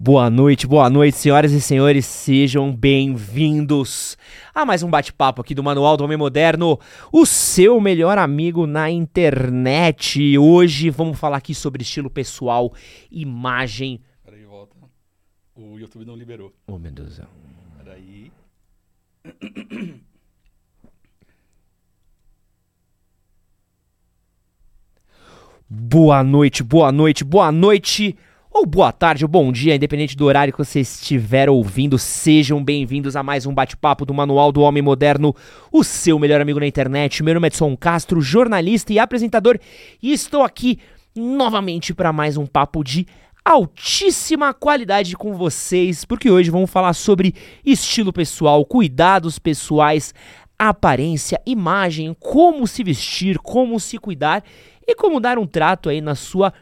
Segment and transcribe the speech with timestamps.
[0.00, 4.16] Boa noite, boa noite, senhoras e senhores, sejam bem-vindos
[4.54, 6.78] a mais um bate-papo aqui do Manual do Homem Moderno,
[7.12, 10.38] o seu melhor amigo na internet.
[10.38, 12.72] Hoje vamos falar aqui sobre estilo pessoal,
[13.10, 14.00] imagem.
[14.24, 14.76] Peraí, volta.
[15.56, 16.54] O YouTube não liberou.
[16.68, 17.20] Oh, meu Deus.
[17.78, 18.30] Peraí.
[25.68, 28.16] Boa noite, boa noite, boa noite,
[28.58, 33.14] ou boa tarde, ou bom dia, independente do horário que você estiver ouvindo, sejam bem-vindos
[33.14, 35.32] a mais um bate-papo do Manual do Homem Moderno,
[35.70, 37.22] o seu melhor amigo na internet.
[37.22, 39.60] Meu nome é Edson Castro, jornalista e apresentador,
[40.02, 40.80] e estou aqui
[41.14, 43.06] novamente para mais um papo de
[43.44, 50.12] altíssima qualidade com vocês, porque hoje vamos falar sobre estilo pessoal, cuidados pessoais,
[50.58, 54.42] aparência, imagem, como se vestir, como se cuidar
[54.84, 56.52] e como dar um trato aí na sua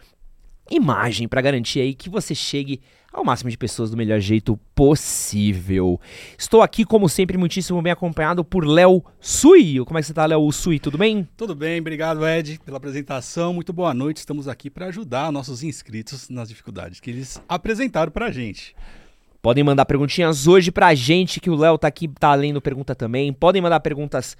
[0.71, 2.81] imagem para garantir aí que você chegue
[3.13, 5.99] ao máximo de pessoas do melhor jeito possível.
[6.37, 9.83] Estou aqui, como sempre, muitíssimo bem acompanhado por Léo Sui.
[9.87, 10.79] Como é que você tá, Léo Sui?
[10.79, 11.27] Tudo bem?
[11.35, 13.55] Tudo bem, obrigado, Ed, pela apresentação.
[13.55, 14.19] Muito boa noite.
[14.19, 18.77] Estamos aqui para ajudar nossos inscritos nas dificuldades que eles apresentaram pra gente.
[19.47, 23.33] Podem mandar perguntinhas hoje pra gente, que o Léo tá aqui, tá lendo pergunta também.
[23.33, 24.37] Podem mandar perguntas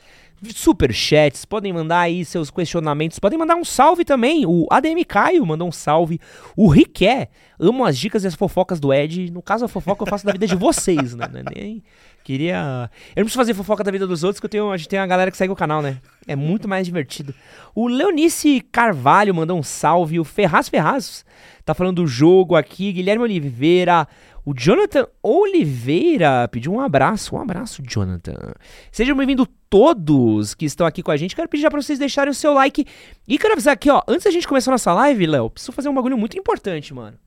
[0.53, 4.45] super chats, podem mandar aí seus questionamentos, podem mandar um salve também.
[4.45, 6.19] O ADM Caio mandou um salve.
[6.57, 9.31] O Riqué, amo as dicas e as fofocas do Ed.
[9.31, 11.29] No caso, a fofoca eu faço da vida de vocês, né?
[11.33, 11.85] É Nem
[12.25, 12.91] queria.
[13.15, 14.99] Eu não preciso fazer fofoca da vida dos outros, que eu tenho, a gente tem
[14.99, 15.99] uma galera que segue o canal, né?
[16.27, 17.33] É muito mais divertido.
[17.73, 20.19] O Leonice Carvalho mandou um salve.
[20.19, 21.25] O Ferraz Ferraz
[21.65, 22.93] tá falando do jogo aqui.
[22.93, 24.09] Guilherme Oliveira.
[24.47, 27.35] O Jonathan Oliveira pediu um abraço.
[27.35, 28.55] Um abraço, Jonathan.
[28.93, 31.35] Sejam bem-vindos todos que estão aqui com a gente.
[31.35, 32.87] Quero pedir já pra vocês deixarem o seu like.
[33.27, 34.03] E quero avisar aqui, ó.
[34.07, 37.19] Antes da gente começar a nossa live, Léo, preciso fazer um bagulho muito importante, mano.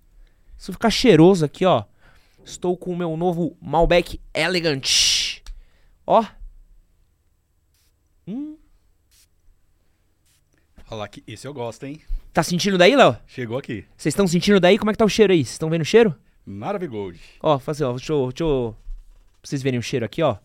[0.55, 1.83] Preciso ficar cheiroso aqui, ó.
[2.45, 5.41] Estou com o meu novo Malbec Elegant.
[6.07, 6.23] Ó.
[8.25, 8.55] Hum.
[10.89, 11.99] Olha lá que esse eu gosto, hein?
[12.31, 13.17] Tá sentindo daí, Léo?
[13.27, 13.83] Chegou aqui.
[13.97, 14.77] Vocês estão sentindo daí?
[14.77, 15.39] Como é que tá o cheiro aí?
[15.39, 16.15] Vocês estão vendo o cheiro?
[16.49, 17.19] Maravigold.
[17.41, 18.75] Ó, fazer, ó, deixa eu, deixa eu-
[19.41, 20.37] pra vocês verem o cheiro aqui, ó.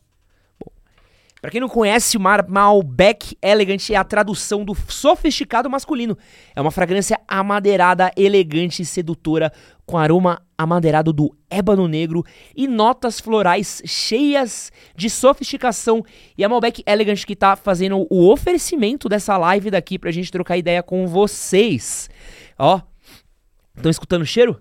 [1.41, 6.17] Pra quem não conhece, o Mar- Malbec Elegant é a tradução do sofisticado masculino.
[6.57, 9.53] É uma fragrância amadeirada, elegante e sedutora,
[9.85, 12.25] com aroma amadeirado do ébano negro
[12.57, 16.03] e notas florais cheias de sofisticação.
[16.39, 20.57] E a Malbec Elegant que tá fazendo o oferecimento dessa live daqui pra gente trocar
[20.57, 22.09] ideia com vocês.
[22.59, 22.81] Ó,
[23.77, 24.59] estão escutando o cheiro?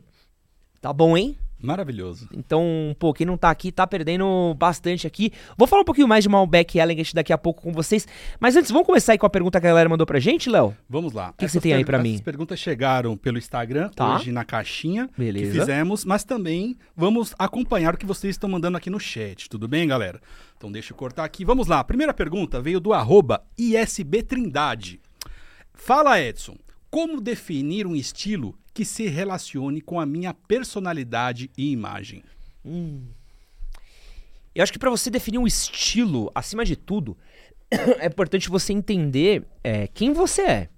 [0.83, 1.38] Tá bom, hein?
[1.61, 2.27] Maravilhoso.
[2.33, 5.31] Então, pô, quem não tá aqui tá perdendo bastante aqui.
[5.57, 8.05] Vou falar um pouquinho mais de Malbec Elegant daqui a pouco com vocês.
[8.38, 10.75] Mas antes, vamos começar aí com a pergunta que a galera mandou pra gente, Léo?
[10.89, 11.33] Vamos lá.
[11.38, 12.16] que Essas você tem aí pra mim?
[12.16, 14.17] Essas perguntas chegaram pelo Instagram, Tá.
[14.17, 15.53] hoje na caixinha Beleza.
[15.53, 19.49] que fizemos, mas também vamos acompanhar o que vocês estão mandando aqui no chat.
[19.49, 20.19] Tudo bem, galera?
[20.57, 21.45] Então deixa eu cortar aqui.
[21.45, 21.79] Vamos lá.
[21.79, 24.99] A primeira pergunta veio do arroba ISB Trindade.
[25.73, 26.57] Fala, Edson.
[26.93, 32.23] Como definir um estilo que se relacione com a minha personalidade e imagem?
[34.53, 37.17] Eu acho que pra você definir um estilo, acima de tudo,
[37.99, 40.69] é importante você entender é, quem você é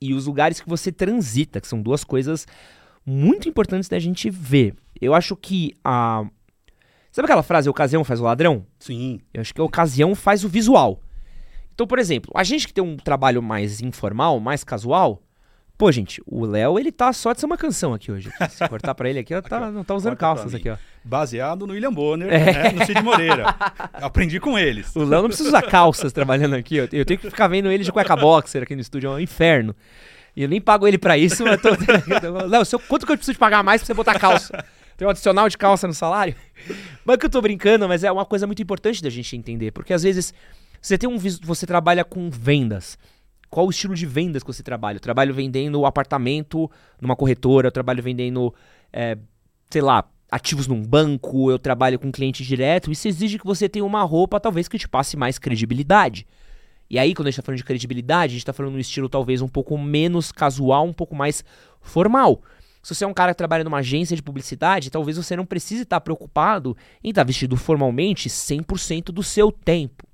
[0.00, 2.44] e os lugares que você transita, que são duas coisas
[3.06, 4.74] muito importantes da gente ver.
[5.00, 6.28] Eu acho que a.
[7.12, 8.66] Sabe aquela frase, ocasião faz o ladrão?
[8.80, 9.20] Sim.
[9.32, 11.00] Eu acho que a ocasião faz o visual.
[11.72, 15.22] Então, por exemplo, a gente que tem um trabalho mais informal, mais casual,
[15.78, 18.30] pô, gente, o Léo, ele tá só de ser uma canção aqui hoje.
[18.50, 20.76] Se cortar pra ele aqui, ó, tá, não tá usando calças aqui, ó.
[21.04, 22.52] Baseado no William Bonner, É.
[22.64, 23.54] né, no Cid Moreira.
[23.92, 24.94] Aprendi com eles.
[24.96, 26.76] O Léo não precisa usar calças trabalhando aqui.
[26.76, 29.74] Eu tenho que ficar vendo ele de cueca boxer aqui no estúdio, é um inferno.
[30.34, 31.68] E eu nem pago ele pra isso, mas tô...
[32.46, 34.64] Léo, seu- quanto que eu preciso te pagar mais pra você botar calça?
[34.96, 36.34] Tem um adicional de calça no salário?
[37.04, 39.92] Mas que eu tô brincando, mas é uma coisa muito importante da gente entender, porque
[39.92, 40.34] às vezes
[40.80, 42.98] você tem um você trabalha com vendas.
[43.56, 44.96] Qual o estilo de vendas que você trabalha?
[44.96, 48.54] Eu trabalho vendendo apartamento numa corretora, eu trabalho vendendo,
[48.92, 49.16] é,
[49.70, 52.92] sei lá, ativos num banco, eu trabalho com cliente direto.
[52.92, 56.26] Isso exige que você tenha uma roupa, talvez, que te passe mais credibilidade.
[56.90, 58.80] E aí, quando a gente tá falando de credibilidade, a gente tá falando de um
[58.80, 61.42] estilo talvez um pouco menos casual, um pouco mais
[61.80, 62.42] formal.
[62.82, 65.84] Se você é um cara que trabalha numa agência de publicidade, talvez você não precise
[65.84, 70.05] estar preocupado em estar vestido formalmente 100% do seu tempo.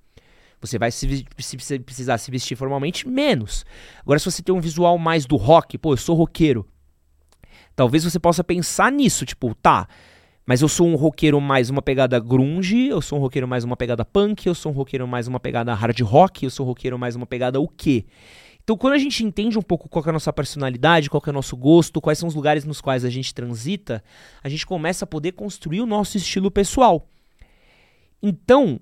[0.63, 3.67] Você vai se, se precisar se vestir formalmente menos.
[4.01, 6.67] Agora, se você tem um visual mais do rock, pô, eu sou roqueiro.
[7.75, 9.89] Talvez você possa pensar nisso, tipo, tá,
[10.47, 13.77] mas eu sou um roqueiro mais uma pegada grunge, eu sou um roqueiro mais uma
[13.77, 16.99] pegada punk, eu sou um roqueiro mais uma pegada hard rock, eu sou um roqueiro
[16.99, 18.05] mais uma pegada o quê?
[18.63, 21.33] Então, quando a gente entende um pouco qual é a nossa personalidade, qual é o
[21.33, 24.03] nosso gosto, quais são os lugares nos quais a gente transita,
[24.43, 27.09] a gente começa a poder construir o nosso estilo pessoal.
[28.23, 28.79] Então,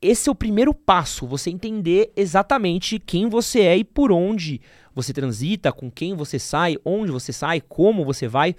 [0.00, 4.60] esse é o primeiro passo, você entender exatamente quem você é e por onde
[4.94, 8.54] você transita, com quem você sai, onde você sai, como você vai.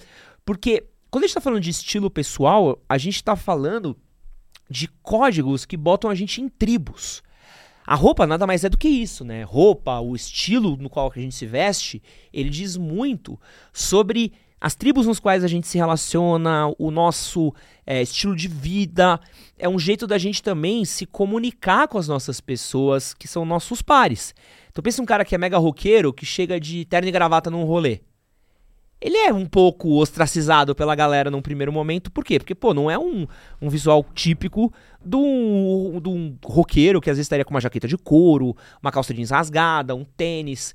[0.45, 3.97] Porque quando a gente está falando de estilo pessoal, a gente está falando
[4.69, 7.23] de códigos que botam a gente em tribos.
[7.85, 9.43] A roupa nada mais é do que isso, né?
[9.43, 12.03] Roupa, o estilo no qual a gente se veste,
[12.33, 13.39] ele diz muito
[13.71, 17.53] sobre as tribos nos quais a gente se relaciona, o nosso
[17.85, 19.19] é, estilo de vida.
[19.57, 23.81] É um jeito da gente também se comunicar com as nossas pessoas que são nossos
[23.81, 24.33] pares.
[24.71, 27.63] Então pensa um cara que é mega roqueiro, que chega de terno e gravata num
[27.63, 28.01] rolê.
[28.99, 32.11] Ele é um pouco ostracizado pela galera num primeiro momento.
[32.11, 32.39] Por quê?
[32.39, 33.27] Porque, pô, não é um,
[33.61, 34.73] um visual típico
[35.05, 38.91] de um, de um roqueiro que às vezes estaria com uma jaqueta de couro, uma
[38.91, 40.73] calça jeans rasgada, um tênis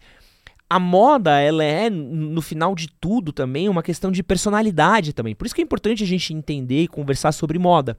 [0.72, 5.34] a moda, ela é, no final de tudo também, uma questão de personalidade também.
[5.34, 7.98] Por isso que é importante a gente entender e conversar sobre moda.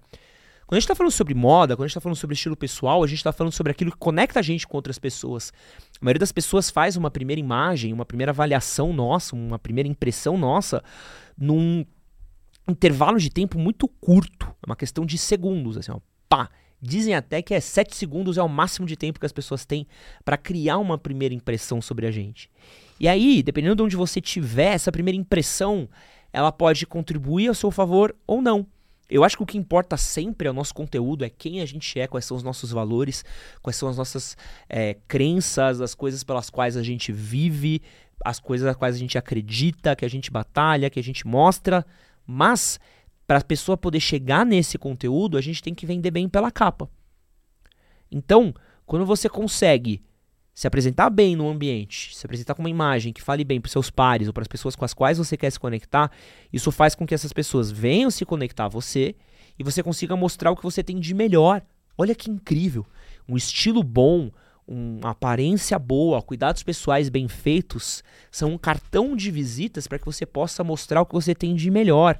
[0.65, 3.03] Quando a gente está falando sobre moda, quando a gente está falando sobre estilo pessoal,
[3.03, 5.53] a gente está falando sobre aquilo que conecta a gente com outras pessoas.
[6.01, 10.35] A maioria das pessoas faz uma primeira imagem, uma primeira avaliação nossa, uma primeira impressão
[10.35, 10.83] nossa,
[11.37, 11.85] num
[12.67, 14.47] intervalo de tempo muito curto.
[14.47, 16.49] É uma questão de segundos, assim, ó, pá.
[16.85, 19.87] Dizem até que é 7 segundos é o máximo de tempo que as pessoas têm
[20.25, 22.49] para criar uma primeira impressão sobre a gente.
[22.99, 25.87] E aí, dependendo de onde você tiver, essa primeira impressão,
[26.33, 28.67] ela pode contribuir a seu favor ou não.
[29.09, 31.97] Eu acho que o que importa sempre é o nosso conteúdo, é quem a gente
[31.97, 33.23] é, quais são os nossos valores,
[33.61, 34.35] quais são as nossas
[34.67, 37.81] é, crenças, as coisas pelas quais a gente vive,
[38.25, 41.85] as coisas as quais a gente acredita, que a gente batalha, que a gente mostra.
[42.27, 42.77] Mas
[43.25, 46.89] para a pessoa poder chegar nesse conteúdo, a gente tem que vender bem pela capa.
[48.11, 48.53] Então,
[48.85, 50.03] quando você consegue
[50.53, 53.89] se apresentar bem no ambiente, se apresentar com uma imagem que fale bem para seus
[53.89, 56.11] pares ou para as pessoas com as quais você quer se conectar,
[56.51, 59.15] isso faz com que essas pessoas venham se conectar a você
[59.57, 61.63] e você consiga mostrar o que você tem de melhor.
[61.97, 62.85] Olha que incrível!
[63.27, 64.29] Um estilo bom,
[64.67, 70.25] uma aparência boa, cuidados pessoais bem feitos são um cartão de visitas para que você
[70.25, 72.19] possa mostrar o que você tem de melhor.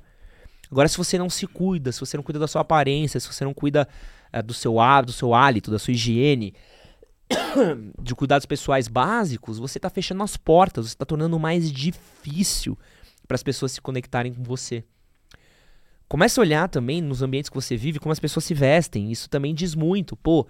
[0.74, 3.46] Agora, se você não se cuida, se você não cuida da sua aparência, se você
[3.46, 3.88] não cuida
[4.32, 6.56] é, do seu hábito, do seu hálito, da sua higiene,
[8.02, 12.76] de cuidados pessoais básicos, você está fechando as portas, você está tornando mais difícil
[13.28, 14.84] para as pessoas se conectarem com você.
[16.08, 19.12] Comece a olhar também nos ambientes que você vive como as pessoas se vestem.
[19.12, 20.16] Isso também diz muito.
[20.16, 20.48] Pô,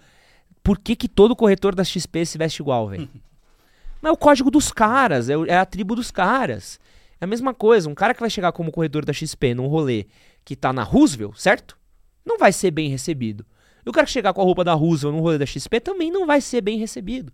[0.64, 3.10] por que, que todo corretor da XP se veste igual, velho?
[4.02, 6.80] Mas é o código dos caras, é, é a tribo dos caras.
[7.24, 10.08] É a mesma coisa, um cara que vai chegar como corredor da XP num rolê
[10.44, 11.80] que tá na Roosevelt, certo?
[12.26, 13.46] Não vai ser bem recebido.
[13.86, 16.12] E o cara que chegar com a roupa da Roosevelt num rolê da XP também
[16.12, 17.32] não vai ser bem recebido.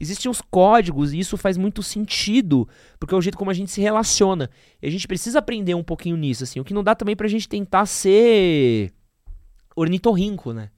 [0.00, 3.70] Existem uns códigos e isso faz muito sentido, porque é o jeito como a gente
[3.70, 4.50] se relaciona.
[4.82, 6.58] E a gente precisa aprender um pouquinho nisso, assim.
[6.58, 8.92] O que não dá também pra gente tentar ser
[9.76, 10.68] ornitorrinco, né?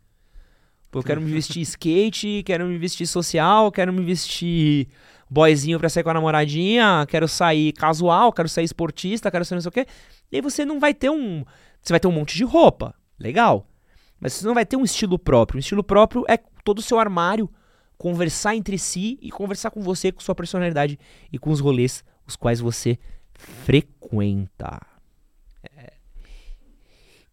[0.91, 4.89] Pô, eu quero me vestir skate, quero me vestir social, quero me vestir
[5.33, 9.63] boyzinho pra sair com a namoradinha, quero sair casual, quero sair esportista, quero sair não
[9.63, 9.87] sei o quê.
[10.31, 11.45] E aí você não vai ter um.
[11.81, 12.95] Você vai ter um monte de roupa.
[13.19, 13.67] Legal.
[14.21, 15.57] Mas você não vai ter um estilo próprio.
[15.57, 17.51] Um estilo próprio é todo o seu armário
[17.97, 20.99] conversar entre si e conversar com você, com sua personalidade
[21.33, 22.99] e com os rolês os quais você
[23.35, 24.81] frequenta.
[25.65, 25.93] É.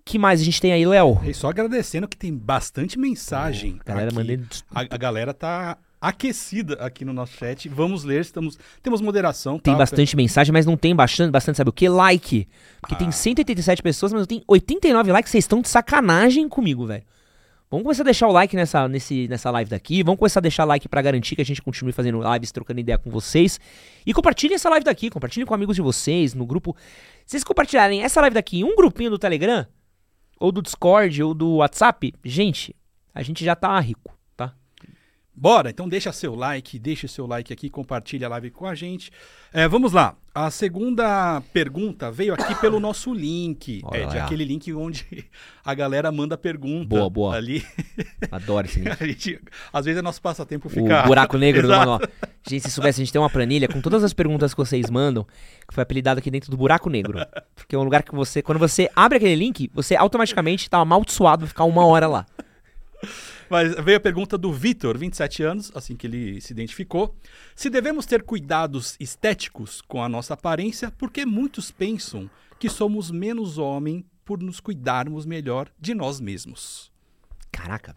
[0.05, 1.19] que mais a gente tem aí, Léo?
[1.33, 3.79] Só agradecendo que tem bastante mensagem.
[3.81, 4.47] Oh, galera mandando...
[4.73, 7.67] a, a galera tá aquecida aqui no nosso chat.
[7.67, 9.59] Vamos ler, estamos, temos moderação.
[9.59, 9.79] Tem tá?
[9.79, 11.89] bastante mensagem, mas não tem bastante, bastante sabe o que?
[11.89, 12.47] Like.
[12.81, 12.97] Porque ah.
[12.97, 15.31] tem 187 pessoas, mas eu tenho 89 likes.
[15.31, 17.03] Vocês estão de sacanagem comigo, velho.
[17.71, 20.01] Vamos começar a deixar o like nessa, nesse, nessa live daqui.
[20.01, 22.97] Vamos começar a deixar like para garantir que a gente continue fazendo lives, trocando ideia
[22.97, 23.59] com vocês.
[24.03, 25.11] E compartilhem essa live daqui.
[25.11, 26.75] Compartilhem com amigos de vocês, no grupo.
[27.27, 29.67] Se vocês compartilharem essa live daqui em um grupinho do Telegram,
[30.39, 32.75] ou do Discord, ou do WhatsApp, gente,
[33.13, 34.18] a gente já tá rico.
[35.39, 39.09] Bora, então deixa seu like, deixa seu like aqui, compartilha a live com a gente.
[39.53, 40.17] É, vamos lá.
[40.35, 43.79] A segunda pergunta veio aqui pelo nosso link.
[43.85, 44.25] Olha Ed, lá.
[44.25, 45.29] aquele link onde
[45.63, 46.89] a galera manda pergunta.
[46.89, 47.35] Boa, boa.
[47.37, 47.65] Ali.
[48.29, 48.97] Adoro esse link.
[49.07, 49.39] gente,
[49.71, 51.05] às vezes é nosso passatempo ficar.
[51.05, 52.01] O buraco negro do manual.
[52.45, 55.25] Gente, se soubesse, a gente tem uma planilha com todas as perguntas que vocês mandam,
[55.65, 57.17] que foi apelidado aqui dentro do buraco negro.
[57.55, 61.47] Porque é um lugar que você, quando você abre aquele link, você automaticamente tá amaldiçoado
[61.47, 62.25] ficar uma hora lá.
[63.49, 67.15] Mas veio a pergunta do Vitor, 27 anos, assim que ele se identificou.
[67.55, 72.29] Se devemos ter cuidados estéticos com a nossa aparência, porque muitos pensam
[72.59, 76.91] que somos menos homem por nos cuidarmos melhor de nós mesmos.
[77.51, 77.95] Caraca.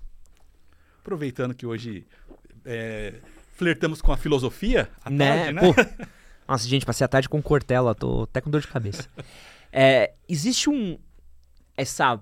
[1.01, 2.07] Aproveitando que hoje
[2.65, 3.21] é,
[3.63, 5.29] Flertamos com a filosofia à né?
[5.29, 5.61] tarde, né?
[5.61, 5.75] Pô,
[6.49, 9.09] nossa, gente, passei a tarde com Cortella, tô até com dor de cabeça.
[9.71, 10.99] É, existe um.
[11.77, 12.21] Essa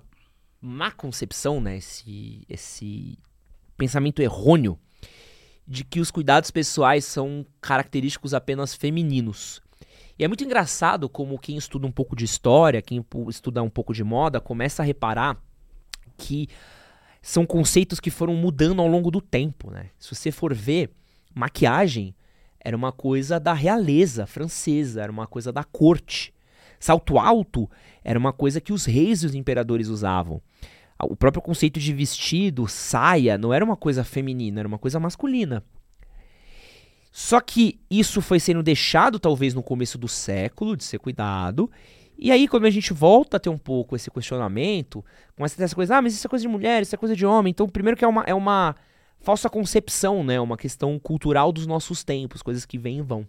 [0.61, 1.77] má concepção, né?
[1.77, 3.17] Esse, esse
[3.77, 4.77] pensamento errôneo
[5.67, 9.61] de que os cuidados pessoais são característicos apenas femininos.
[10.19, 13.93] E é muito engraçado como quem estuda um pouco de história, quem estuda um pouco
[13.93, 15.41] de moda, começa a reparar
[16.17, 16.47] que
[17.21, 19.89] são conceitos que foram mudando ao longo do tempo, né?
[19.97, 20.91] Se você for ver,
[21.33, 22.15] maquiagem
[22.59, 26.33] era uma coisa da realeza francesa, era uma coisa da corte.
[26.79, 27.69] Salto alto
[28.03, 30.41] era uma coisa que os reis e os imperadores usavam.
[31.03, 35.63] O próprio conceito de vestido, saia, não era uma coisa feminina, era uma coisa masculina.
[37.11, 41.69] Só que isso foi sendo deixado, talvez, no começo do século, de ser cuidado.
[42.17, 45.03] E aí, quando a gente volta a ter um pouco esse questionamento,
[45.35, 47.15] começa a ter essa coisa, ah, mas isso é coisa de mulher, isso é coisa
[47.15, 47.51] de homem.
[47.51, 48.75] Então, primeiro que é uma, é uma
[49.19, 50.39] falsa concepção, né?
[50.39, 53.27] Uma questão cultural dos nossos tempos, coisas que vêm e vão.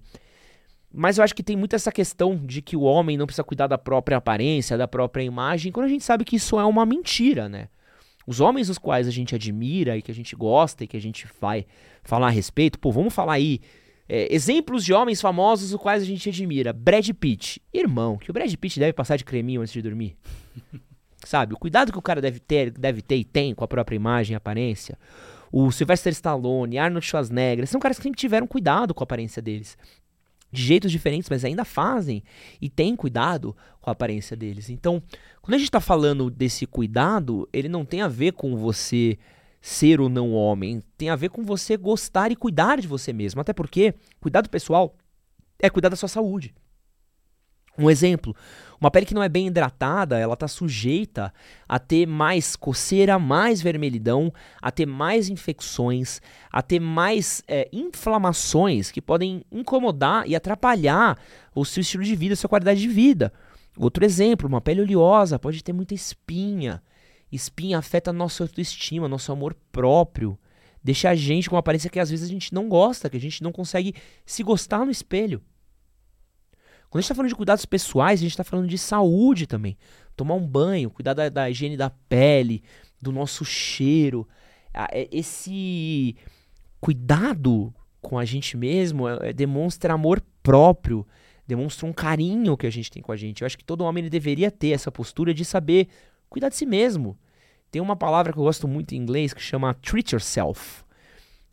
[0.92, 3.66] Mas eu acho que tem muito essa questão de que o homem não precisa cuidar
[3.66, 7.48] da própria aparência, da própria imagem, quando a gente sabe que isso é uma mentira,
[7.48, 7.68] né?
[8.26, 11.00] Os homens os quais a gente admira e que a gente gosta e que a
[11.00, 11.66] gente vai
[12.04, 13.60] falar a respeito, pô, vamos falar aí
[14.08, 16.72] é, exemplos de homens famosos os quais a gente admira.
[16.72, 17.60] Brad Pitt.
[17.72, 20.16] Irmão, que o Brad Pitt deve passar de creminho antes de dormir.
[21.24, 21.54] Sabe?
[21.54, 24.34] O cuidado que o cara deve ter, deve ter e tem com a própria imagem
[24.34, 24.98] e aparência.
[25.50, 29.76] O Sylvester Stallone, Arnold Schwarzenegger, são caras que sempre tiveram cuidado com a aparência deles
[30.52, 32.22] de jeitos diferentes, mas ainda fazem
[32.60, 34.68] e têm cuidado com a aparência deles.
[34.68, 35.02] Então,
[35.40, 39.18] quando a gente está falando desse cuidado, ele não tem a ver com você
[39.60, 43.40] ser ou não homem, tem a ver com você gostar e cuidar de você mesmo.
[43.40, 44.94] Até porque cuidado pessoal
[45.58, 46.54] é cuidar da sua saúde.
[47.78, 48.36] Um exemplo,
[48.82, 51.32] uma pele que não é bem hidratada, ela está sujeita
[51.68, 56.20] a ter mais coceira, mais vermelhidão, a ter mais infecções,
[56.50, 61.16] a ter mais é, inflamações que podem incomodar e atrapalhar
[61.54, 63.32] o seu estilo de vida, a sua qualidade de vida.
[63.76, 66.82] Outro exemplo, uma pele oleosa pode ter muita espinha.
[67.30, 70.36] Espinha afeta nossa autoestima, nosso amor próprio.
[70.82, 73.20] Deixa a gente com uma aparência que às vezes a gente não gosta, que a
[73.20, 73.94] gente não consegue
[74.26, 75.40] se gostar no espelho.
[76.92, 79.78] Quando a gente está falando de cuidados pessoais, a gente está falando de saúde também.
[80.14, 82.62] Tomar um banho, cuidar da, da higiene da pele,
[83.00, 84.28] do nosso cheiro.
[84.74, 86.14] É, esse
[86.78, 91.06] cuidado com a gente mesmo é, é, demonstra amor próprio,
[91.46, 93.40] demonstra um carinho que a gente tem com a gente.
[93.40, 95.88] Eu acho que todo homem deveria ter essa postura de saber
[96.28, 97.18] cuidar de si mesmo.
[97.70, 100.84] Tem uma palavra que eu gosto muito em inglês que chama treat yourself.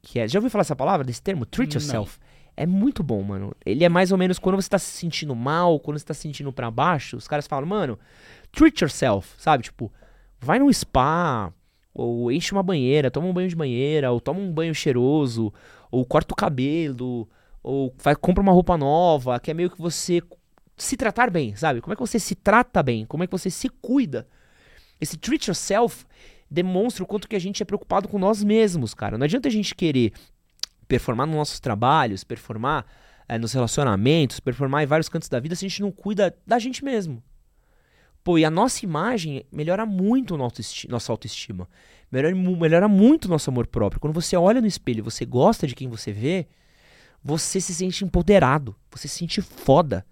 [0.01, 1.45] Que é, já ouviu falar essa palavra, desse termo?
[1.45, 2.19] Treat yourself.
[2.19, 2.28] Não.
[2.59, 3.55] É muito bom, mano.
[3.65, 6.23] Ele é mais ou menos quando você tá se sentindo mal, quando você tá se
[6.23, 7.97] sentindo pra baixo, os caras falam, mano,
[8.51, 9.63] treat yourself, sabe?
[9.63, 9.89] Tipo,
[10.41, 11.53] vai num spa,
[11.93, 15.53] ou enche uma banheira, toma um banho de banheira, ou toma um banho cheiroso,
[15.89, 17.29] ou corta o cabelo,
[17.63, 20.21] ou vai, compra uma roupa nova, que é meio que você
[20.75, 21.79] se tratar bem, sabe?
[21.79, 23.05] Como é que você se trata bem?
[23.05, 24.27] Como é que você se cuida?
[24.99, 26.05] Esse treat yourself
[26.51, 29.17] demonstra o quanto que a gente é preocupado com nós mesmos, cara.
[29.17, 30.11] Não adianta a gente querer
[30.89, 32.85] performar nos nossos trabalhos, performar
[33.27, 36.57] é, nos relacionamentos, performar em vários cantos da vida se a gente não cuida da
[36.57, 37.23] gente mesmo.
[38.23, 41.69] Pô, e a nossa imagem melhora muito nossa autoestima.
[42.11, 44.01] Melhora, melhora muito nosso amor próprio.
[44.01, 46.47] Quando você olha no espelho você gosta de quem você vê,
[47.23, 48.75] você se sente empoderado.
[48.91, 50.05] Você se sente foda.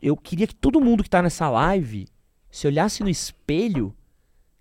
[0.00, 2.06] Eu queria que todo mundo que tá nessa live
[2.50, 3.94] se olhasse no espelho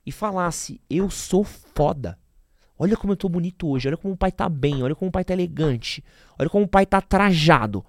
[0.03, 2.17] e falasse: Eu sou foda.
[2.83, 5.11] Olha como eu tô bonito hoje, olha como o pai tá bem, olha como o
[5.11, 6.03] pai tá elegante,
[6.39, 7.85] olha como o pai tá trajado.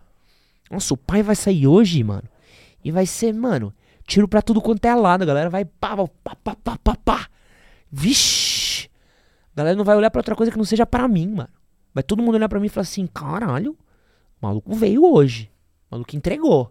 [0.70, 2.28] Nossa, o pai vai sair hoje, mano,
[2.84, 3.72] e vai ser, mano,
[4.06, 7.28] tiro pra tudo quanto é lado, a galera vai pá, pá, pá, pá, pá, pá.
[7.90, 8.90] Vixe!
[9.54, 11.48] A galera não vai olhar pra outra coisa que não seja para mim, mano.
[11.94, 15.50] Vai todo mundo olhar pra mim e falar assim: caralho, o maluco veio hoje,
[15.90, 16.70] o maluco entregou.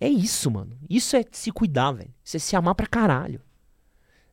[0.00, 0.78] É isso, mano.
[0.88, 2.14] Isso é se cuidar, velho.
[2.24, 3.42] Isso é se amar pra caralho.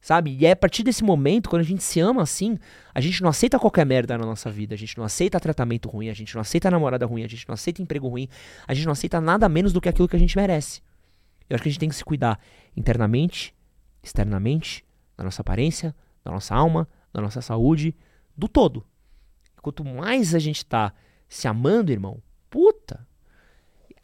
[0.03, 0.36] Sabe?
[0.38, 2.60] E é a partir desse momento, quando a gente se ama assim,
[2.93, 4.75] a gente não aceita qualquer merda na nossa vida.
[4.75, 7.53] A gente não aceita tratamento ruim, a gente não aceita namorada ruim, a gente não
[7.53, 8.27] aceita emprego ruim,
[8.67, 10.81] a gente não aceita nada menos do que aquilo que a gente merece.
[11.50, 12.38] Eu acho que a gente tem que se cuidar
[12.75, 13.55] internamente,
[14.03, 14.83] externamente,
[15.15, 17.95] da nossa aparência, da nossa alma, da nossa saúde,
[18.36, 18.86] do todo.
[19.62, 20.93] Quanto mais a gente tá
[21.29, 23.07] se amando, irmão, puta,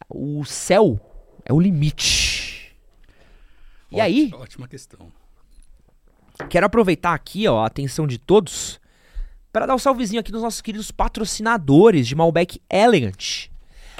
[0.08, 0.98] o céu
[1.44, 2.74] é o limite.
[3.90, 4.30] E Ótima, aí?
[4.32, 5.19] Ótima questão.
[6.48, 8.80] Quero aproveitar aqui ó, a atenção de todos
[9.52, 13.48] para dar um salvezinho aqui nos nossos queridos patrocinadores de Malbec Elegant.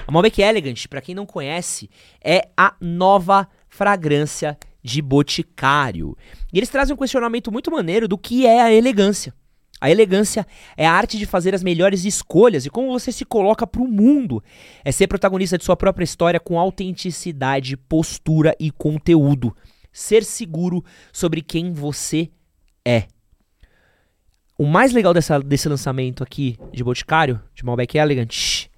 [0.07, 1.91] A Malbec Elegant, para quem não conhece,
[2.23, 6.17] é a nova fragrância de Boticário.
[6.53, 9.35] E eles trazem um questionamento muito maneiro do que é a elegância.
[9.81, 13.67] A elegância é a arte de fazer as melhores escolhas e como você se coloca
[13.67, 14.43] para o mundo.
[14.85, 19.57] É ser protagonista de sua própria história com autenticidade, postura e conteúdo.
[19.93, 22.31] Ser seguro sobre quem você
[22.85, 23.05] é.
[24.57, 28.69] O mais legal dessa, desse lançamento aqui de Boticário, de Malbec Elegant,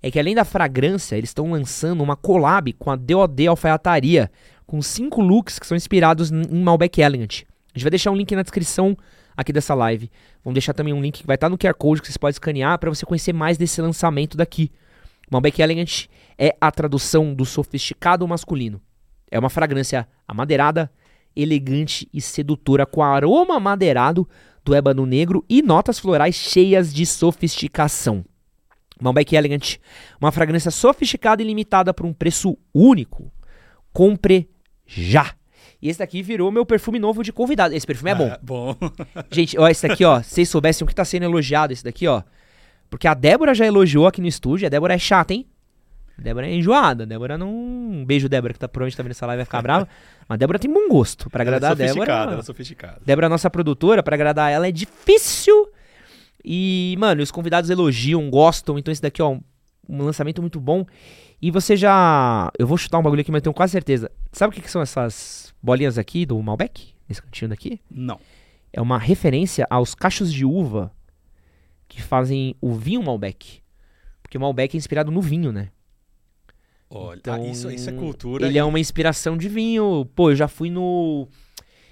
[0.00, 4.30] é que além da fragrância, eles estão lançando uma collab com a DOD Alfaiataria,
[4.66, 7.42] com cinco looks que são inspirados em Malbec Elegant.
[7.74, 8.96] A gente vai deixar um link na descrição
[9.36, 10.10] aqui dessa live.
[10.44, 12.78] Vamos deixar também um link que vai estar no QR Code que vocês podem escanear
[12.78, 14.70] para você conhecer mais desse lançamento daqui.
[15.30, 16.06] Malbec Elegant
[16.38, 18.80] é a tradução do sofisticado masculino.
[19.32, 20.92] É uma fragrância amadeirada,
[21.34, 24.28] elegante e sedutora com aroma madeirado
[24.62, 28.24] do ébano negro e notas florais cheias de sofisticação.
[29.00, 29.78] Malbec Elegant,
[30.20, 33.32] uma fragrância sofisticada e limitada por um preço único.
[33.90, 34.50] Compre
[34.86, 35.34] já!
[35.80, 37.74] E esse daqui virou meu perfume novo de convidado.
[37.74, 38.30] Esse perfume é bom.
[38.30, 38.76] Ah, bom.
[39.32, 42.06] Gente, ó, esse daqui, ó, se vocês soubessem o que tá sendo elogiado, esse daqui,
[42.06, 42.22] ó.
[42.90, 44.66] Porque a Débora já elogiou aqui no estúdio.
[44.66, 45.46] A Débora é chata, hein?
[46.18, 47.06] Débora é enjoada.
[47.06, 47.52] Débora não.
[47.52, 49.88] Um beijo, Débora, que tá provavelmente tá vendo essa live vai ficar brava.
[50.28, 51.28] Mas Débora tem bom gosto.
[51.30, 52.06] Pra agradar ela é a Débora.
[52.06, 53.00] sofisticada, ela é sofisticada.
[53.04, 55.68] Débora, nossa produtora, pra agradar ela é difícil.
[56.44, 58.78] E, mano, os convidados elogiam, gostam.
[58.78, 59.36] Então, esse daqui, ó,
[59.88, 60.84] um lançamento muito bom.
[61.40, 62.50] E você já.
[62.58, 64.10] Eu vou chutar um bagulho aqui, mas eu tenho quase certeza.
[64.30, 66.94] Sabe o que, que são essas bolinhas aqui do Malbec?
[67.08, 67.80] Nesse cantinho daqui?
[67.90, 68.18] Não.
[68.72, 70.92] É uma referência aos cachos de uva
[71.88, 73.60] que fazem o vinho Malbec.
[74.22, 75.68] Porque o Malbec é inspirado no vinho, né?
[76.94, 78.46] Olha, Então, ah, isso, isso é cultura.
[78.46, 80.06] Ele é uma inspiração de vinho.
[80.14, 81.26] Pô, eu já fui no.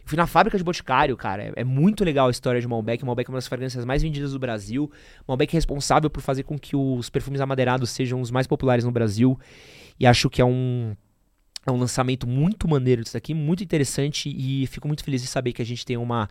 [0.05, 1.45] Fui na fábrica de Boticário, cara.
[1.45, 3.05] É, é muito legal a história de Malbec.
[3.05, 4.91] Malbec é uma das fragrâncias mais vendidas do Brasil.
[5.27, 8.91] Malbec é responsável por fazer com que os perfumes amadeirados sejam os mais populares no
[8.91, 9.39] Brasil.
[9.99, 10.97] E acho que é um,
[11.65, 14.29] é um lançamento muito maneiro disso aqui, muito interessante.
[14.29, 16.29] E fico muito feliz de saber que a gente tem uma,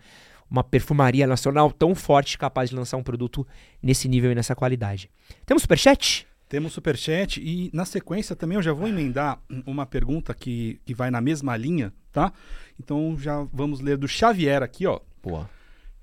[0.51, 3.47] uma perfumaria nacional tão forte capaz de lançar um produto
[3.81, 5.09] nesse nível e nessa qualidade.
[5.45, 6.27] Temos superchat?
[6.49, 11.11] Temos superchat e na sequência também eu já vou emendar uma pergunta que, que vai
[11.11, 12.33] na mesma linha, tá?
[12.79, 14.99] Então já vamos ler do Xavier aqui, ó.
[15.21, 15.47] Boa.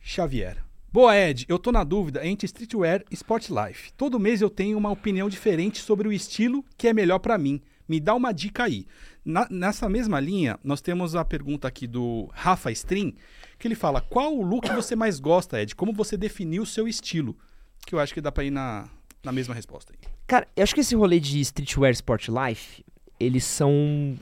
[0.01, 0.64] Xavier.
[0.92, 1.44] Boa, Ed.
[1.49, 3.92] Eu tô na dúvida entre streetwear e sport life.
[3.94, 7.61] Todo mês eu tenho uma opinião diferente sobre o estilo que é melhor pra mim.
[7.88, 8.87] Me dá uma dica aí.
[9.25, 13.16] Na- nessa mesma linha, nós temos a pergunta aqui do Rafa String,
[13.59, 15.75] que ele fala: qual o look você mais gosta, Ed?
[15.75, 17.37] Como você definiu o seu estilo?
[17.85, 18.88] Que eu acho que dá pra ir na,
[19.27, 19.99] na mesma resposta aí.
[20.27, 22.85] Cara, eu acho que esse rolê de streetwear sport life,
[23.19, 24.17] eles são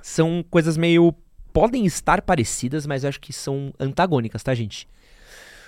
[0.00, 1.12] são coisas meio
[1.52, 4.88] podem estar parecidas, mas eu acho que são antagônicas, tá, gente?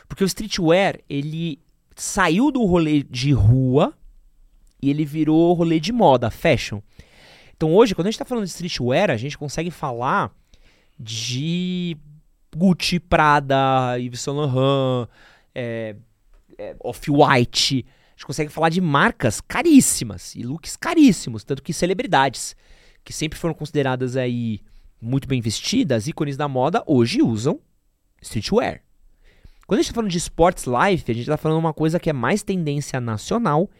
[0.06, 1.58] Porque o streetwear, ele
[1.96, 3.92] saiu do rolê de rua
[4.80, 6.80] e ele virou rolê de moda, fashion.
[7.56, 10.30] Então hoje, quando a gente tá falando de streetwear, a gente consegue falar
[10.98, 11.96] de
[12.56, 15.08] Gucci, Prada, Yves Saint Laurent,
[15.54, 15.96] é,
[16.56, 17.84] é, Off-White.
[18.18, 22.56] Gente consegue falar de marcas caríssimas e looks caríssimos, tanto que celebridades,
[23.04, 24.60] que sempre foram consideradas aí
[25.00, 27.60] muito bem vestidas, ícones da moda, hoje usam
[28.20, 28.82] streetwear.
[29.68, 32.10] Quando a gente tá falando de sports life, a gente tá falando uma coisa que
[32.10, 33.70] é mais tendência nacional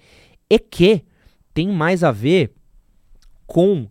[0.49, 1.05] e que
[1.53, 2.55] tem mais a ver
[3.45, 3.89] com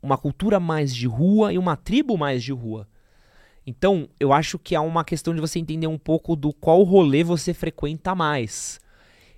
[0.00, 2.86] uma cultura mais de rua e uma tribo mais de rua.
[3.66, 7.24] Então, eu acho que há uma questão de você entender um pouco do qual rolê
[7.24, 8.80] você frequenta mais.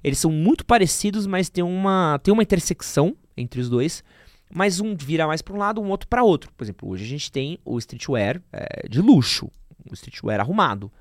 [0.04, 4.04] Eles são muito parecidos, mas tem uma, tem uma intersecção entre os dois.
[4.52, 6.52] Mas um vira mais para um lado, um outro para outro.
[6.52, 9.50] Por exemplo, hoje a gente tem o streetwear é, de luxo,
[9.90, 10.92] o streetwear arrumado.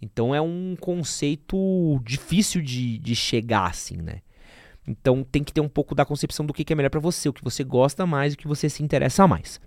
[0.00, 4.22] Então é um conceito difícil de, de chegar assim, né?
[4.88, 7.28] Então tem que ter um pouco da concepção do que, que é melhor para você,
[7.28, 9.60] o que você gosta mais, o que você se interessa mais.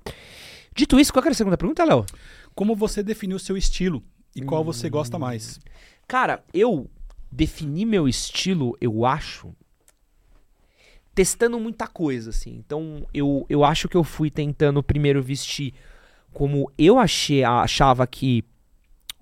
[0.75, 2.05] Dito isso, qual era a segunda pergunta, Léo?
[2.53, 4.03] Como você definiu o seu estilo
[4.35, 5.57] e qual você gosta mais?
[6.05, 6.89] Cara, eu
[7.35, 9.53] defini meu estilo, eu acho,
[11.13, 12.55] testando muita coisa, assim.
[12.55, 15.73] Então, eu, eu acho que eu fui tentando primeiro vestir
[16.31, 18.43] como eu achei, achava que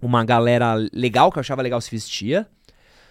[0.02, 2.48] uma galera legal, que eu achava legal se vestia.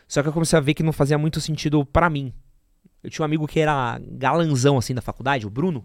[0.07, 2.33] Só que eu comecei a ver que não fazia muito sentido pra mim.
[3.03, 5.85] Eu tinha um amigo que era galanzão, assim, da faculdade, o Bruno,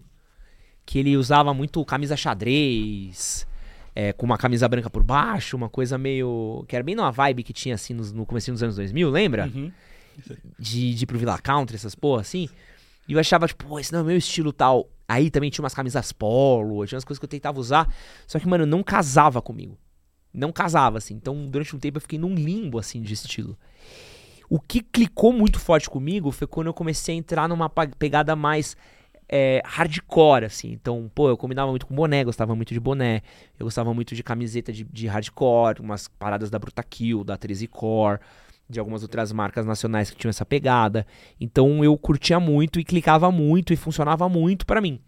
[0.84, 3.46] que ele usava muito camisa xadrez,
[4.00, 6.64] é, com uma camisa branca por baixo, uma coisa meio.
[6.68, 9.50] que era bem numa vibe que tinha assim nos- no começo dos anos 2000, lembra?
[9.52, 9.72] Uhum.
[10.56, 12.48] De, de ir pro Villa Country, essas porra assim.
[13.08, 14.88] E eu achava, tipo, pô, esse não é o meu estilo tal.
[15.08, 17.92] Aí também tinha umas camisas polo, tinha umas coisas que eu tentava usar.
[18.24, 19.76] Só que, mano, não casava comigo.
[20.32, 21.14] Não casava, assim.
[21.14, 23.58] Então, durante um tempo eu fiquei num limbo, assim, de estilo.
[24.48, 28.76] O que clicou muito forte comigo foi quando eu comecei a entrar numa pegada mais
[29.28, 30.72] é, hardcore, assim.
[30.72, 33.22] Então, pô, eu combinava muito com boné, gostava muito de boné.
[33.58, 37.66] Eu gostava muito de camiseta de, de hardcore, umas paradas da Bruta Kill, da 13
[37.66, 38.20] Core,
[38.68, 41.06] de algumas outras marcas nacionais que tinham essa pegada.
[41.38, 45.00] Então eu curtia muito e clicava muito e funcionava muito para mim.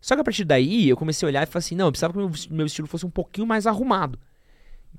[0.00, 2.12] Só que a partir daí eu comecei a olhar e falei assim: não, eu precisava
[2.12, 4.18] que meu, meu estilo fosse um pouquinho mais arrumado.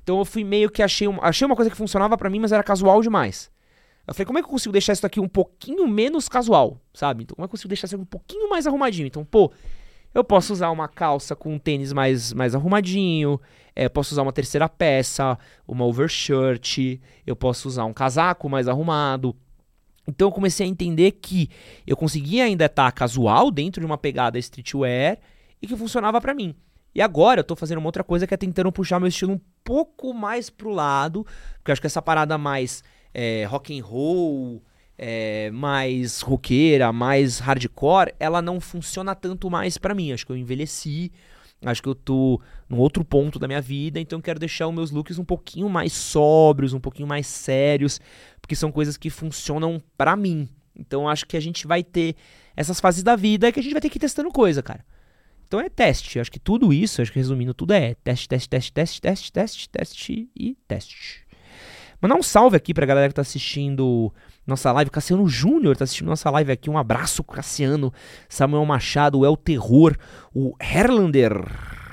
[0.03, 2.63] Então eu fui meio que achei, achei uma coisa que funcionava para mim, mas era
[2.63, 3.51] casual demais.
[4.07, 7.23] Eu falei, como é que eu consigo deixar isso aqui um pouquinho menos casual, sabe?
[7.23, 9.07] Então, como é que eu consigo deixar isso aqui um pouquinho mais arrumadinho?
[9.07, 9.51] Então, pô,
[10.13, 13.39] eu posso usar uma calça com um tênis mais, mais arrumadinho,
[13.75, 15.37] é, posso usar uma terceira peça,
[15.67, 19.35] uma overshirt, eu posso usar um casaco mais arrumado.
[20.07, 21.49] Então eu comecei a entender que
[21.85, 25.17] eu conseguia ainda estar tá casual dentro de uma pegada streetwear
[25.61, 26.55] e que funcionava para mim.
[26.93, 29.39] E agora eu tô fazendo uma outra coisa que é tentando puxar meu estilo um
[29.63, 31.25] pouco mais pro lado,
[31.57, 34.61] porque eu acho que essa parada mais é, rock and roll,
[34.97, 40.11] é, mais roqueira, mais hardcore, ela não funciona tanto mais para mim.
[40.11, 41.11] Acho que eu envelheci,
[41.65, 44.73] acho que eu tô num outro ponto da minha vida, então eu quero deixar os
[44.73, 47.99] meus looks um pouquinho mais sóbrios, um pouquinho mais sérios,
[48.39, 50.47] porque são coisas que funcionam para mim.
[50.75, 52.15] Então acho que a gente vai ter
[52.55, 54.85] essas fases da vida que a gente vai ter que ir testando coisa, cara.
[55.47, 56.19] Então é teste.
[56.19, 59.69] Acho que tudo isso, acho que resumindo tudo é teste, teste, teste, teste, teste, teste,
[59.69, 61.20] teste e teste.
[62.01, 64.11] Mandar um salve aqui pra galera que tá assistindo
[64.45, 64.89] nossa live.
[64.89, 66.69] Cassiano Júnior tá assistindo nossa live aqui.
[66.69, 67.93] Um abraço, Cassiano.
[68.27, 69.95] Samuel Machado, o El Terror,
[70.33, 71.45] o Herlander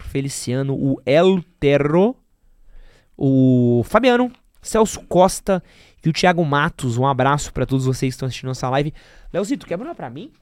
[0.09, 2.17] Feliciano, o El Terro,
[3.17, 5.63] o Fabiano, Celso Costa
[6.03, 6.97] e o Thiago Matos.
[6.97, 8.95] Um abraço para todos vocês que estão assistindo nossa live.
[9.31, 10.33] Leozito, quer uma pra mim?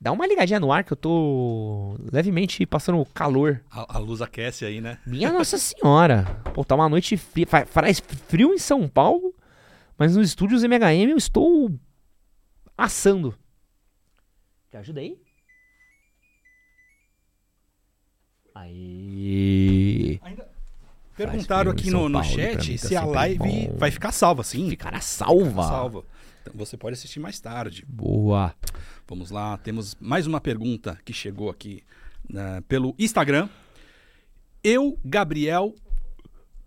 [0.00, 3.62] Dá uma ligadinha no ar que eu tô levemente passando calor.
[3.70, 4.98] A, a luz aquece aí, né?
[5.06, 6.24] Minha Nossa Senhora.
[6.54, 7.46] Pô, tá uma noite fria.
[7.46, 9.34] Faz frio em São Paulo,
[9.98, 11.70] mas nos estúdios MHM eu estou
[12.78, 13.34] assando.
[14.70, 15.18] Te ajuda aí?
[18.54, 20.18] Aí.
[20.22, 20.48] Ainda
[21.14, 23.76] perguntaram aqui no, no chat tá se a live bom.
[23.76, 24.70] vai ficar salva, sim.
[24.70, 25.44] Ficará salva.
[25.44, 26.04] Ficará salva.
[26.42, 27.84] Então você pode assistir mais tarde.
[27.88, 28.54] Boa.
[29.06, 31.82] Vamos lá, temos mais uma pergunta que chegou aqui
[32.28, 33.48] né, pelo Instagram.
[34.62, 35.74] Eu, Gabriel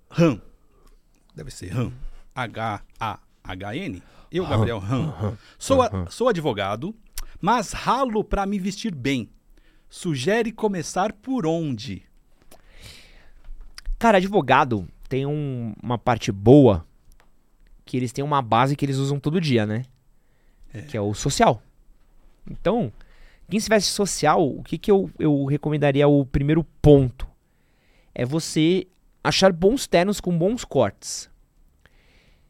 [0.09, 0.41] Ram.
[1.35, 1.91] Deve ser Ram.
[2.35, 4.03] H-A-H-N.
[4.31, 5.37] Eu, Gabriel Ram.
[5.57, 6.95] Sou, a, sou advogado,
[7.39, 9.29] mas ralo para me vestir bem.
[9.89, 12.03] Sugere começar por onde?
[13.99, 16.85] Cara, advogado tem um, uma parte boa
[17.93, 19.85] que eles têm uma base que eles usam todo dia, né?
[20.73, 20.81] É.
[20.81, 21.61] Que é o social.
[22.49, 22.91] Então,
[23.47, 27.27] quem se veste social, o que, que eu, eu recomendaria o primeiro ponto?
[28.15, 28.87] É você
[29.23, 31.29] achar bons ternos com bons cortes.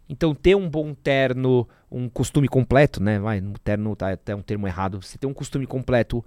[0.08, 3.20] Então, ter um bom terno, um costume completo, né?
[3.20, 5.02] Vai, no terno tá até um termo errado.
[5.02, 6.24] Você ter um costume completo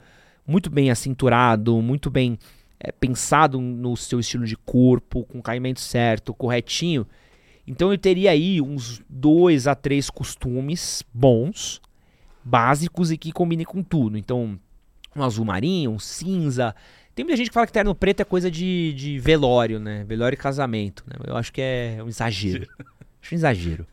[0.47, 2.39] muito bem acinturado, muito bem
[2.79, 7.07] é, pensado no seu estilo de corpo, com caimento certo, corretinho
[7.67, 11.81] então eu teria aí uns dois a três costumes bons,
[12.45, 14.17] básicos e que combinem com tudo.
[14.17, 14.59] Então,
[15.15, 16.75] um azul marinho, um cinza.
[17.15, 20.05] Tem muita gente que fala que terno preto é coisa de, de velório, né?
[20.05, 21.03] Velório e casamento.
[21.09, 21.17] Né?
[21.27, 22.69] Eu acho que é um exagero.
[23.21, 23.87] acho um exagero.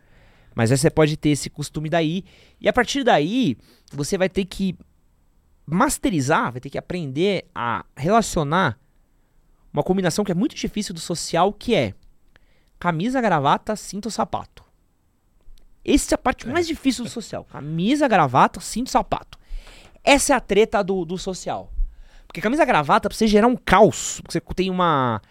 [0.53, 2.23] Mas aí você pode ter esse costume daí.
[2.61, 3.57] E a partir daí,
[3.91, 4.77] você vai ter que
[5.65, 8.77] masterizar, vai ter que aprender a relacionar
[9.71, 11.95] uma combinação que é muito difícil do social, que é
[12.83, 14.61] camisa, gravata, cinto, sapato.
[15.85, 17.45] Essa é a parte mais difícil do social.
[17.45, 19.39] Camisa, gravata, cinto, sapato.
[20.03, 21.71] Essa é a treta do, do social.
[22.27, 25.21] Porque camisa, gravata, pra você gerar um caos, você tem uma...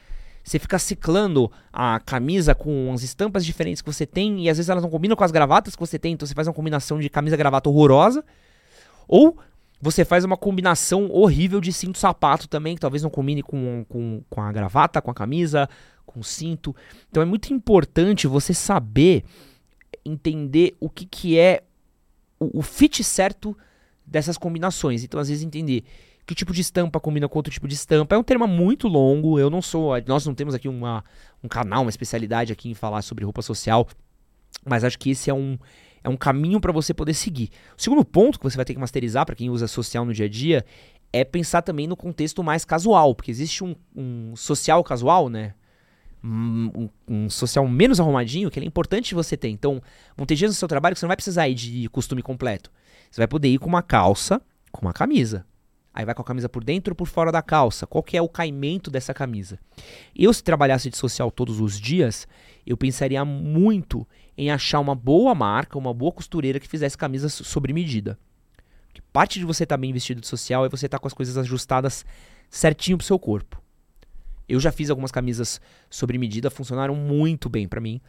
[0.42, 4.70] Você fica ciclando a camisa com as estampas diferentes que você tem e às vezes
[4.70, 7.10] elas não combinam com as gravatas que você tem, então você faz uma combinação de
[7.10, 8.24] camisa gravata horrorosa.
[9.06, 9.36] Ou
[9.82, 14.22] você faz uma combinação horrível de cinto sapato também, que talvez não combine com, com,
[14.30, 15.68] com a gravata, com a camisa,
[16.06, 16.74] com cinto.
[17.10, 19.24] Então é muito importante você saber
[20.04, 21.64] entender o que, que é
[22.38, 23.58] o, o fit certo
[24.06, 25.02] dessas combinações.
[25.02, 25.82] Então, às vezes, entender
[26.24, 28.14] que tipo de estampa combina com outro tipo de estampa.
[28.14, 29.36] É um termo muito longo.
[29.36, 30.00] Eu não sou.
[30.06, 31.04] Nós não temos aqui uma,
[31.42, 33.88] um canal, uma especialidade aqui em falar sobre roupa social.
[34.64, 35.58] Mas acho que esse é um,
[36.04, 37.50] é um caminho para você poder seguir.
[37.76, 40.26] O segundo ponto que você vai ter que masterizar para quem usa social no dia
[40.26, 40.64] a dia
[41.12, 45.54] é pensar também no contexto mais casual, porque existe um, um social casual, né?
[46.24, 49.48] um, um, social menos arrumadinho, que é importante você ter.
[49.48, 49.82] Então,
[50.16, 52.70] vão ter dias no seu trabalho que você não vai precisar ir de costume completo.
[53.10, 55.44] Você vai poder ir com uma calça, com uma camisa.
[55.94, 57.86] Aí vai com a camisa por dentro ou por fora da calça.
[57.86, 59.58] Qual que é o caimento dessa camisa?
[60.16, 62.26] Eu, se trabalhasse de social todos os dias,
[62.66, 64.06] eu pensaria muito
[64.36, 68.18] em achar uma boa marca, uma boa costureira que fizesse camisas sobre medida.
[68.92, 71.06] Que parte de você estar tá bem vestido de social é você estar tá com
[71.06, 72.04] as coisas ajustadas
[72.48, 73.62] certinho pro seu corpo.
[74.48, 78.00] Eu já fiz algumas camisas sobre medida, funcionaram muito bem para mim.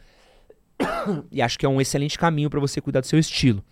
[1.30, 3.64] e acho que é um excelente caminho para você cuidar do seu estilo.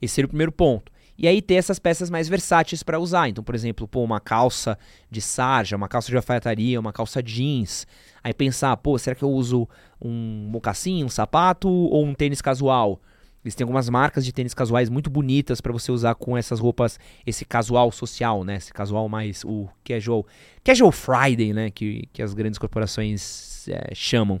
[0.00, 0.92] Esse seria o primeiro ponto.
[1.18, 3.28] E aí ter essas peças mais versáteis para usar.
[3.28, 4.78] Então, por exemplo, pô, uma calça
[5.10, 7.86] de sarja, uma calça de alfaiataria, uma calça jeans.
[8.22, 9.68] Aí pensar, pô, será que eu uso
[10.00, 13.00] um mocassim, um sapato ou um tênis casual?
[13.46, 16.98] Eles têm algumas marcas de tênis casuais muito bonitas para você usar com essas roupas,
[17.24, 18.56] esse casual social, né?
[18.56, 20.26] Esse casual mais o casual,
[20.64, 21.70] casual Friday, né?
[21.70, 24.40] Que, que as grandes corporações é, chamam.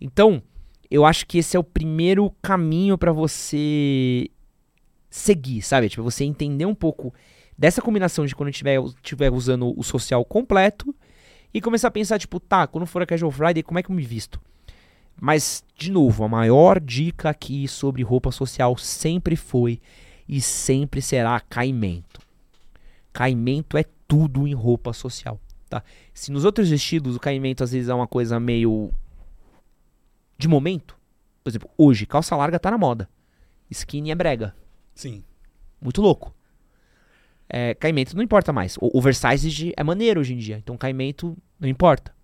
[0.00, 0.42] Então,
[0.90, 4.28] eu acho que esse é o primeiro caminho para você
[5.14, 5.88] seguir, sabe?
[5.88, 7.14] Tipo, você entender um pouco
[7.56, 10.92] dessa combinação de quando estiver estiver usando o social completo
[11.52, 13.94] e começar a pensar, tipo, tá, quando for a Casual Friday, como é que eu
[13.94, 14.40] me visto?
[15.20, 19.80] Mas, de novo, a maior dica aqui sobre roupa social sempre foi
[20.28, 22.20] e sempre será caimento.
[23.12, 25.84] Caimento é tudo em roupa social, tá?
[26.12, 28.90] Se nos outros vestidos o caimento às vezes é uma coisa meio
[30.36, 30.96] de momento,
[31.44, 33.08] por exemplo, hoje calça larga tá na moda.
[33.70, 34.63] Skinny é brega.
[34.94, 35.24] Sim.
[35.80, 36.34] Muito louco.
[37.48, 38.76] É, caimento não importa mais.
[38.80, 42.14] O oversized é maneiro hoje em dia, então caimento não importa.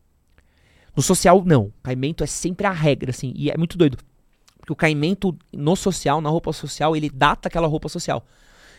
[0.97, 1.73] No social, não.
[1.83, 3.33] Caimento é sempre a regra, assim.
[3.37, 3.99] E é muito doido.
[4.59, 8.27] Porque o caimento no social, na roupa social, ele data aquela roupa social.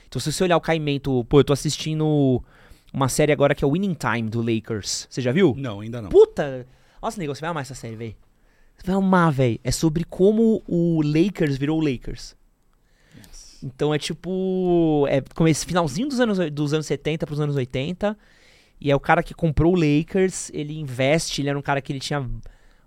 [0.08, 1.23] Então, se você olhar o caimento.
[1.25, 2.43] Pô, eu tô assistindo
[2.93, 5.08] uma série agora que é Winning Time do Lakers.
[5.10, 5.56] Você já viu?
[5.58, 6.10] Não, ainda não.
[6.10, 6.67] Puta!
[7.01, 8.15] Nossa, negócio, você vai amar essa série, velho.
[8.77, 9.60] Você vai amar, velho.
[9.63, 12.36] É sobre como o Lakers virou o Lakers.
[13.63, 15.06] Então é tipo.
[15.10, 18.17] É como esse finalzinho dos anos, dos anos 70 pros anos 80.
[18.80, 21.93] E é o cara que comprou o Lakers, ele investe, ele era um cara que
[21.93, 22.28] ele tinha,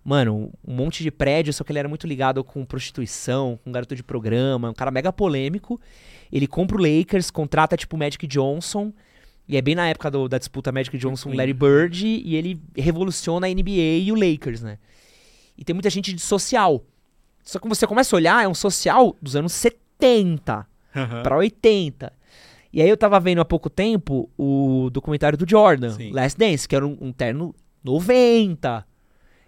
[0.04, 3.94] mano, um monte de prédio, só que ele era muito ligado com prostituição, com garoto
[3.94, 5.80] de programa, um cara mega polêmico.
[6.32, 8.92] Ele compra o Lakers, contrata tipo o Magic Johnson,
[9.46, 13.46] e é bem na época do, da disputa Magic Johnson Larry Bird, e ele revoluciona
[13.46, 14.78] a NBA e o Lakers, né?
[15.56, 16.84] E tem muita gente de social.
[17.44, 19.83] Só que você começa a olhar, é um social dos anos 70
[20.94, 21.22] uhum.
[21.22, 22.12] para 80.
[22.72, 26.10] E aí eu tava vendo há pouco tempo o documentário do Jordan, Sim.
[26.10, 28.84] Last Dance, que era um, um, terno 90.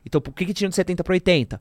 [0.04, 1.60] Então por que, que tinha de 70 para 80?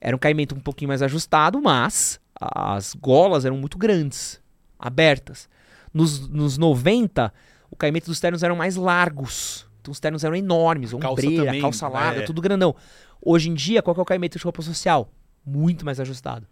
[0.00, 4.40] Era um caimento um pouquinho mais ajustado, mas as golas eram muito grandes,
[4.78, 5.48] abertas.
[5.92, 7.32] Nos, nos 90,
[7.70, 9.68] o caimento dos ternos eram mais largos.
[9.80, 12.24] Então os ternos eram enormes, ombreira, calça, calça larga, é.
[12.24, 12.74] tudo grandão.
[13.20, 15.10] Hoje em dia, qual é o caimento de roupa social?
[15.44, 16.46] Muito mais ajustado.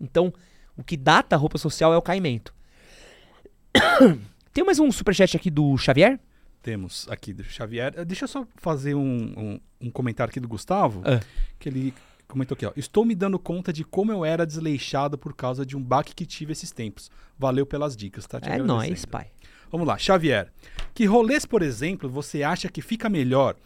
[0.00, 0.32] Então,
[0.76, 2.54] o que data a roupa social é o caimento.
[4.52, 6.18] Tem mais um superchat aqui do Xavier?
[6.62, 7.92] Temos aqui do Xavier.
[7.96, 11.02] Eh, deixa eu só fazer um, um, um comentário aqui do Gustavo.
[11.04, 11.20] Ah.
[11.58, 11.94] Que ele
[12.26, 12.72] comentou aqui, ó.
[12.76, 16.24] Estou me dando conta de como eu era desleixado por causa de um baque que
[16.24, 17.10] tive esses tempos.
[17.38, 18.40] Valeu pelas dicas, tá?
[18.40, 19.30] Te é nóis, pai.
[19.70, 20.52] Vamos lá, Xavier.
[20.94, 23.56] Que rolês, por exemplo, você acha que fica melhor,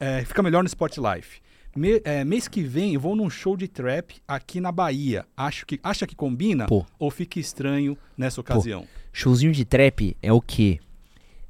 [0.00, 1.40] é, fica melhor no Sport Life?
[1.76, 5.26] Me, é, mês que vem eu vou num show de trap aqui na Bahia.
[5.36, 6.66] Acho que, acha que combina?
[6.66, 6.86] Pô.
[6.98, 8.82] Ou fica estranho nessa ocasião?
[8.82, 8.88] Pô.
[9.12, 10.78] Showzinho de trap é o quê?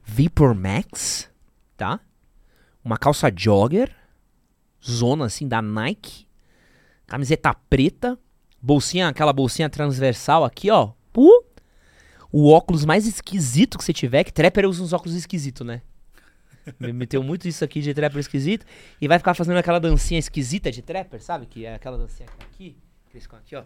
[0.03, 1.31] Vapor Max,
[1.77, 2.01] tá?
[2.83, 3.95] Uma calça jogger,
[4.83, 6.27] zona assim da Nike,
[7.07, 8.19] camiseta preta,
[8.61, 10.93] bolsinha, aquela bolsinha transversal aqui, ó.
[11.17, 11.45] Uh,
[12.33, 15.83] o óculos mais esquisito que você tiver, que trapper usa uns óculos esquisitos, né?
[16.79, 18.65] Me meteu muito isso aqui de trapper esquisito.
[19.01, 21.47] E vai ficar fazendo aquela dancinha esquisita de trapper, sabe?
[21.47, 22.77] Que é aquela dancinha aqui.
[23.11, 23.65] Que eles aqui, ó.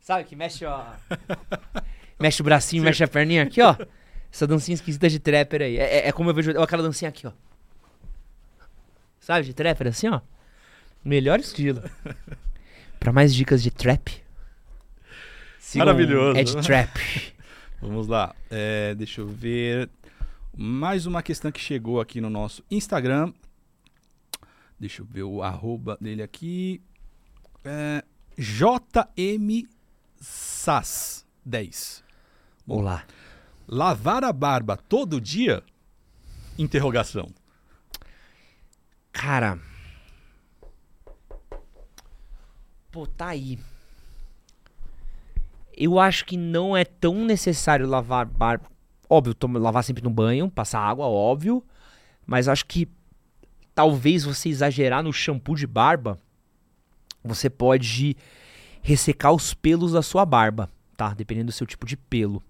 [0.00, 0.24] Sabe?
[0.24, 0.84] Que mexe, ó.
[2.20, 2.86] mexe o bracinho, Sim.
[2.86, 3.76] mexe a perninha aqui, ó.
[4.32, 5.78] Essa dancinha esquisita de trapper aí.
[5.78, 7.32] É, é, é como eu vejo aquela dancinha aqui, ó.
[9.20, 9.46] Sabe?
[9.46, 10.20] De trapper assim, ó.
[11.04, 11.82] Melhor estilo.
[12.98, 14.22] Pra mais dicas de trap.
[15.78, 16.38] Maravilhoso.
[16.38, 17.00] Ed Trap.
[17.80, 18.34] Vamos lá.
[18.50, 19.88] É, deixa eu ver.
[20.54, 23.32] Mais uma questão que chegou aqui no nosso Instagram.
[24.78, 26.82] Deixa eu ver o arroba dele aqui.
[27.64, 28.04] É,
[28.36, 29.66] JM
[30.20, 32.04] Sas 10.
[32.66, 33.06] Olá.
[33.66, 35.64] Lavar a barba todo dia?
[36.58, 37.30] Interrogação.
[39.10, 39.58] Cara.
[42.90, 43.58] Pô, tá aí.
[45.74, 48.71] Eu acho que não é tão necessário lavar barba.
[49.12, 51.62] Óbvio, lavar sempre no banho, passar água, óbvio.
[52.26, 52.88] Mas acho que
[53.74, 56.18] talvez você exagerar no shampoo de barba,
[57.22, 58.16] você pode
[58.80, 61.12] ressecar os pelos da sua barba, tá?
[61.12, 62.42] Dependendo do seu tipo de pelo.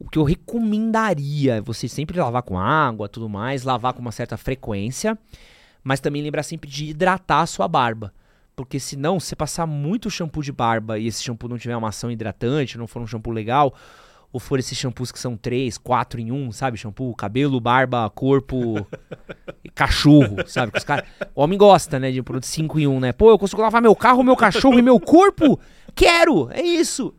[0.00, 4.10] O que eu recomendaria é você sempre lavar com água, tudo mais, lavar com uma
[4.10, 5.16] certa frequência,
[5.84, 8.12] mas também lembrar sempre de hidratar a sua barba.
[8.56, 11.90] Porque senão, se você passar muito shampoo de barba e esse shampoo não tiver uma
[11.90, 13.72] ação hidratante, não for um shampoo legal,
[14.32, 16.76] ou for esses shampoos que são três, quatro em um, sabe?
[16.76, 18.86] Shampoo, cabelo, barba, corpo
[19.74, 20.72] cachorro, sabe?
[20.72, 21.04] Que os cara...
[21.34, 23.12] O homem gosta, né, de um produto 5 em 1, um, né?
[23.12, 25.58] Pô, eu consigo lavar meu carro, meu cachorro e meu corpo?
[25.94, 26.50] Quero!
[26.52, 27.14] É isso!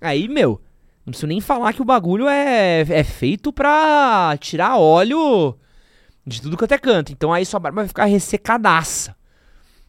[0.00, 0.60] Aí, meu,
[1.04, 5.56] não preciso nem falar que o bagulho é, é feito pra tirar óleo
[6.26, 7.12] de tudo quanto é canto.
[7.12, 9.16] Então aí sua barba vai ficar ressecadaça.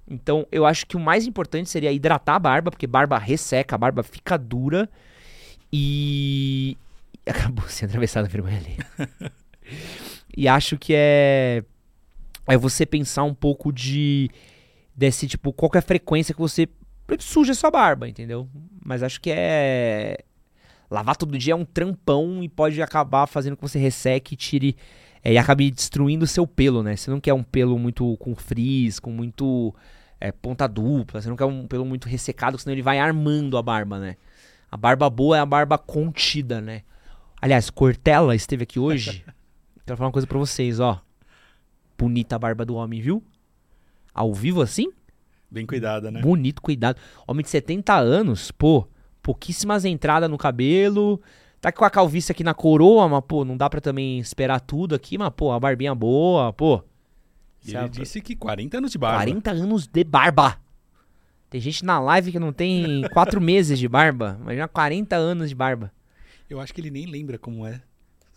[0.09, 3.77] Então eu acho que o mais importante seria hidratar a barba, porque barba resseca, a
[3.77, 4.89] barba fica dura.
[5.71, 6.77] E.
[7.25, 8.77] Acabou sendo atravessada a vergonha ali.
[10.35, 11.63] e acho que é.
[12.47, 14.29] É você pensar um pouco de.
[14.93, 16.67] Desse tipo, qual é a frequência que você
[17.17, 18.47] suja a sua barba, entendeu?
[18.83, 20.17] Mas acho que é.
[20.89, 24.37] Lavar todo dia é um trampão e pode acabar fazendo com que você resseque e
[24.37, 24.75] tire.
[25.23, 26.95] É, e acabe destruindo o seu pelo, né?
[26.95, 29.73] Você não quer um pelo muito com frizz, com muito
[30.19, 33.61] é, ponta dupla, você não quer um pelo muito ressecado, senão ele vai armando a
[33.61, 34.17] barba, né?
[34.71, 36.83] A barba boa é a barba contida, né?
[37.41, 39.25] Aliás, Cortella esteve aqui hoje.
[39.85, 41.01] Quero falar uma coisa pra vocês, ó.
[41.97, 43.21] Bonita a barba do homem, viu?
[44.13, 44.91] Ao vivo assim?
[45.49, 46.21] Bem cuidada, né?
[46.21, 46.97] Bonito, cuidado.
[47.27, 48.87] Homem de 70 anos, pô,
[49.21, 51.21] pouquíssimas entradas no cabelo.
[51.59, 54.95] Tá com a calvície aqui na coroa, mas, pô, não dá pra também esperar tudo
[54.95, 56.81] aqui, mas, pô, a barbinha boa, pô.
[57.65, 59.17] E ele disse que 40 anos de barba.
[59.17, 60.57] 40 anos de barba.
[61.51, 65.49] Tem gente na live que não tem quatro meses de barba, mas já 40 anos
[65.49, 65.91] de barba.
[66.49, 67.81] Eu acho que ele nem lembra como é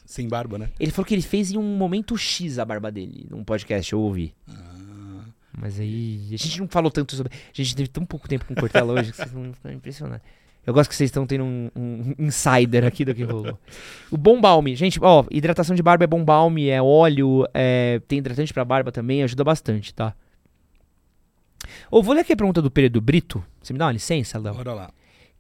[0.05, 0.71] sem barba, né?
[0.79, 4.01] Ele falou que ele fez em um momento X a barba dele, num podcast, eu
[4.01, 4.35] ouvi.
[4.49, 5.25] Ah.
[5.57, 6.29] Mas aí.
[6.33, 7.33] A gente não falou tanto sobre.
[7.33, 10.27] A gente teve tão pouco tempo com o Cortella hoje que vocês vão ficar impressionados.
[10.67, 13.57] Eu gosto que vocês estão tendo um, um, insider aqui do que rolou.
[14.11, 18.19] o Bom Balme, gente, ó, hidratação de barba é Bom Balme, é óleo, é, tem
[18.19, 20.17] hidratante pra barba também, ajuda bastante, tá?
[21.91, 23.45] Ou vou ler aqui a pergunta do Pedro Brito.
[23.63, 24.55] Você me dá uma licença, Léo?
[24.55, 24.91] Bora lá.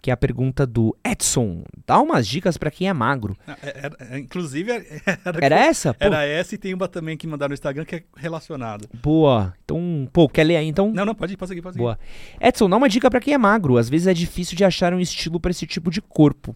[0.00, 1.64] Que é a pergunta do Edson.
[1.86, 3.34] Dá umas dicas para quem é magro.
[3.62, 4.70] É, é, inclusive,
[5.24, 5.94] era, era essa?
[5.94, 6.04] Pô.
[6.04, 8.86] Era essa e tem uma também que mandaram no Instagram que é relacionado.
[9.02, 9.54] Boa.
[9.64, 10.92] Então, pô, quer ler aí então?
[10.92, 11.84] Não, não, pode ir, pode seguir, pode seguir.
[11.84, 11.98] Boa.
[12.38, 13.78] Edson, dá uma dica para quem é magro.
[13.78, 16.54] Às vezes é difícil de achar um estilo para esse tipo de corpo.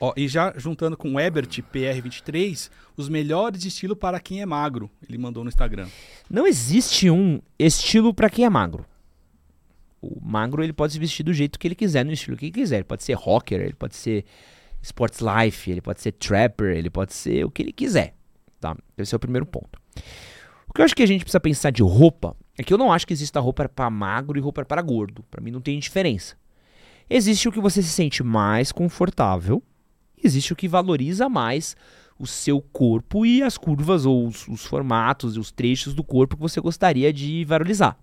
[0.00, 4.90] Ó, e já juntando com o Ebert PR23, os melhores estilos para quem é magro.
[5.06, 5.88] Ele mandou no Instagram.
[6.28, 8.86] Não existe um estilo para quem é magro.
[10.00, 12.52] O magro ele pode se vestir do jeito que ele quiser, no estilo que ele
[12.52, 12.76] quiser.
[12.76, 14.24] Ele pode ser rocker, ele pode ser
[14.80, 18.14] sports life, ele pode ser trapper, ele pode ser o que ele quiser.
[18.58, 18.74] Tá?
[18.96, 19.78] Esse é o primeiro ponto.
[20.66, 22.90] O que eu acho que a gente precisa pensar de roupa é que eu não
[22.90, 25.22] acho que exista roupa para magro e roupa para gordo.
[25.30, 26.36] Para mim não tem diferença.
[27.08, 29.62] Existe o que você se sente mais confortável,
[30.22, 31.76] existe o que valoriza mais
[32.18, 36.36] o seu corpo e as curvas ou os, os formatos e os trechos do corpo
[36.36, 37.98] que você gostaria de valorizar.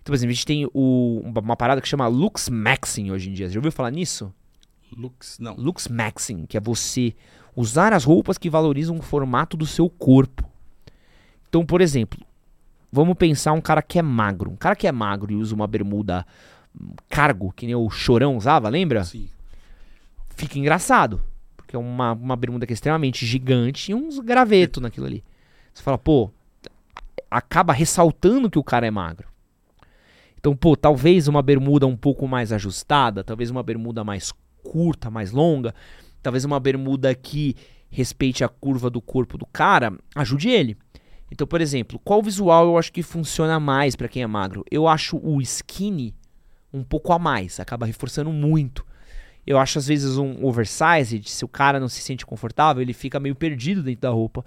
[0.00, 3.32] Então, por exemplo, a gente tem o, uma parada que chama Lux Maxing hoje em
[3.32, 3.46] dia.
[3.46, 4.34] Você já ouviu falar nisso?
[4.96, 5.54] Lux, não.
[5.54, 7.14] Lux Maxing, que é você
[7.54, 10.48] usar as roupas que valorizam o formato do seu corpo.
[11.48, 12.18] Então, por exemplo,
[12.90, 14.50] vamos pensar um cara que é magro.
[14.50, 16.26] Um cara que é magro e usa uma bermuda
[16.74, 19.04] hum, cargo, que nem o Chorão usava, lembra?
[19.04, 19.28] Sim.
[20.40, 21.20] Fica engraçado.
[21.54, 25.22] Porque é uma, uma bermuda que é extremamente gigante e uns gravetos naquilo ali.
[25.74, 26.30] Você fala, pô,
[27.30, 29.28] acaba ressaltando que o cara é magro.
[30.38, 35.30] Então, pô, talvez uma bermuda um pouco mais ajustada, talvez uma bermuda mais curta, mais
[35.30, 35.74] longa,
[36.22, 37.54] talvez uma bermuda que
[37.90, 40.74] respeite a curva do corpo do cara, ajude ele.
[41.30, 44.64] Então, por exemplo, qual visual eu acho que funciona mais para quem é magro?
[44.70, 46.14] Eu acho o skinny
[46.72, 48.88] um pouco a mais, acaba reforçando muito.
[49.46, 53.18] Eu acho às vezes um oversized, se o cara não se sente confortável, ele fica
[53.18, 54.44] meio perdido dentro da roupa.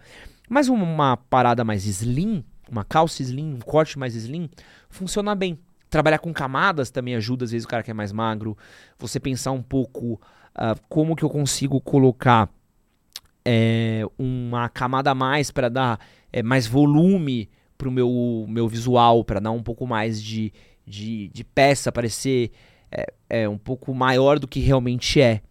[0.49, 4.49] Mas uma parada mais slim, uma calça slim, um corte mais slim,
[4.89, 5.57] funciona bem.
[5.89, 8.57] Trabalhar com camadas também ajuda, às vezes, o cara que é mais magro.
[8.97, 10.13] Você pensar um pouco
[10.55, 12.49] uh, como que eu consigo colocar
[13.45, 15.99] é, uma camada a mais para dar
[16.31, 20.53] é, mais volume para o meu, meu visual, para dar um pouco mais de,
[20.85, 22.51] de, de peça, parecer
[22.93, 25.41] é, é, um pouco maior do que realmente é.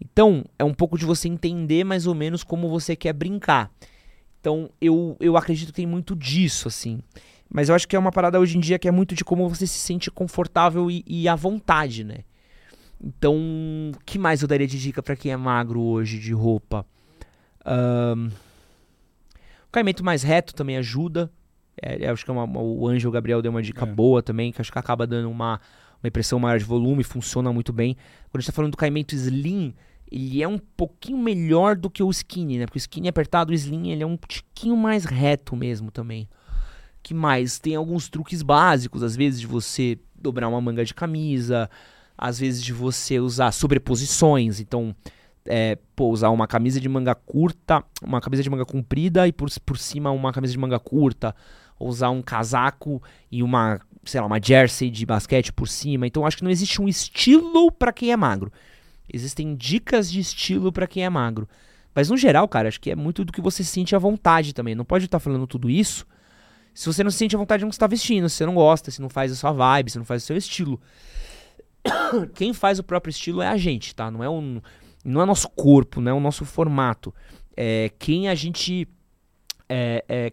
[0.00, 3.70] Então, é um pouco de você entender mais ou menos como você quer brincar.
[4.40, 7.00] Então, eu, eu acredito que tem muito disso, assim.
[7.48, 9.48] Mas eu acho que é uma parada hoje em dia que é muito de como
[9.48, 12.18] você se sente confortável e, e à vontade, né?
[13.02, 13.34] Então,
[13.94, 16.86] o que mais eu daria de dica para quem é magro hoje de roupa?
[17.66, 18.28] Um,
[19.66, 21.30] o caimento mais reto também ajuda.
[21.80, 23.86] É, acho que é uma, o Anjo Gabriel deu uma dica é.
[23.86, 25.60] boa também, que acho que acaba dando uma,
[26.02, 27.96] uma impressão maior de volume, funciona muito bem.
[28.30, 29.74] Quando a gente tá falando do caimento slim,
[30.10, 32.66] ele é um pouquinho melhor do que o skinny, né?
[32.66, 36.28] Porque o skinny é apertado, o slim ele é um tiquinho mais reto mesmo também
[37.02, 37.58] que mais?
[37.58, 41.70] Tem alguns truques básicos, às vezes, de você dobrar uma manga de camisa,
[42.16, 44.94] às vezes de você usar sobreposições, então
[45.46, 49.48] é, pô, usar uma camisa de manga curta, uma camisa de manga comprida e por,
[49.64, 51.34] por cima uma camisa de manga curta,
[51.78, 56.06] ou usar um casaco e uma, sei lá, uma jersey de basquete por cima.
[56.06, 58.52] Então acho que não existe um estilo para quem é magro.
[59.12, 61.48] Existem dicas de estilo para quem é magro.
[61.94, 64.74] Mas no geral, cara, acho que é muito do que você sente à vontade também.
[64.74, 66.06] Não pode estar falando tudo isso
[66.74, 68.90] se você não se sente à vontade de não está vestindo, se você não gosta,
[68.90, 70.80] se não faz a sua vibe, se não faz o seu estilo.
[72.34, 74.10] Quem faz o próprio estilo é a gente, tá?
[74.10, 74.60] Não é um,
[75.04, 77.14] não é nosso corpo, não é o nosso formato.
[77.56, 78.88] É quem a gente
[79.68, 80.32] é, é,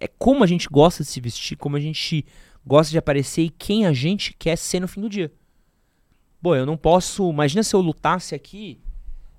[0.00, 2.24] é como a gente gosta de se vestir, como a gente
[2.68, 5.32] gosta de aparecer e quem a gente quer ser no fim do dia.
[6.40, 7.30] Bom, eu não posso.
[7.30, 8.78] Imagina se eu lutasse aqui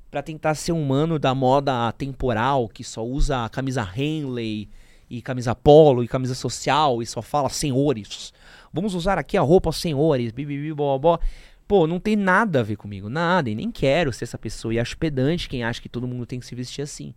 [0.09, 4.67] para tentar ser um mano da moda temporal que só usa camisa Henley
[5.07, 8.33] e camisa polo e camisa social e só fala senhores.
[8.73, 11.19] Vamos usar aqui a roupa senhores, bibibi, bobó.
[11.67, 14.73] Pô, não tem nada a ver comigo, nada, e nem quero ser essa pessoa.
[14.73, 17.13] E acho pedante quem acha que todo mundo tem que se vestir assim.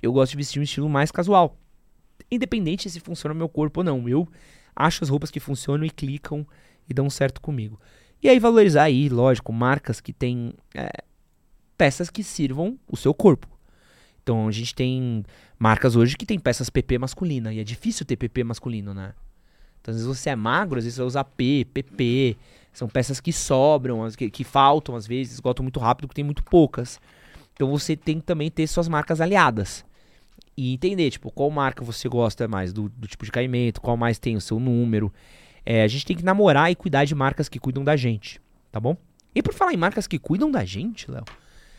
[0.00, 1.56] Eu gosto de vestir um estilo mais casual.
[2.30, 4.08] Independente se funciona meu corpo ou não.
[4.08, 4.28] Eu
[4.78, 6.46] acho as roupas que funcionam e clicam
[6.88, 7.80] e dão certo comigo.
[8.22, 10.88] E aí valorizar aí, lógico, marcas que têm é,
[11.76, 13.48] peças que sirvam o seu corpo.
[14.22, 15.24] Então a gente tem
[15.58, 19.14] marcas hoje que tem peças PP masculina e é difícil ter PP masculino, né?
[19.80, 22.36] Então às vezes você é magro, às vezes você vai usar P, PP,
[22.72, 26.44] são peças que sobram, que, que faltam às vezes, esgotam muito rápido porque tem muito
[26.44, 27.00] poucas.
[27.54, 29.84] Então você tem que também ter suas marcas aliadas
[30.60, 34.18] e entender, tipo, qual marca você gosta mais do, do tipo de caimento, qual mais
[34.18, 35.14] tem o seu número.
[35.64, 38.40] É, a gente tem que namorar e cuidar de marcas que cuidam da gente,
[38.72, 38.96] tá bom?
[39.32, 41.22] E por falar em marcas que cuidam da gente, Léo,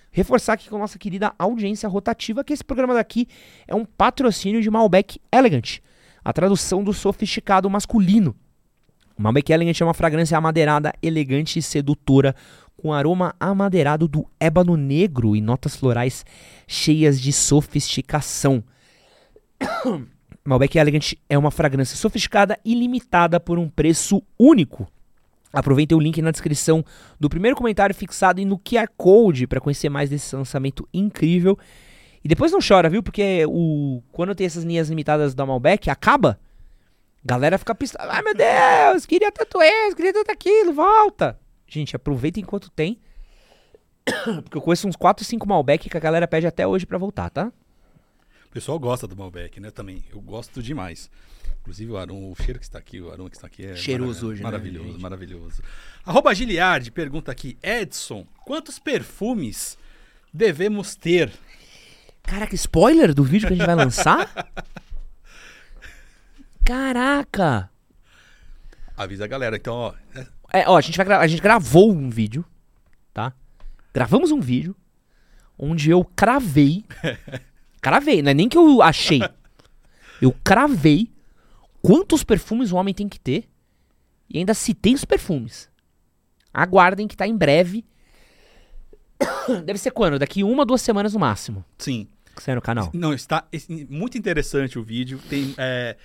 [0.10, 3.28] reforçar aqui com a nossa querida audiência rotativa que esse programa daqui
[3.68, 5.80] é um patrocínio de Malbec Elegant,
[6.24, 8.34] a tradução do sofisticado masculino.
[9.20, 12.34] Malbec Elegant é uma fragrância amadeirada, elegante e sedutora,
[12.78, 16.26] com aroma amadeirado do ébano negro e notas florais
[16.66, 18.64] cheias de sofisticação.
[20.46, 24.88] Malbec Elegant é uma fragrância sofisticada e limitada por um preço único.
[25.52, 26.82] Aproveitem o link na descrição
[27.20, 31.60] do primeiro comentário fixado e no QR Code para conhecer mais desse lançamento incrível.
[32.24, 33.04] E depois não chora, viu?
[33.04, 36.40] Porque o quando tem essas linhas limitadas da Malbec, acaba.
[37.24, 38.14] Galera fica pistola.
[38.14, 41.40] Ai meu Deus, queria tanto isso, queria tanto aquilo, volta.
[41.68, 43.00] Gente, aproveita enquanto tem.
[44.44, 47.30] Porque eu conheço uns 4, 5 Malbec que a galera pede até hoje para voltar,
[47.30, 47.52] tá?
[48.46, 49.70] O pessoal gosta do Malbec, né?
[49.70, 50.04] Também.
[50.12, 51.12] Eu gosto demais.
[51.62, 54.22] Inclusive o aroma, o cheiro que está aqui, o aroma que está aqui é Cheiroso
[54.22, 55.02] marav hoje, né, maravilhoso, gente?
[55.02, 55.62] maravilhoso.
[56.04, 59.78] Arroba Giliard pergunta aqui, Edson, quantos perfumes
[60.34, 61.32] devemos ter?
[62.24, 64.28] Caraca, spoiler do vídeo que a gente vai lançar?
[66.66, 67.70] Caraca!
[68.96, 69.94] Avisa a galera, então, ó.
[70.16, 70.28] é-
[70.62, 72.44] É, ó, a gente, vai a gente gravou um vídeo,
[73.14, 73.34] tá?
[73.94, 74.76] Gravamos um vídeo
[75.58, 76.86] onde eu cravei.
[77.82, 79.22] cravei, não é nem que eu achei.
[80.22, 81.12] Eu cravei
[81.82, 83.48] quantos perfumes o homem tem que ter
[84.30, 85.70] e ainda citei os perfumes.
[86.54, 87.86] Aguardem que tá em breve.
[89.66, 90.20] Deve ser quando?
[90.20, 91.64] Daqui uma, duas semanas no máximo.
[91.78, 92.08] Sim.
[92.40, 92.90] Que sai no canal.
[92.94, 95.20] Não, está es- muito interessante o vídeo.
[95.30, 95.98] Tem, é,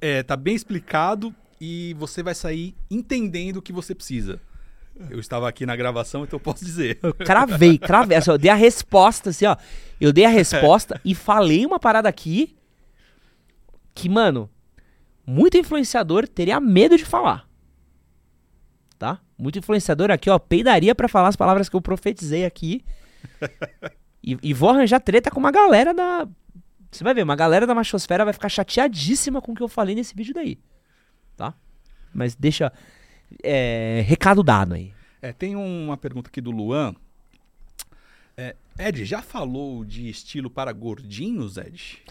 [0.00, 4.40] é, tá bem explicado e você vai sair entendendo o que você precisa.
[5.10, 7.00] Eu estava aqui na gravação, então eu posso dizer.
[7.02, 8.16] Eu cravei, cravei.
[8.16, 9.56] Assim, eu dei a resposta, assim, ó.
[10.00, 12.56] Eu dei a resposta e falei uma parada aqui
[13.94, 14.48] que, mano,
[15.26, 17.48] muito influenciador teria medo de falar.
[18.98, 19.18] Tá?
[19.36, 22.84] Muito influenciador aqui, ó, peidaria pra falar as palavras que eu profetizei aqui.
[24.22, 26.28] E, e vou arranjar treta com uma galera da.
[26.90, 29.94] Você vai ver, uma galera da Machosfera vai ficar chateadíssima com o que eu falei
[29.94, 30.58] nesse vídeo daí.
[31.36, 31.54] Tá?
[32.12, 32.72] Mas deixa.
[33.42, 34.92] é, recado dado aí.
[35.20, 36.94] É, tem uma pergunta aqui do Luan.
[38.36, 42.02] É, Ed, já falou de estilo para gordinhos, Ed?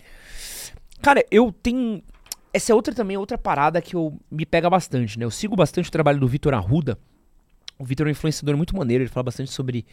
[1.01, 2.01] Cara, eu tenho.
[2.53, 5.25] Essa é outra também, outra parada que eu me pega bastante, né?
[5.25, 6.97] Eu sigo bastante o trabalho do Vitor Arruda.
[7.81, 9.85] O Vitor é um influenciador muito maneiro, ele fala bastante sobre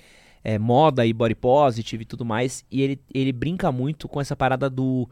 [0.45, 2.63] é, moda e body positive e tudo mais.
[2.71, 5.09] E ele, ele brinca muito com essa parada do.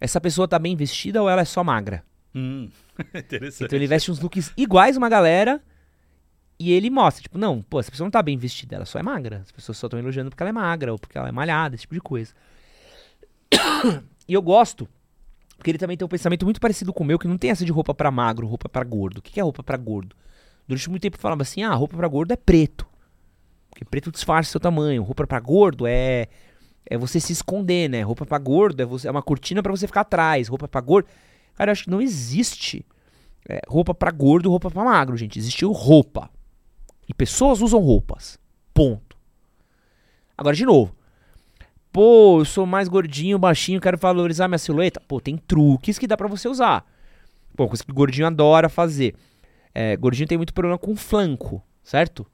[0.00, 2.04] Essa pessoa tá bem vestida ou ela é só magra?
[2.32, 2.68] Hum,
[3.12, 3.64] interessante.
[3.64, 5.60] Então ele veste uns looks iguais uma galera
[6.58, 9.02] e ele mostra, tipo, não, pô, essa pessoa não tá bem vestida, ela só é
[9.02, 9.40] magra.
[9.42, 11.82] As pessoas só estão elogiando porque ela é magra ou porque ela é malhada, esse
[11.82, 12.32] tipo de coisa.
[14.28, 14.88] E eu gosto,
[15.56, 17.64] porque ele também tem um pensamento muito parecido com o meu, que não tem essa
[17.64, 19.18] de roupa pra magro, roupa pra gordo.
[19.18, 20.14] O que que é roupa pra gordo?
[20.66, 22.86] Durante muito tempo falava assim, ah, roupa pra gordo é preto.
[23.70, 25.02] Porque preto disfarça seu tamanho.
[25.02, 26.28] Roupa pra gordo é
[26.88, 28.02] é você se esconder, né?
[28.02, 30.48] Roupa pra gordo é, você, é uma cortina pra você ficar atrás.
[30.48, 31.08] Roupa pra gordo...
[31.54, 32.84] Cara, eu acho que não existe
[33.48, 35.38] é, roupa pra gordo, roupa pra magro, gente.
[35.38, 36.30] Existiu roupa.
[37.08, 38.38] E pessoas usam roupas.
[38.72, 39.16] Ponto.
[40.36, 40.94] Agora, de novo.
[41.92, 45.00] Pô, eu sou mais gordinho, baixinho, quero valorizar minha silhueta.
[45.06, 46.86] Pô, tem truques que dá pra você usar.
[47.54, 49.14] Pô, coisa que o gordinho adora fazer.
[49.74, 52.26] É, gordinho tem muito problema com flanco, certo?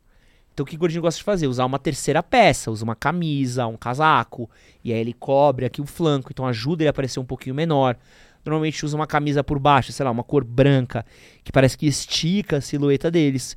[0.53, 1.47] Então o que o gordinho gosta de fazer?
[1.47, 4.51] Usar uma terceira peça, usa uma camisa, um casaco,
[4.83, 7.97] e aí ele cobre aqui o flanco, então ajuda ele a parecer um pouquinho menor.
[8.45, 11.07] Normalmente usa uma camisa por baixo, sei lá, uma cor branca,
[11.45, 13.57] que parece que estica a silhueta deles.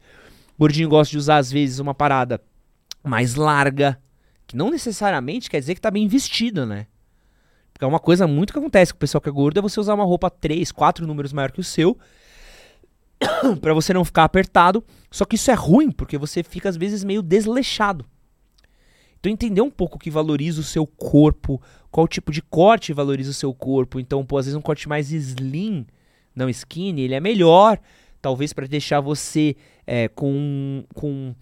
[0.59, 2.39] Gordinho gosta de usar, às vezes, uma parada
[3.03, 3.99] mais larga,
[4.45, 6.85] que não necessariamente quer dizer que tá bem vestido, né?
[7.73, 9.79] Porque é uma coisa muito que acontece com o pessoal que é gordo, é você
[9.79, 11.97] usar uma roupa 3, 4 números maior que o seu,
[13.61, 14.83] para você não ficar apertado.
[15.09, 18.05] Só que isso é ruim, porque você fica às vezes meio desleixado.
[19.19, 21.61] Então entender um pouco o que valoriza o seu corpo,
[21.91, 23.99] qual tipo de corte valoriza o seu corpo.
[23.99, 25.85] Então, pô, às vezes um corte mais slim,
[26.35, 27.79] não skinny, ele é melhor,
[28.19, 29.55] talvez para deixar você
[29.85, 31.35] é, com, com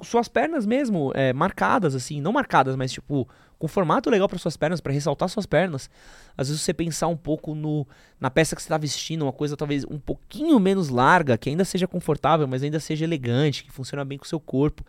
[0.00, 3.28] suas pernas mesmo é, marcadas, assim, não marcadas, mas tipo
[3.58, 5.88] com formato legal para suas pernas, para ressaltar suas pernas.
[6.36, 7.86] Às vezes você pensar um pouco no
[8.20, 11.64] na peça que você está vestindo, uma coisa talvez um pouquinho menos larga, que ainda
[11.64, 14.84] seja confortável, mas ainda seja elegante, que funciona bem com o seu corpo.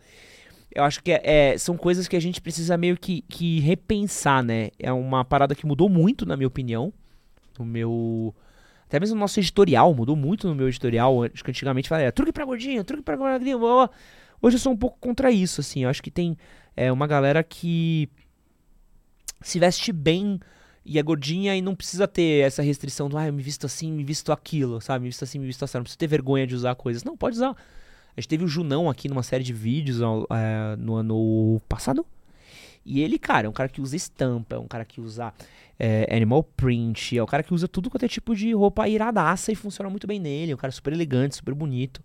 [0.74, 4.42] Eu acho que é, é, são coisas que a gente precisa meio que, que repensar,
[4.42, 4.68] né?
[4.78, 6.92] É uma parada que mudou muito, na minha opinião.
[7.58, 8.34] No meu.
[8.86, 11.24] Até mesmo no nosso editorial, mudou muito no meu editorial.
[11.24, 13.58] Acho que antigamente falava, truque pra gordinho, truque pra gordinho.
[13.58, 13.90] Blá, blá.
[14.40, 15.84] Hoje eu sou um pouco contra isso, assim.
[15.84, 16.36] Eu acho que tem
[16.76, 18.08] é, uma galera que
[19.40, 20.40] se veste bem
[20.84, 23.92] e é gordinha e não precisa ter essa restrição do, ah, eu me visto assim,
[23.92, 25.02] me visto aquilo, sabe?
[25.02, 25.76] Me visto assim, me visto assim.
[25.76, 27.04] Não precisa ter vergonha de usar coisas.
[27.04, 27.50] Não, pode usar.
[28.16, 32.04] A gente teve o Junão aqui numa série de vídeos é, no ano passado.
[32.84, 35.32] E ele, cara, é um cara que usa estampa, é um cara que usa
[35.78, 39.52] é, animal print, é um cara que usa tudo quanto é tipo de roupa iradaça
[39.52, 40.52] e funciona muito bem nele.
[40.52, 42.02] É um cara super elegante, super bonito.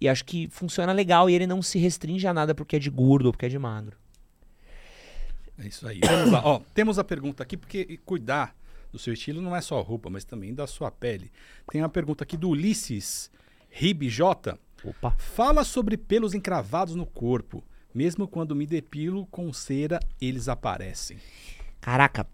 [0.00, 2.90] E acho que funciona legal e ele não se restringe a nada porque é de
[2.90, 3.96] gordo ou porque é de magro.
[5.58, 6.00] É isso aí.
[6.04, 6.42] Vamos lá.
[6.44, 8.54] Ó, temos a pergunta aqui, porque cuidar
[8.92, 11.30] do seu estilo não é só roupa, mas também da sua pele.
[11.70, 13.30] Tem uma pergunta aqui do Ulisses
[13.68, 14.22] Ribj.
[14.84, 15.10] Opa.
[15.18, 17.62] Fala sobre pelos encravados no corpo.
[17.94, 21.18] Mesmo quando me depilo com cera, eles aparecem.
[21.80, 22.26] Caraca,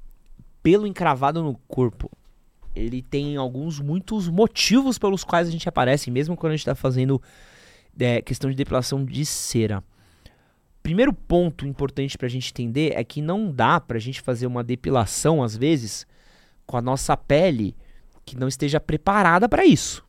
[0.63, 2.11] pelo encravado no corpo.
[2.75, 6.75] Ele tem alguns, muitos motivos pelos quais a gente aparece, mesmo quando a gente está
[6.75, 7.23] fazendo
[7.99, 9.83] é, questão de depilação de cera.
[10.85, 14.47] Primeiro ponto importante para a gente entender é que não dá para a gente fazer
[14.47, 16.07] uma depilação, às vezes,
[16.67, 17.75] com a nossa pele
[18.23, 20.05] que não esteja preparada para isso.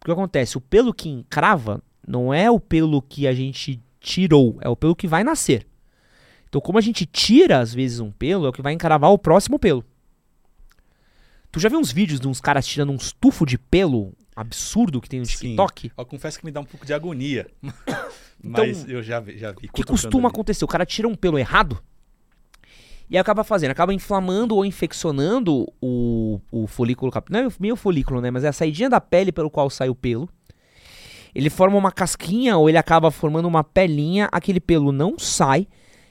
[0.00, 0.56] O que acontece?
[0.56, 4.96] O pelo que encrava não é o pelo que a gente tirou, é o pelo
[4.96, 5.66] que vai nascer.
[6.48, 9.18] Então, como a gente tira às vezes um pelo, é o que vai encravar o
[9.18, 9.84] próximo pelo.
[11.52, 15.08] Tu já viu uns vídeos de uns caras tirando um estufo de pelo absurdo que
[15.08, 15.88] tem no TikTok?
[15.88, 15.94] Sim.
[15.96, 17.46] Eu confesso que me dá um pouco de agonia.
[18.42, 19.38] Mas então, eu já vi.
[19.38, 20.64] Já vi o que costuma acontecer?
[20.64, 21.82] O cara tira um pelo errado
[23.08, 27.42] e acaba fazendo, acaba inflamando ou infeccionando o, o folículo capilar.
[27.42, 28.30] Não é meio folículo, né?
[28.30, 30.28] Mas é a saidinha da pele pelo qual sai o pelo.
[31.34, 35.66] Ele forma uma casquinha ou ele acaba formando uma pelinha, aquele pelo não sai.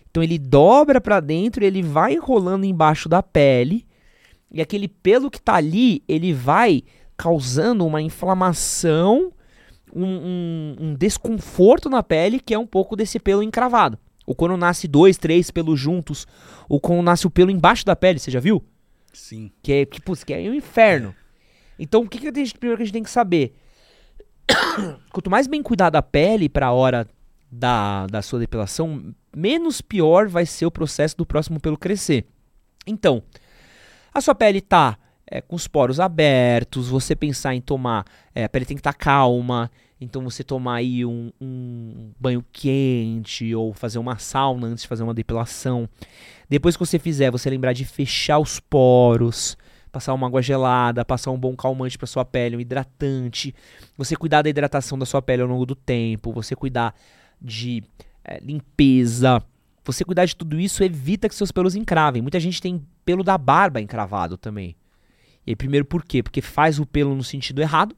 [0.09, 3.85] Então ele dobra para dentro, ele vai enrolando embaixo da pele.
[4.51, 6.83] E aquele pelo que tá ali, ele vai
[7.23, 9.31] causando uma inflamação,
[9.95, 13.97] um, um, um desconforto na pele, que é um pouco desse pelo encravado.
[14.27, 16.27] Ou quando nasce dois, três pelos juntos.
[16.67, 18.61] Ou quando nasce o pelo embaixo da pele, você já viu?
[19.13, 19.49] Sim.
[19.61, 21.15] Que é, que, putz, que é um inferno.
[21.79, 23.55] Então, o que, que a gente, primeiro que a gente tem que saber?
[25.09, 27.07] Quanto mais bem cuidar da pele para a hora
[27.49, 32.25] da, da sua depilação, menos pior vai ser o processo do próximo pelo crescer.
[32.85, 33.23] Então,
[34.13, 38.05] a sua pele tá é, com os poros abertos, você pensar em tomar,
[38.35, 42.43] é, a pele tem que estar tá calma, então você tomar aí um, um, banho
[42.51, 45.87] quente ou fazer uma sauna antes de fazer uma depilação.
[46.49, 49.57] Depois que você fizer, você lembrar de fechar os poros,
[49.91, 53.55] passar uma água gelada, passar um bom calmante para sua pele, um hidratante.
[53.97, 56.93] Você cuidar da hidratação da sua pele ao longo do tempo, você cuidar
[57.41, 57.83] de
[58.23, 59.41] é, limpeza.
[59.85, 62.21] Você cuidar de tudo isso evita que seus pelos encravem.
[62.21, 64.75] Muita gente tem pelo da barba encravado também.
[65.45, 66.23] E aí, primeiro por quê?
[66.23, 67.95] Porque faz o pelo no sentido errado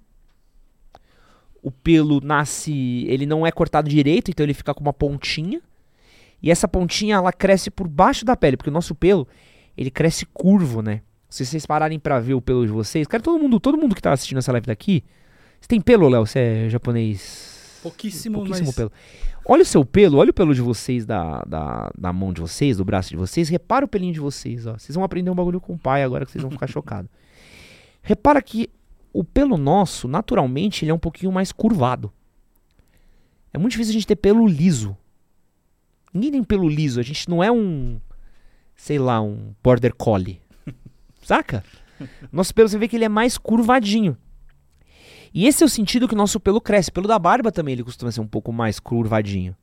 [1.66, 5.60] o pelo nasce, ele não é cortado direito, então ele fica com uma pontinha.
[6.40, 9.28] E essa pontinha ela cresce por baixo da pele, porque o nosso pelo,
[9.76, 11.02] ele cresce curvo, né?
[11.28, 14.02] Se vocês pararem para ver o pelo de vocês, cara, todo mundo, todo mundo que
[14.02, 15.04] tá assistindo essa live daqui,
[15.60, 16.28] você tem pelo, Léo?
[16.28, 17.80] Você é japonês?
[17.82, 18.76] Pouquíssimo, Pouquíssimo mas...
[18.76, 18.92] pelo.
[19.44, 22.78] Olha o seu pelo, olha o pelo de vocês da, da, da mão de vocês,
[22.78, 23.50] do braço de vocês.
[23.50, 24.74] Repara o pelinho de vocês, ó.
[24.74, 27.10] Vocês vão aprender um bagulho com o pai agora que vocês vão ficar chocados.
[28.06, 28.70] Repara que
[29.12, 32.14] o pelo nosso, naturalmente, ele é um pouquinho mais curvado.
[33.52, 34.96] É muito difícil a gente ter pelo liso.
[36.14, 37.00] Ninguém tem pelo liso.
[37.00, 38.00] A gente não é um,
[38.76, 40.40] sei lá, um border collie.
[41.24, 41.64] Saca?
[42.32, 44.16] Nosso pelo, você vê que ele é mais curvadinho.
[45.34, 46.92] E esse é o sentido que o nosso pelo cresce.
[46.92, 49.56] Pelo da barba também ele costuma ser um pouco mais curvadinho.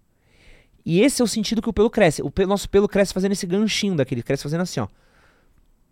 [0.84, 2.22] E esse é o sentido que o pelo cresce.
[2.22, 4.20] O pelo, nosso pelo cresce fazendo esse ganchinho daquele.
[4.20, 4.88] Cresce fazendo assim, ó.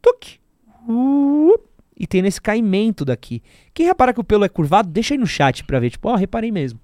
[0.02, 0.40] Tuc.
[0.88, 1.56] Uh,
[2.00, 3.42] e tem esse caimento daqui.
[3.74, 5.90] Quem repara que o pelo é curvado, deixa aí no chat pra ver.
[5.90, 6.80] Tipo, ó, oh, reparei mesmo.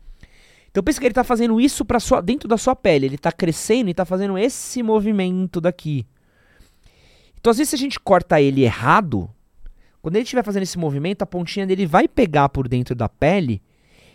[0.70, 3.06] Então pensa que ele tá fazendo isso para sua, dentro da sua pele.
[3.06, 6.06] Ele tá crescendo e tá fazendo esse movimento daqui.
[7.40, 9.30] Então às vezes se a gente corta ele errado,
[10.02, 13.62] quando ele estiver fazendo esse movimento, a pontinha dele vai pegar por dentro da pele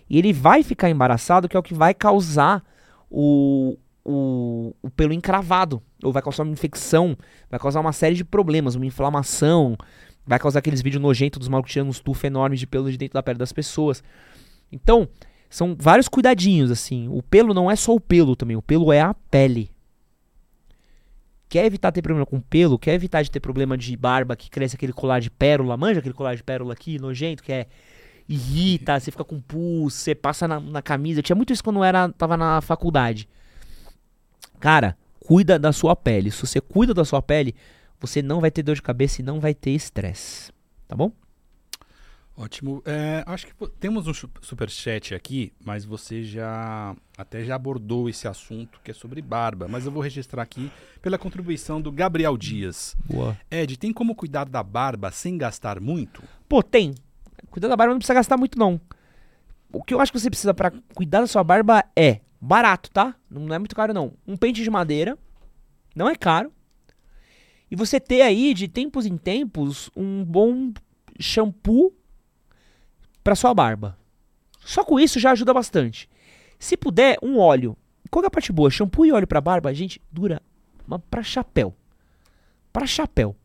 [0.08, 2.64] e ele vai ficar embaraçado, que é o que vai causar
[3.10, 3.76] o,
[4.06, 5.82] o, o pelo encravado.
[6.04, 7.18] Ou vai causar uma infecção,
[7.50, 9.76] vai causar uma série de problemas, uma inflamação,
[10.26, 13.14] vai causar aqueles vídeos nojentos dos malucos tirando uns tufos enormes de pelo de dentro
[13.14, 14.04] da pele das pessoas.
[14.72, 15.08] Então,
[15.50, 17.08] são vários cuidadinhos, assim.
[17.10, 19.70] O pelo não é só o pelo também, o pelo é a pele.
[21.50, 24.78] Quer evitar ter problema com pelo, quer evitar de ter problema de barba que cresce
[24.78, 27.68] aquele colar de pérola, manja aquele colar de pérola aqui, nojento, que é
[28.30, 31.20] irrita, você fica com pus, você passa na, na camisa.
[31.20, 33.28] Eu tinha muito isso quando eu era, tava na faculdade.
[34.62, 36.32] Cara, cuida da sua pele.
[36.32, 37.54] Se você cuida da sua pele,
[38.02, 40.52] você não vai ter dor de cabeça e não vai ter estresse.
[40.88, 41.12] Tá bom?
[42.36, 42.82] Ótimo.
[42.86, 48.28] É, acho que temos um super chat aqui, mas você já até já abordou esse
[48.28, 50.72] assunto que é sobre barba, mas eu vou registrar aqui
[51.02, 52.96] pela contribuição do Gabriel Dias.
[53.06, 53.38] Boa.
[53.52, 56.24] Ed, tem como cuidar da barba sem gastar muito?
[56.50, 56.96] Pô, tem.
[57.52, 58.82] Cuidar da barba não precisa gastar muito não.
[59.72, 63.16] O que eu acho que você precisa para cuidar da sua barba é barato, tá?
[63.30, 64.14] Não é muito caro não.
[64.28, 65.18] Um pente de madeira,
[65.96, 66.52] não é caro.
[67.72, 70.74] E você ter aí de tempos em tempos um bom
[71.18, 71.94] shampoo
[73.24, 73.98] para sua barba.
[74.60, 76.10] Só com isso já ajuda bastante.
[76.60, 77.78] Se puder, um óleo.
[78.10, 78.70] Qual é a parte boa?
[78.70, 80.42] Shampoo e óleo para barba, gente, dura
[81.10, 81.74] para chapéu.
[82.74, 83.36] Para chapéu.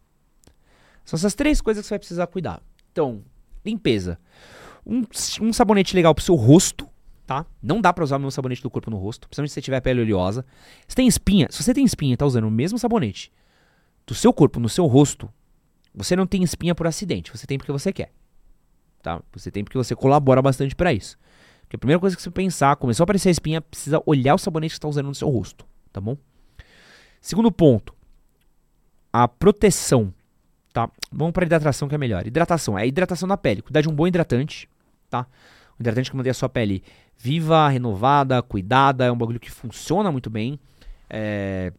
[1.03, 2.61] São essas três coisas que você vai precisar cuidar.
[2.91, 3.23] Então,
[3.65, 4.19] limpeza.
[4.85, 5.03] Um,
[5.41, 6.87] um sabonete legal pro seu rosto,
[7.25, 7.45] tá?
[7.61, 9.81] Não dá pra usar o mesmo sabonete do corpo no rosto, principalmente se você tiver
[9.81, 10.45] pele oleosa.
[10.87, 13.31] Se tem espinha, se você tem espinha e tá usando o mesmo sabonete
[14.05, 15.31] do seu corpo no seu rosto,
[15.93, 18.11] você não tem espinha por acidente, você tem porque você quer
[19.05, 19.21] tá?
[19.33, 21.15] Você tem porque você colabora bastante para isso.
[21.61, 24.37] Porque a primeira coisa que você pensar, começou a aparecer a espinha, precisa olhar o
[24.39, 26.17] sabonete que está usando no seu rosto, tá bom?
[27.21, 27.93] Segundo ponto,
[29.13, 30.11] a proteção,
[30.73, 30.89] tá?
[31.11, 32.25] Vamos para hidratação que é melhor.
[32.25, 33.61] Hidratação é a hidratação da pele.
[33.61, 34.67] Cuidar de um bom hidratante,
[35.07, 35.27] tá?
[35.79, 36.83] Um hidratante que mantém a sua pele
[37.15, 40.59] viva, renovada, cuidada, é um bagulho que funciona muito bem.
[41.07, 41.71] É...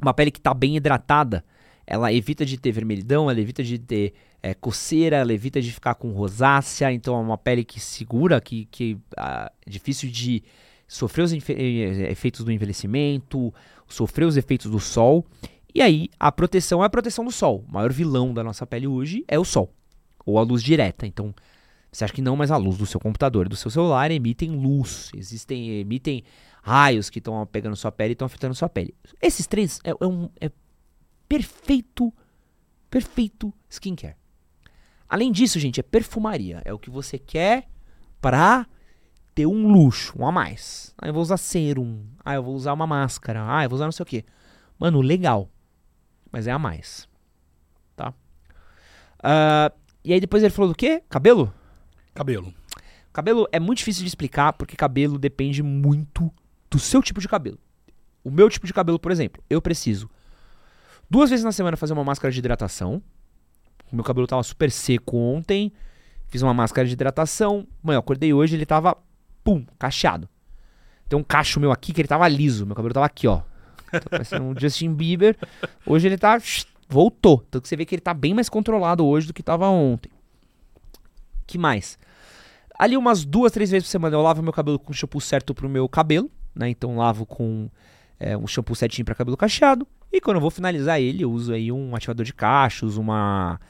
[0.00, 1.44] Uma pele que está bem hidratada,
[1.90, 4.12] ela evita de ter vermelhidão, ela evita de ter
[4.42, 8.66] é, coceira, ela evita de ficar com rosácea, então é uma pele que segura, que,
[8.66, 10.42] que ah, é difícil de
[10.86, 13.52] sofreu os eh, efeitos do envelhecimento,
[13.86, 15.24] sofreu os efeitos do sol.
[15.74, 17.64] E aí, a proteção é a proteção do sol.
[17.66, 19.72] O maior vilão da nossa pele hoje é o sol,
[20.26, 21.06] ou a luz direta.
[21.06, 21.34] Então,
[21.90, 24.50] você acha que não, mas a luz do seu computador e do seu celular emitem
[24.50, 25.10] luz.
[25.16, 26.22] Existem, emitem
[26.62, 28.94] raios que estão pegando sua pele e estão afetando sua pele.
[29.22, 30.50] Esses três é, é um é
[31.28, 32.12] perfeito,
[32.90, 34.16] perfeito skincare.
[35.08, 36.60] Além disso, gente, é perfumaria.
[36.64, 37.68] É o que você quer
[38.20, 38.66] pra
[39.34, 40.94] ter um luxo, um a mais.
[40.98, 42.04] Ah, eu vou usar serum.
[42.24, 43.44] Ah, eu vou usar uma máscara.
[43.46, 44.24] Ah, eu vou usar não sei o que.
[44.78, 45.50] Mano, legal.
[46.30, 47.08] Mas é a mais.
[47.96, 48.12] Tá?
[49.22, 49.72] Ah,
[50.04, 51.02] e aí depois ele falou do quê?
[51.08, 51.52] Cabelo?
[52.14, 52.52] Cabelo.
[53.12, 56.32] Cabelo é muito difícil de explicar porque cabelo depende muito
[56.70, 57.58] do seu tipo de cabelo.
[58.22, 60.10] O meu tipo de cabelo, por exemplo, eu preciso
[61.08, 63.02] duas vezes na semana fazer uma máscara de hidratação.
[63.90, 65.72] O meu cabelo tava super seco ontem.
[66.28, 67.66] Fiz uma máscara de hidratação.
[67.82, 68.96] Mãe, eu acordei hoje ele tava,
[69.42, 70.28] pum, cacheado.
[71.08, 72.66] Tem um cacho meu aqui que ele tava liso.
[72.66, 73.40] Meu cabelo tava aqui, ó.
[73.90, 75.36] Tá parecendo um Justin Bieber.
[75.86, 76.38] Hoje ele tá.
[76.88, 77.42] Voltou.
[77.48, 80.10] Então você vê que ele tá bem mais controlado hoje do que tava ontem.
[81.46, 81.98] que mais?
[82.78, 85.54] Ali umas duas, três vezes por semana eu lavo meu cabelo com o shampoo certo
[85.54, 86.68] pro meu cabelo, né?
[86.68, 87.68] Então lavo com
[88.18, 89.86] é, um shampoo certinho para cabelo cacheado.
[90.12, 93.60] E quando eu vou finalizar ele, eu uso aí um ativador de cachos, uma.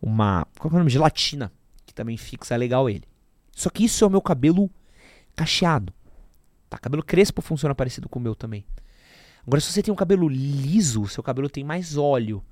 [0.00, 0.46] Uma.
[0.58, 0.90] Qual é o nome?
[0.90, 1.52] Gelatina.
[1.86, 3.04] Que também fixa legal ele.
[3.52, 4.70] Só que isso é o meu cabelo
[5.36, 5.92] cacheado.
[6.68, 6.78] Tá?
[6.78, 8.66] Cabelo crespo funciona parecido com o meu também.
[9.46, 12.42] Agora, se você tem um cabelo liso, o seu cabelo tem mais óleo.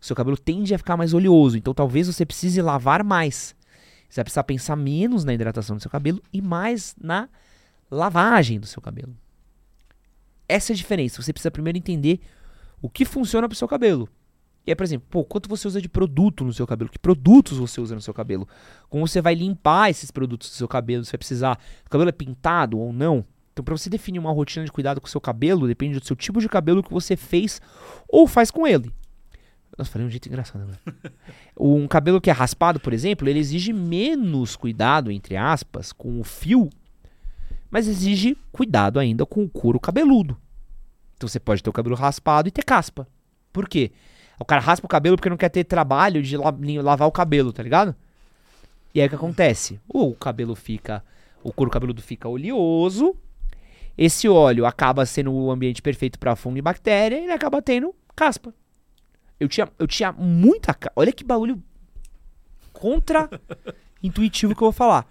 [0.00, 1.56] O seu cabelo tende a ficar mais oleoso.
[1.56, 3.54] Então talvez você precise lavar mais.
[4.08, 7.28] Você vai precisar pensar menos na hidratação do seu cabelo e mais na
[7.90, 9.14] lavagem do seu cabelo.
[10.48, 11.22] Essa é a diferença.
[11.22, 12.20] Você precisa primeiro entender
[12.80, 14.08] o que funciona para o seu cabelo.
[14.66, 16.90] E aí, por exemplo, pô, quanto você usa de produto no seu cabelo?
[16.90, 18.46] Que produtos você usa no seu cabelo?
[18.88, 21.04] Como você vai limpar esses produtos do seu cabelo?
[21.04, 21.58] Você vai precisar.
[21.86, 23.24] O cabelo é pintado ou não?
[23.52, 26.14] Então, para você definir uma rotina de cuidado com o seu cabelo, depende do seu
[26.14, 27.60] tipo de cabelo que você fez
[28.08, 28.92] ou faz com ele.
[29.76, 30.80] Nossa, falei de um jeito engraçado agora.
[31.58, 36.24] um cabelo que é raspado, por exemplo, ele exige menos cuidado, entre aspas, com o
[36.24, 36.68] fio,
[37.70, 40.36] mas exige cuidado ainda com o couro cabeludo.
[41.16, 43.06] Então você pode ter o cabelo raspado e ter caspa.
[43.52, 43.90] Por quê?
[44.38, 47.52] O cara raspa o cabelo porque não quer ter trabalho de la- lavar o cabelo,
[47.52, 47.94] tá ligado?
[48.94, 49.80] E aí o que acontece?
[49.88, 51.04] O cabelo fica.
[51.42, 53.16] O couro cabeludo fica oleoso.
[53.96, 57.92] Esse óleo acaba sendo o ambiente perfeito para fungo e bactéria e ele acaba tendo
[58.14, 58.54] caspa.
[59.40, 60.76] Eu tinha, eu tinha muita.
[60.94, 61.60] Olha que bagulho
[62.72, 65.06] contra-intuitivo que eu vou falar.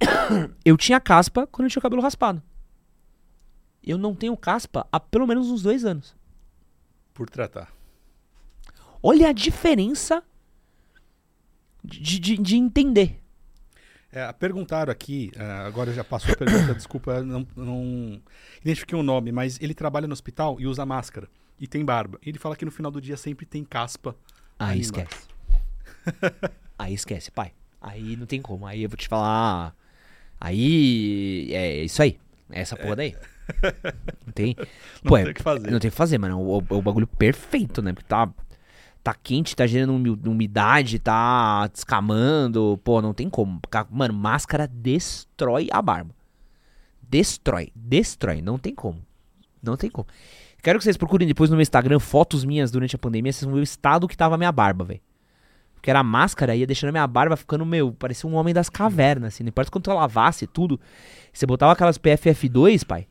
[0.64, 2.42] Eu tinha caspa quando eu tinha o cabelo raspado.
[3.82, 6.14] Eu não tenho caspa há pelo menos uns dois anos.
[7.14, 7.72] Por tratar.
[9.02, 10.22] Olha a diferença
[11.82, 13.20] de, de, de entender.
[14.12, 18.20] É, perguntaram aqui, ah, agora já passou a pergunta, desculpa, não, não
[18.60, 21.28] identifiquei o nome, mas ele trabalha no hospital e usa máscara
[21.58, 22.18] e tem barba.
[22.24, 24.16] Ele fala que no final do dia sempre tem caspa.
[24.58, 25.28] Aí ali esquece.
[26.78, 27.52] Aí esquece, pai.
[27.80, 28.66] Aí não tem como.
[28.66, 29.74] Aí eu vou te falar.
[30.40, 32.18] Aí é isso aí.
[32.50, 33.14] É essa porra daí.
[34.26, 34.56] Não tem.
[35.04, 35.70] Não Pô, tem é- o que fazer.
[35.70, 36.38] Não tem o que fazer, mano.
[36.40, 37.92] O, o- o bagulho perfeito, né?
[37.92, 38.28] Porque tá.
[39.02, 42.78] Tá quente, tá gerando umi- umidade, tá descamando.
[42.84, 43.58] Pô, não tem como.
[43.90, 46.14] Mano, máscara destrói a barba.
[47.02, 47.72] Destrói.
[47.74, 48.42] Destrói.
[48.42, 48.98] Não tem como.
[49.62, 50.06] Não tem como.
[50.62, 53.32] Quero que vocês procurem depois no meu Instagram fotos minhas durante a pandemia.
[53.32, 55.00] Vocês vão ver o estado que tava a minha barba, velho.
[55.80, 59.34] Porque era máscara, ia deixando a minha barba ficando, meu, parecia um homem das cavernas,
[59.34, 59.42] assim.
[59.42, 60.78] Não importa quanto eu lavasse tudo.
[61.32, 63.06] Você botava aquelas PFF2, pai.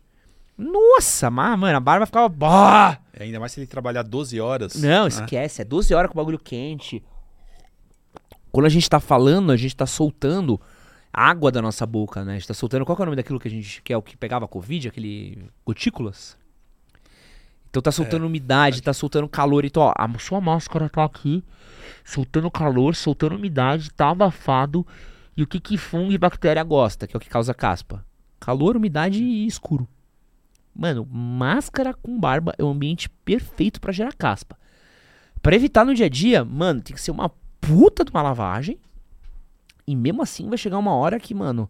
[0.56, 2.30] Nossa, mas, mano, a barba ficava.
[2.30, 3.00] Bah!
[3.12, 4.76] É, ainda mais se ele trabalhar 12 horas.
[4.76, 5.08] Não, né?
[5.08, 5.64] esquece.
[5.64, 7.04] É 12 horas com o bagulho quente.
[8.52, 10.62] Quando a gente tá falando, a gente tá soltando
[11.12, 12.34] água da nossa boca, né?
[12.34, 12.86] A gente tá soltando.
[12.86, 13.82] Qual é o nome daquilo que a gente.
[13.82, 14.90] que é o que pegava Covid?
[14.90, 15.50] Aquele.
[15.66, 16.38] gotículas?
[17.70, 19.66] Então tá soltando umidade, tá soltando calor.
[19.66, 21.44] Então, ó, a sua máscara tá aqui,
[22.04, 24.86] soltando calor, soltando umidade, tá abafado.
[25.36, 28.06] E o que que fungo e bactéria gosta, que é o que causa caspa?
[28.40, 29.88] Calor, umidade e escuro.
[30.76, 34.58] Mano, máscara com barba é o ambiente perfeito pra gerar caspa.
[35.42, 37.30] Pra evitar no dia a dia, mano, tem que ser uma
[37.62, 38.78] puta de uma lavagem.
[39.88, 41.70] E mesmo assim vai chegar uma hora que, mano,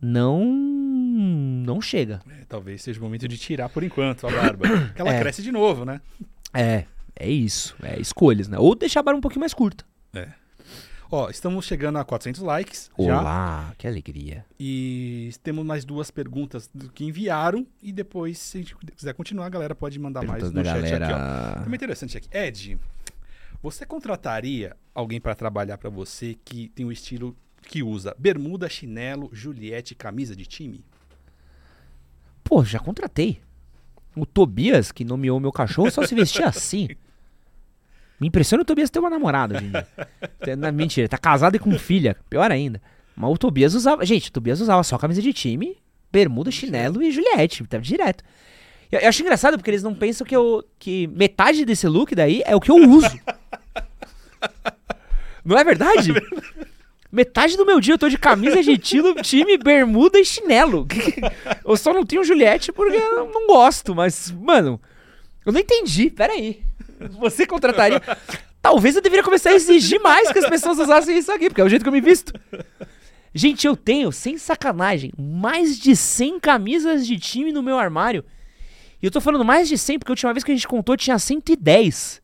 [0.00, 0.44] não
[1.66, 2.20] não chega.
[2.28, 4.66] É, talvez seja o momento de tirar por enquanto a barba.
[4.88, 5.20] Porque ela É.
[5.20, 6.00] cresce de novo, né?
[6.54, 6.84] É,
[7.20, 8.58] é isso, é escolhas, né?
[8.58, 9.84] Ou deixar a barba um pouquinho mais curta.
[11.12, 13.20] Ó, estamos chegando a 400 likes já.
[13.20, 14.44] Olá, que alegria.
[14.58, 17.66] E temos mais duas perguntas do que enviaram.
[17.82, 20.84] E depois, se a gente quiser continuar, a galera pode mandar Perguntas mais no chat
[20.84, 20.98] aqui, ó.
[21.08, 21.60] galera.
[21.64, 22.28] Também interessante aqui.
[22.32, 22.78] Ed,
[23.60, 29.28] você contrataria alguém para trabalhar para você que tem o estilo que usa bermuda, chinelo,
[29.32, 30.84] Juliette, camisa de time?
[32.44, 33.40] Pô, já contratei.
[34.16, 36.88] O Tobias, que nomeou meu cachorro, só se vestia assim.
[38.20, 39.86] Me impressiona o Tobias ter uma namorada hoje em dia.
[40.44, 42.16] Tem- não, Mentira, tá casado e com filha.
[42.28, 42.80] Pior ainda.
[43.16, 44.04] Mas o Tobias usava.
[44.04, 45.76] Gente, o Tobias usava só camisa de time,
[46.12, 47.64] bermuda, chinelo e Juliette.
[47.66, 48.22] Tava direto.
[48.92, 50.62] Eu, eu acho engraçado porque eles não pensam que eu.
[50.78, 53.08] que metade desse look daí é o que eu uso.
[55.44, 56.12] Não é verdade?
[57.10, 60.86] Metade do meu dia eu tô de camisa de tilo, time, bermuda e chinelo.
[61.64, 64.80] Eu só não tenho Juliette porque eu não gosto, mas, mano,
[65.46, 66.10] eu não entendi.
[66.10, 66.62] Pera aí.
[67.18, 68.00] Você contrataria.
[68.62, 71.64] Talvez eu deveria começar a exigir mais que as pessoas usassem isso aqui, porque é
[71.64, 72.32] o jeito que eu me visto.
[73.34, 78.24] Gente, eu tenho, sem sacanagem, mais de 100 camisas de time no meu armário.
[79.02, 80.96] E eu tô falando mais de 100 porque a última vez que a gente contou
[80.96, 82.20] tinha 110.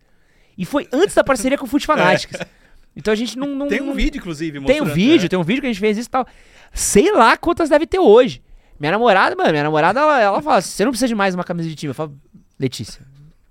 [0.59, 2.39] E foi antes da parceria com o Foot Fanatics.
[2.99, 3.49] Então a gente não.
[3.49, 5.29] não Tem um vídeo, inclusive, Tem um vídeo, né?
[5.29, 6.27] tem um vídeo que a gente fez isso e tal.
[6.73, 8.43] Sei lá quantas deve ter hoje.
[8.81, 11.69] Minha namorada, mano, minha namorada, ela, ela fala: você não precisa de mais uma camisa
[11.69, 11.91] de time.
[11.91, 12.19] Eu falo,
[12.59, 13.03] Letícia,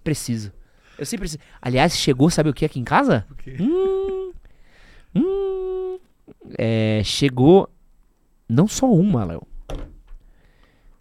[0.04, 0.52] preciso.
[0.98, 1.30] Eu sempre.
[1.62, 3.26] Aliás, chegou, sabe o que aqui em casa?
[3.30, 3.58] O quê?
[3.60, 4.34] Hum.
[5.16, 6.00] Hum.
[6.58, 7.70] É, chegou.
[8.48, 9.46] Não só uma, Léo.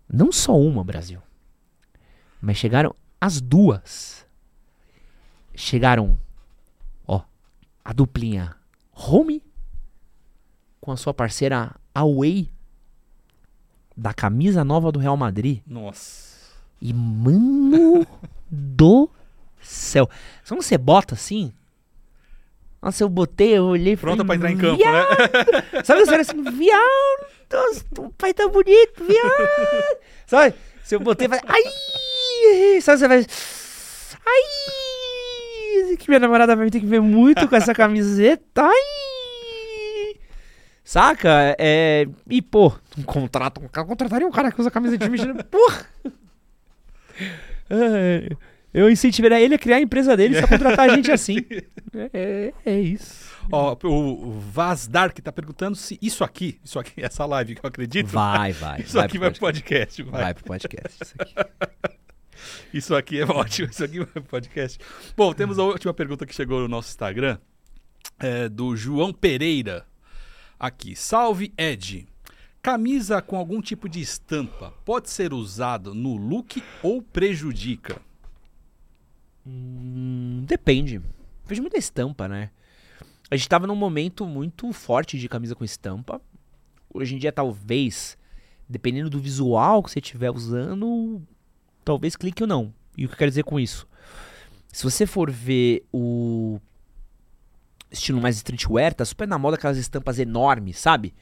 [0.09, 1.21] Não só uma, Brasil.
[2.41, 4.27] Mas chegaram as duas.
[5.55, 6.19] Chegaram.
[7.07, 7.23] Ó.
[7.85, 8.57] A duplinha
[8.93, 9.43] Home
[10.81, 12.51] com a sua parceira Away
[13.97, 15.61] da camisa nova do Real Madrid.
[15.67, 16.53] Nossa.
[16.81, 18.07] E mano
[18.51, 19.09] do
[19.67, 20.09] céu.
[20.47, 21.53] Quando você bota assim?
[22.83, 25.83] Nossa, eu botei, eu olhei Pronta falei, pra entrar em campo, né?
[25.83, 29.49] Sabe você assim, viado, nossa, o pai tá bonito, viado.
[30.27, 30.55] Sabe?
[30.83, 33.27] Se eu botei, vai, ai, sabe, você vai,
[34.27, 40.21] ai, que minha namorada vai ter que ver muito com essa camiseta, ai.
[40.85, 41.57] Saca?
[41.59, 45.43] É, e, pô, um contrato, um cara contrataria um cara que usa camisa de time,
[45.45, 45.87] porra.
[47.71, 48.29] É,
[48.75, 51.39] eu incentivaria ele a criar a empresa dele só contratar a gente assim.
[51.95, 53.33] É, é, é isso.
[53.53, 57.69] Ó, o Vaz Dark tá perguntando se isso aqui, isso aqui, essa live que eu
[57.69, 58.09] acredito.
[58.09, 58.81] Vai, vai.
[58.83, 60.03] Isso aqui vai pro podcast.
[60.03, 60.23] Vai.
[60.23, 61.03] Vai pro podcast.
[61.03, 61.35] Isso aqui.
[62.75, 64.79] Isso aqui é ótimo, isso aqui vai pro podcast.
[65.17, 67.39] Bom, temos a última pergunta que chegou no nosso Instagram,
[68.19, 69.87] é do João Pereira.
[70.59, 72.07] Aqui, salve Ed.
[72.61, 78.01] Camisa com algum tipo de estampa pode ser usado no look ou prejudica?
[79.47, 81.01] Hum, depende.
[81.47, 82.51] Vejo muita estampa, né?
[83.31, 86.21] A gente tava num momento muito forte de camisa com estampa.
[86.93, 88.17] Hoje em dia, talvez,
[88.69, 91.23] dependendo do visual que você estiver usando,
[91.85, 92.73] talvez clique ou não.
[92.97, 93.87] E o que eu quero dizer com isso?
[94.73, 96.61] Se você for ver o
[97.91, 101.15] estilo mais streetwear, tá super na moda aquelas estampas enormes, sabe?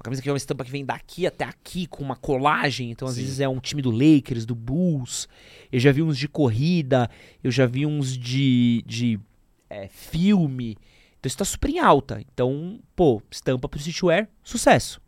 [0.00, 3.06] Uma camisa que é uma estampa que vem daqui até aqui com uma colagem, então
[3.06, 3.20] às Sim.
[3.20, 5.28] vezes é um time do Lakers, do Bulls.
[5.70, 7.10] Eu já vi uns de corrida,
[7.44, 9.20] eu já vi uns de, de
[9.68, 10.78] é, filme.
[11.18, 12.24] Então isso tá super em alta.
[12.32, 15.02] Então, pô, estampa pro streetwear, sucesso.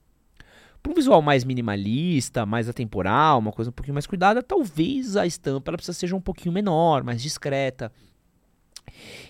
[0.83, 5.27] Para um visual mais minimalista, mais atemporal, uma coisa um pouquinho mais cuidada, talvez a
[5.27, 7.91] estampa ela precisa seja um pouquinho menor, mais discreta.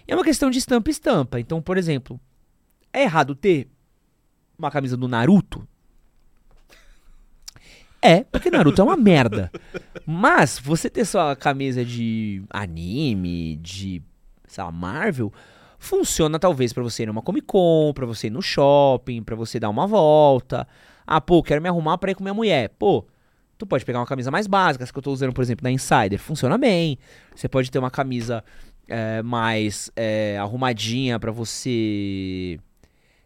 [0.09, 1.39] É uma questão de estampa e estampa.
[1.39, 2.19] Então, por exemplo,
[2.93, 3.69] é errado ter
[4.63, 5.67] uma camisa do Naruto?
[8.01, 9.51] É, porque Naruto é uma merda.
[10.05, 14.03] Mas você ter sua camisa de anime, de,
[14.49, 15.33] sei lá, Marvel,
[15.79, 19.61] funciona talvez pra você ir numa Comic Con, pra você ir no shopping, pra você
[19.61, 20.67] dar uma volta.
[21.07, 22.71] Ah, pô, quero me arrumar pra ir com minha mulher.
[22.71, 23.07] Pô,
[23.57, 25.71] tu pode pegar uma camisa mais básica, essa que eu tô usando, por exemplo, da
[25.71, 26.99] Insider, funciona bem.
[27.37, 28.43] Você pode ter uma camisa
[28.89, 32.59] é, mais é, arrumadinha pra você.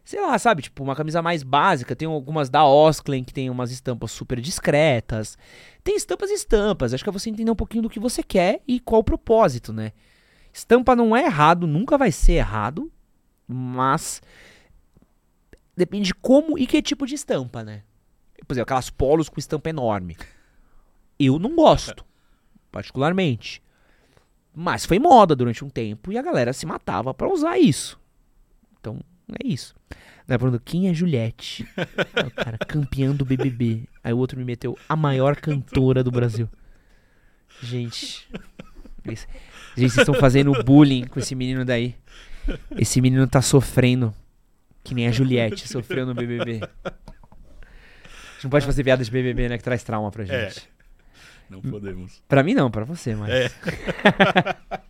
[0.07, 0.61] Sei lá, sabe?
[0.61, 1.93] Tipo, uma camisa mais básica.
[1.93, 5.37] Tem algumas da Osklen que tem umas estampas super discretas.
[5.83, 6.93] Tem estampas e estampas.
[6.93, 9.73] Acho que é você entender um pouquinho do que você quer e qual o propósito,
[9.73, 9.91] né?
[10.53, 12.89] Estampa não é errado, nunca vai ser errado,
[13.45, 14.21] mas
[15.75, 17.83] depende de como e que tipo de estampa, né?
[18.47, 20.15] Por exemplo, aquelas polos com estampa enorme.
[21.19, 22.05] Eu não gosto,
[22.71, 23.61] particularmente.
[24.55, 27.99] Mas foi moda durante um tempo e a galera se matava pra usar isso.
[28.79, 29.01] Então,
[29.35, 29.75] é isso.
[30.27, 31.67] Daí pergunta, quem é Juliette?
[32.15, 33.83] Aí cara, campeã do BBB.
[34.03, 36.49] Aí o outro me meteu, a maior cantora do Brasil.
[37.61, 38.27] Gente.
[39.05, 39.27] gente,
[39.75, 41.95] vocês estão fazendo bullying com esse menino daí.
[42.77, 44.13] Esse menino tá sofrendo.
[44.83, 46.61] Que nem a Juliette sofreu no BBB.
[46.85, 46.89] A
[48.33, 49.57] gente não pode fazer piada de BBB, né?
[49.57, 50.49] Que traz trauma pra É.
[50.49, 50.69] gente.
[51.49, 52.21] Não podemos.
[52.27, 53.29] Pra mim não, pra você, mas.
[53.29, 53.51] É.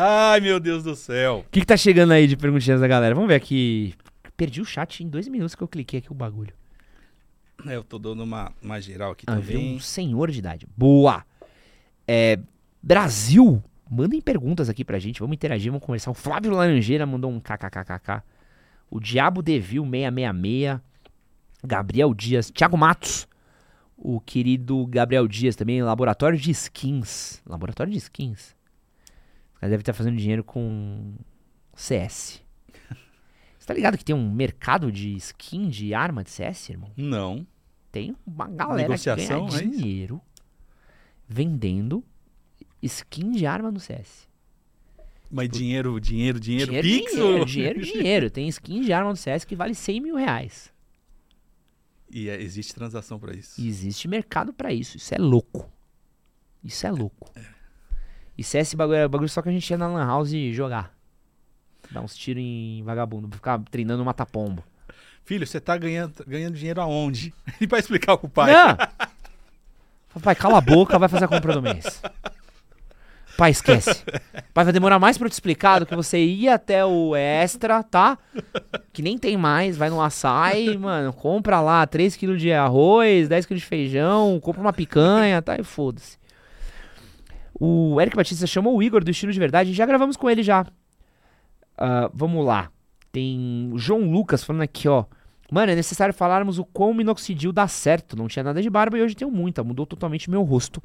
[0.00, 1.44] Ai, meu Deus do céu.
[1.46, 3.14] O que, que tá chegando aí de perguntinhas da galera?
[3.16, 3.94] Vamos ver aqui.
[4.36, 6.54] Perdi o chat em dois minutos que eu cliquei aqui o bagulho.
[7.66, 9.74] É, eu tô dando uma, uma geral aqui Ah, também.
[9.74, 10.68] um senhor de idade.
[10.76, 11.24] Boa!
[12.06, 12.38] É,
[12.80, 15.18] Brasil, mandem perguntas aqui pra gente.
[15.18, 16.12] Vamos interagir, vamos conversar.
[16.12, 18.22] O Flávio Laranjeira mandou um kkkk.
[18.88, 20.80] O Diabo Devil 666.
[21.64, 22.52] Gabriel Dias.
[22.52, 23.26] Thiago Matos.
[23.96, 25.82] O querido Gabriel Dias também.
[25.82, 27.42] Laboratório de Skins.
[27.44, 28.56] Laboratório de Skins.
[29.60, 31.14] Cara deve estar fazendo dinheiro com
[31.74, 32.42] CS.
[33.58, 36.90] Você tá ligado que tem um mercado de skin de arma de CS, irmão?
[36.96, 37.46] Não.
[37.92, 39.80] tem uma galera Negociação, que é ganha isso?
[39.82, 40.20] dinheiro
[41.28, 42.04] vendendo
[42.82, 44.26] skin de arma no CS.
[45.30, 47.12] Mas dinheiro, dinheiro, dinheiro, dinheiro, Pix?
[47.12, 48.30] dinheiro, ou- dinheiro, dinheiro.
[48.30, 50.72] Tem skin de arma no CS que vale 100 mil reais.
[52.10, 53.60] E é, existe transação pra isso.
[53.60, 54.96] E existe mercado pra isso.
[54.96, 55.70] Isso é louco.
[56.64, 57.30] Isso é louco.
[58.38, 60.94] E CS bagulho, é bagulho só que a gente ia na Lan House jogar.
[61.90, 63.28] Dar uns tiros em vagabundo.
[63.34, 64.62] Ficar treinando mata-pombo.
[65.24, 67.34] Filho, você tá ganhando, ganhando dinheiro aonde?
[67.60, 68.52] Ele vai explicar pro pai.
[68.52, 68.76] Não!
[70.22, 72.02] Pai, cala a boca, vai fazer a compra do mês.
[73.36, 74.02] Pai, esquece.
[74.52, 77.84] Pai, vai demorar mais pra eu te explicar do que você ir até o extra,
[77.84, 78.18] tá?
[78.92, 83.64] Que nem tem mais, vai no açaí, mano, compra lá 3kg de arroz, 10kg de
[83.64, 85.56] feijão, compra uma picanha, tá?
[85.56, 86.18] E foda-se.
[87.60, 90.64] O Eric Batista chamou o Igor do Estilo de Verdade, já gravamos com ele já.
[91.76, 92.70] Ah, vamos lá.
[93.10, 95.04] Tem o João Lucas falando aqui, ó.
[95.50, 98.16] Mano, é necessário falarmos o quão minoxidil dá certo.
[98.16, 99.64] Não tinha nada de barba e hoje tenho muita.
[99.64, 100.82] Mudou totalmente meu rosto.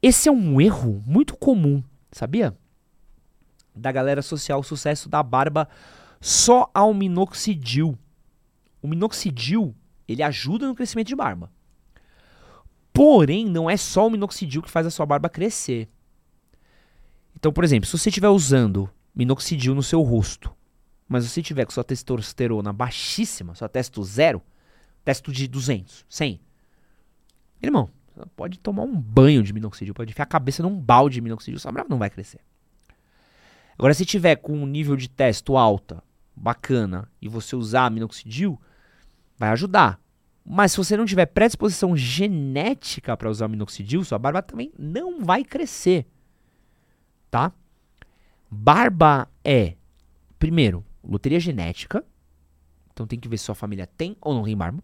[0.00, 2.54] Esse é um erro muito comum, sabia?
[3.74, 5.68] Da galera associar o sucesso da barba
[6.20, 7.98] só ao minoxidil.
[8.82, 9.74] O minoxidil,
[10.06, 11.50] ele ajuda no crescimento de barba.
[12.92, 15.88] Porém, não é só o minoxidil que faz a sua barba crescer.
[17.34, 20.54] Então, por exemplo, se você estiver usando minoxidil no seu rosto,
[21.08, 24.42] mas você tiver com sua testosterona baixíssima, sua testo zero,
[25.04, 26.40] testo de 200, 100,
[27.62, 27.88] irmão,
[28.36, 31.72] pode tomar um banho de minoxidil, pode enfiar a cabeça num balde de minoxidil, sua
[31.72, 32.40] barba não vai crescer.
[33.78, 36.02] Agora, se tiver com um nível de testo alta,
[36.36, 38.60] bacana, e você usar minoxidil,
[39.36, 39.98] vai ajudar.
[40.44, 45.44] Mas se você não tiver predisposição genética para usar minoxidil, sua barba também não vai
[45.44, 46.06] crescer.
[47.30, 47.52] Tá?
[48.50, 49.76] Barba é,
[50.38, 52.04] primeiro, loteria genética.
[52.92, 54.82] Então tem que ver se sua família tem ou não tem barba.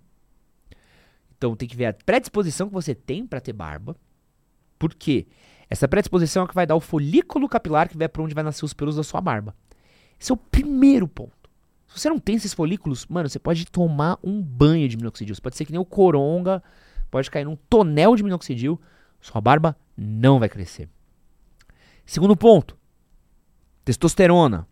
[1.36, 3.96] Então tem que ver a predisposição que você tem para ter barba.
[4.78, 5.26] Por quê?
[5.68, 8.42] Essa predisposição é o que vai dar o folículo capilar que vai para onde vai
[8.42, 9.54] nascer os pelos da sua barba.
[10.18, 11.37] Esse é o primeiro ponto.
[11.88, 15.34] Se você não tem esses folículos, mano, você pode tomar um banho de minoxidil.
[15.34, 16.62] Você pode ser que nem o coronga,
[17.10, 18.80] pode cair num tonel de minoxidil,
[19.20, 20.88] sua barba não vai crescer.
[22.04, 22.78] Segundo ponto,
[23.84, 24.66] testosterona.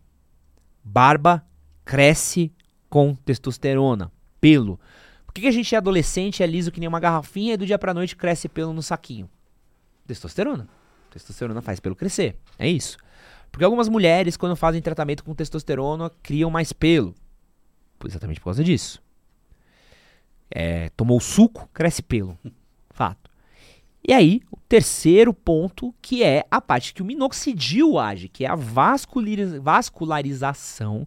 [0.83, 1.45] Barba
[1.83, 2.53] cresce
[2.89, 4.79] com testosterona, pelo.
[5.25, 7.65] Por que, que a gente é adolescente, é liso que nem uma garrafinha e do
[7.65, 9.29] dia pra noite cresce pelo no saquinho?
[10.07, 10.67] Testosterona.
[11.11, 12.37] Testosterona faz pelo crescer.
[12.57, 12.97] É isso.
[13.51, 17.15] Porque algumas mulheres, quando fazem tratamento com testosterona, criam mais pelo.
[18.05, 19.01] Exatamente por causa disso.
[20.49, 22.37] É, tomou suco, cresce pelo.
[22.91, 23.29] Fato.
[24.07, 28.47] E aí, o terceiro ponto, que é a parte que o minoxidil age, que é
[28.47, 31.05] a vasculariza- vascularização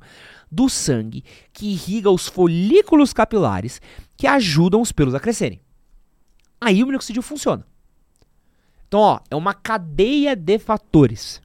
[0.50, 3.80] do sangue que irriga os folículos capilares
[4.16, 5.60] que ajudam os pelos a crescerem.
[6.60, 7.66] Aí o minoxidil funciona.
[8.86, 11.40] Então, ó, é uma cadeia de fatores.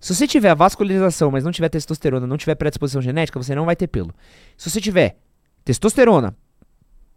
[0.00, 3.76] Se você tiver vascularização, mas não tiver testosterona, não tiver predisposição genética, você não vai
[3.76, 4.14] ter pelo.
[4.56, 5.18] Se você tiver
[5.62, 6.34] testosterona,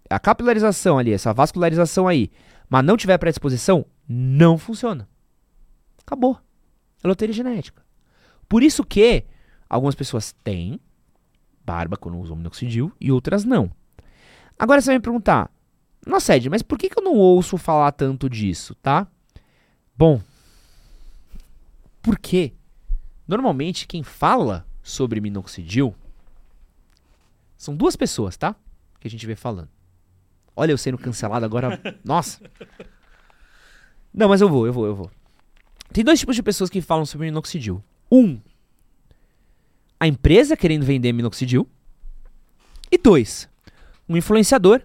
[0.09, 2.29] a capilarização ali, essa vascularização aí,
[2.69, 5.07] mas não tiver predisposição, não funciona.
[6.05, 6.37] Acabou.
[7.01, 7.81] É loteria genética.
[8.49, 9.23] Por isso que
[9.69, 10.79] algumas pessoas têm
[11.65, 13.71] barba quando usam minoxidil e outras não.
[14.59, 15.49] Agora você vai me perguntar,
[16.05, 19.07] nossa Ed, mas por que, que eu não ouço falar tanto disso, tá?
[19.97, 20.21] Bom,
[22.01, 22.53] porque
[23.27, 25.95] normalmente quem fala sobre minoxidil
[27.57, 28.55] são duas pessoas, tá?
[28.99, 29.69] Que a gente vê falando.
[30.55, 31.79] Olha eu sendo cancelado agora.
[32.03, 32.39] Nossa.
[34.13, 35.11] Não, mas eu vou, eu vou, eu vou.
[35.91, 37.83] Tem dois tipos de pessoas que falam sobre minoxidil.
[38.11, 38.39] Um,
[39.99, 41.67] a empresa querendo vender minoxidil.
[42.91, 43.49] E dois,
[44.07, 44.81] um influenciador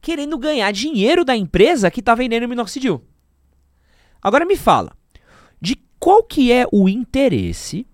[0.00, 3.04] querendo ganhar dinheiro da empresa que está vendendo minoxidil.
[4.20, 4.96] Agora me fala,
[5.60, 7.86] de qual que é o interesse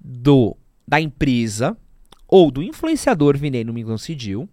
[0.00, 0.56] do
[0.88, 1.76] da empresa
[2.26, 4.48] ou do influenciador vendendo minoxidil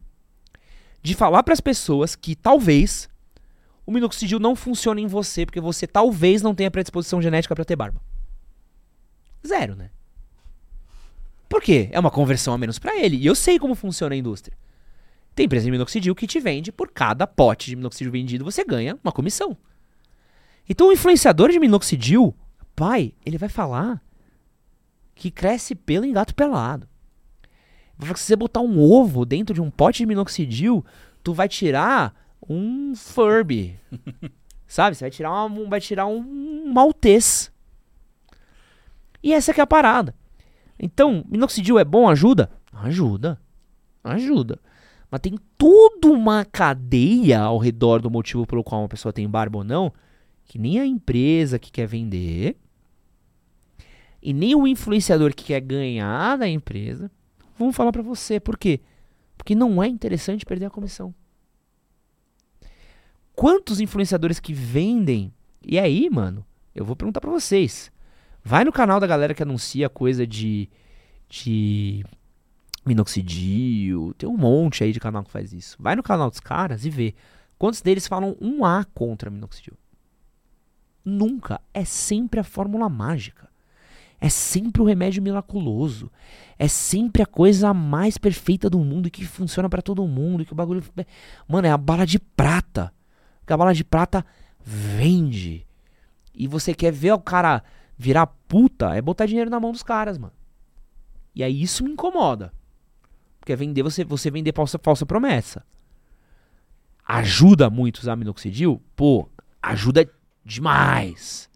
[1.01, 3.07] de falar para as pessoas que talvez
[3.85, 7.77] o minoxidil não funcione em você porque você talvez não tenha predisposição genética para ter
[7.77, 8.01] barba.
[9.47, 9.89] Zero, né?
[11.47, 11.87] Por quê?
[11.93, 13.15] É uma conversão a menos para ele.
[13.15, 14.57] E eu sei como funciona a indústria.
[15.33, 18.99] Tem empresa de minoxidil que te vende por cada pote de minoxidil vendido, você ganha
[19.01, 19.55] uma comissão.
[20.67, 22.35] Então o influenciador de minoxidil,
[22.77, 23.99] pai, ele vai falar
[25.15, 26.87] que cresce pelo em gato pelado.
[27.99, 30.85] Se você botar um ovo dentro de um pote de minoxidil,
[31.23, 32.15] tu vai tirar
[32.47, 33.79] um Furby.
[34.67, 34.95] Sabe?
[34.95, 37.51] Você vai tirar, uma, vai tirar um maltês.
[39.23, 40.13] E essa que é a parada.
[40.77, 42.07] Então, minoxidil é bom?
[42.07, 42.51] Ajuda?
[42.71, 43.41] Ajuda.
[44.03, 44.59] Ajuda.
[45.09, 49.57] Mas tem toda uma cadeia ao redor do motivo pelo qual uma pessoa tem barba
[49.57, 49.91] ou não,
[50.45, 52.55] que nem a empresa que quer vender,
[54.27, 57.09] e nem o influenciador que quer ganhar da empresa
[57.57, 58.41] vão falar para você.
[58.41, 58.81] Por quê?
[59.37, 61.15] Porque não é interessante perder a comissão.
[63.33, 65.33] Quantos influenciadores que vendem?
[65.65, 67.89] E aí, mano, eu vou perguntar para vocês.
[68.43, 70.69] Vai no canal da galera que anuncia coisa de
[71.29, 72.03] de
[72.85, 75.77] minoxidil, tem um monte aí de canal que faz isso.
[75.79, 77.15] Vai no canal dos caras e vê
[77.57, 79.77] quantos deles falam um A contra minoxidil.
[81.05, 83.47] Nunca, é sempre a fórmula mágica.
[84.19, 86.11] É sempre o remédio miraculoso.
[86.57, 90.55] É sempre a coisa mais perfeita do mundo que funciona para todo mundo, que o
[90.55, 90.83] bagulho,
[91.47, 92.91] mano, é a bala de prata.
[93.45, 94.25] Que a bala de prata
[94.59, 95.65] vende.
[96.33, 97.63] E você quer ver o cara
[97.97, 100.33] virar puta, é botar dinheiro na mão dos caras, mano.
[101.33, 102.51] E aí isso me incomoda.
[103.39, 105.63] Porque é vender você, você vender falsa, falsa promessa.
[107.05, 108.81] Ajuda muito usar minoxidil?
[108.95, 109.29] Pô,
[109.61, 110.09] ajuda
[110.43, 111.49] demais.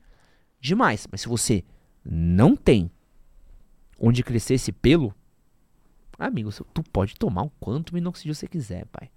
[0.60, 1.08] Demais.
[1.12, 1.66] Mas se você
[2.04, 2.90] não tem
[4.00, 5.14] onde crescer esse pelo,
[6.18, 9.10] amigo, tu pode tomar o quanto minoxidil você quiser, pai.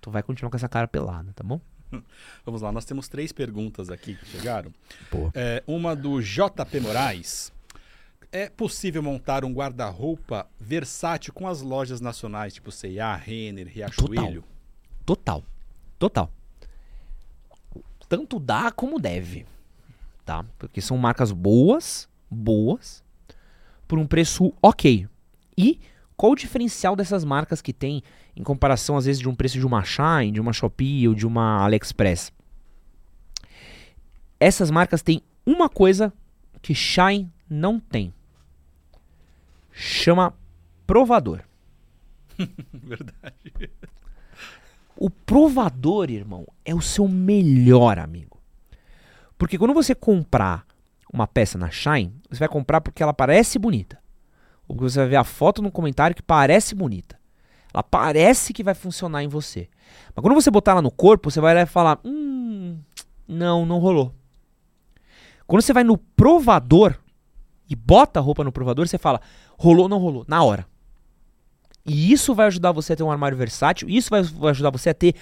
[0.00, 1.60] Tu vai continuar com essa cara pelada, tá bom?
[2.44, 4.72] Vamos lá, nós temos três perguntas aqui que chegaram.
[5.34, 7.52] É, uma do JP Moraes.
[8.32, 14.44] É possível montar um guarda-roupa versátil com as lojas nacionais, tipo C&A, Renner, Riachuelo?
[15.06, 15.42] Total.
[15.98, 16.30] Total.
[18.08, 19.46] Tanto dá como deve.
[20.24, 20.44] Tá?
[20.58, 23.04] Porque são marcas boas, boas,
[23.86, 25.08] por um preço ok.
[25.56, 25.80] E
[26.16, 28.02] qual o diferencial dessas marcas que tem
[28.34, 31.26] em comparação, às vezes, de um preço de uma Shine, de uma Shopee ou de
[31.26, 32.32] uma AliExpress?
[34.40, 36.12] Essas marcas têm uma coisa
[36.60, 38.12] que Shine não tem.
[39.72, 40.34] Chama
[40.86, 41.42] provador.
[42.72, 43.70] Verdade.
[44.96, 48.40] O provador, irmão, é o seu melhor amigo.
[49.36, 50.66] Porque quando você comprar
[51.12, 53.98] uma peça na Shine, você vai comprar porque ela parece bonita.
[54.68, 57.18] Ou porque você vai ver a foto no comentário que parece bonita.
[57.72, 59.68] Ela parece que vai funcionar em você.
[60.14, 62.78] Mas quando você botar ela no corpo, você vai lá e falar: Hum,
[63.28, 64.14] não, não rolou.
[65.46, 66.98] Quando você vai no provador
[67.68, 69.20] e bota a roupa no provador, você fala:
[69.56, 70.66] rolou, não rolou, na hora.
[71.84, 74.90] E isso vai ajudar você a ter um armário versátil, isso vai, vai ajudar você
[74.90, 75.14] a ter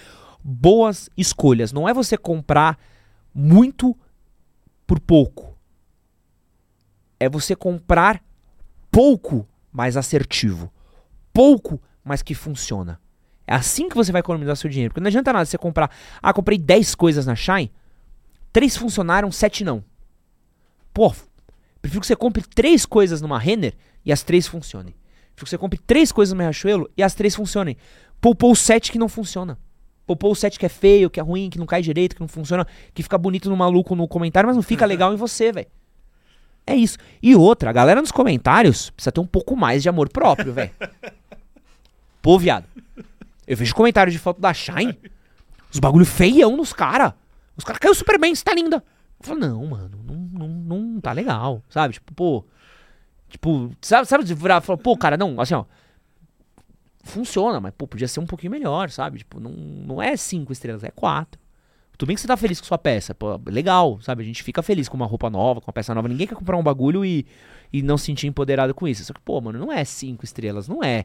[0.42, 1.72] boas escolhas.
[1.72, 2.78] Não é você comprar
[3.34, 3.96] muito
[4.86, 5.53] por pouco.
[7.18, 8.22] É você comprar
[8.90, 10.72] pouco, mais assertivo.
[11.32, 13.00] Pouco, mas que funciona.
[13.46, 14.92] É assim que você vai economizar seu dinheiro.
[14.92, 15.90] Porque não adianta nada você comprar.
[16.22, 17.72] Ah, comprei 10 coisas na Shine.
[18.52, 19.84] Três funcionaram, sete não.
[20.92, 21.12] Pô,
[21.82, 24.94] prefiro que você compre três coisas numa Renner e as três funcionem.
[25.34, 27.76] Prefiro que você compre três coisas no Riachuelo e as três funcionem.
[28.20, 29.58] Poupou o sete que não funciona.
[30.06, 32.28] Poupou o set que é feio, que é ruim, que não cai direito, que não
[32.28, 35.66] funciona, que fica bonito no maluco no comentário, mas não fica legal em você, velho.
[36.66, 36.98] É isso.
[37.22, 40.70] E outra, a galera nos comentários precisa ter um pouco mais de amor próprio, velho.
[42.22, 42.66] Pô, viado.
[43.46, 44.98] Eu vejo comentário de foto da Shine,
[45.70, 47.12] os bagulho feião nos caras.
[47.56, 48.82] Os caras caiu super bem, você tá linda.
[49.20, 51.94] Eu falo, não, mano, não, não, não tá legal, sabe?
[51.94, 52.44] Tipo, pô.
[53.28, 55.64] Tipo, sabe, sabe de virar falar, pô, cara, não, assim, ó.
[57.02, 59.18] Funciona, mas, pô, podia ser um pouquinho melhor, sabe?
[59.18, 61.38] Tipo, não, não é cinco estrelas, é quatro.
[61.96, 64.22] Tudo bem que você tá feliz com sua peça, pô, legal, sabe?
[64.22, 66.08] A gente fica feliz com uma roupa nova, com uma peça nova.
[66.08, 67.24] Ninguém quer comprar um bagulho e,
[67.72, 69.04] e não se sentir empoderado com isso.
[69.04, 71.04] Só que, pô, mano, não é cinco estrelas, não é.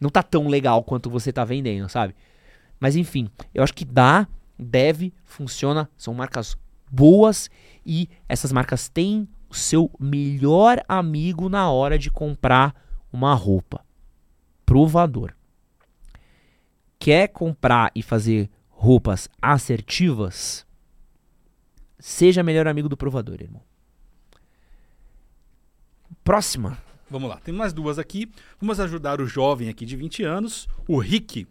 [0.00, 2.14] Não tá tão legal quanto você tá vendendo, sabe?
[2.80, 4.26] Mas enfim, eu acho que dá,
[4.58, 6.56] deve, funciona, são marcas
[6.90, 7.48] boas
[7.86, 12.74] e essas marcas têm o seu melhor amigo na hora de comprar
[13.12, 13.84] uma roupa.
[14.66, 15.32] Provador.
[16.98, 18.50] Quer comprar e fazer
[18.84, 20.66] roupas assertivas,
[21.98, 23.62] seja melhor amigo do provador, irmão.
[26.22, 26.76] Próxima.
[27.10, 28.30] Vamos lá, tem mais duas aqui.
[28.60, 31.46] Vamos ajudar o jovem aqui de 20 anos, o Rick.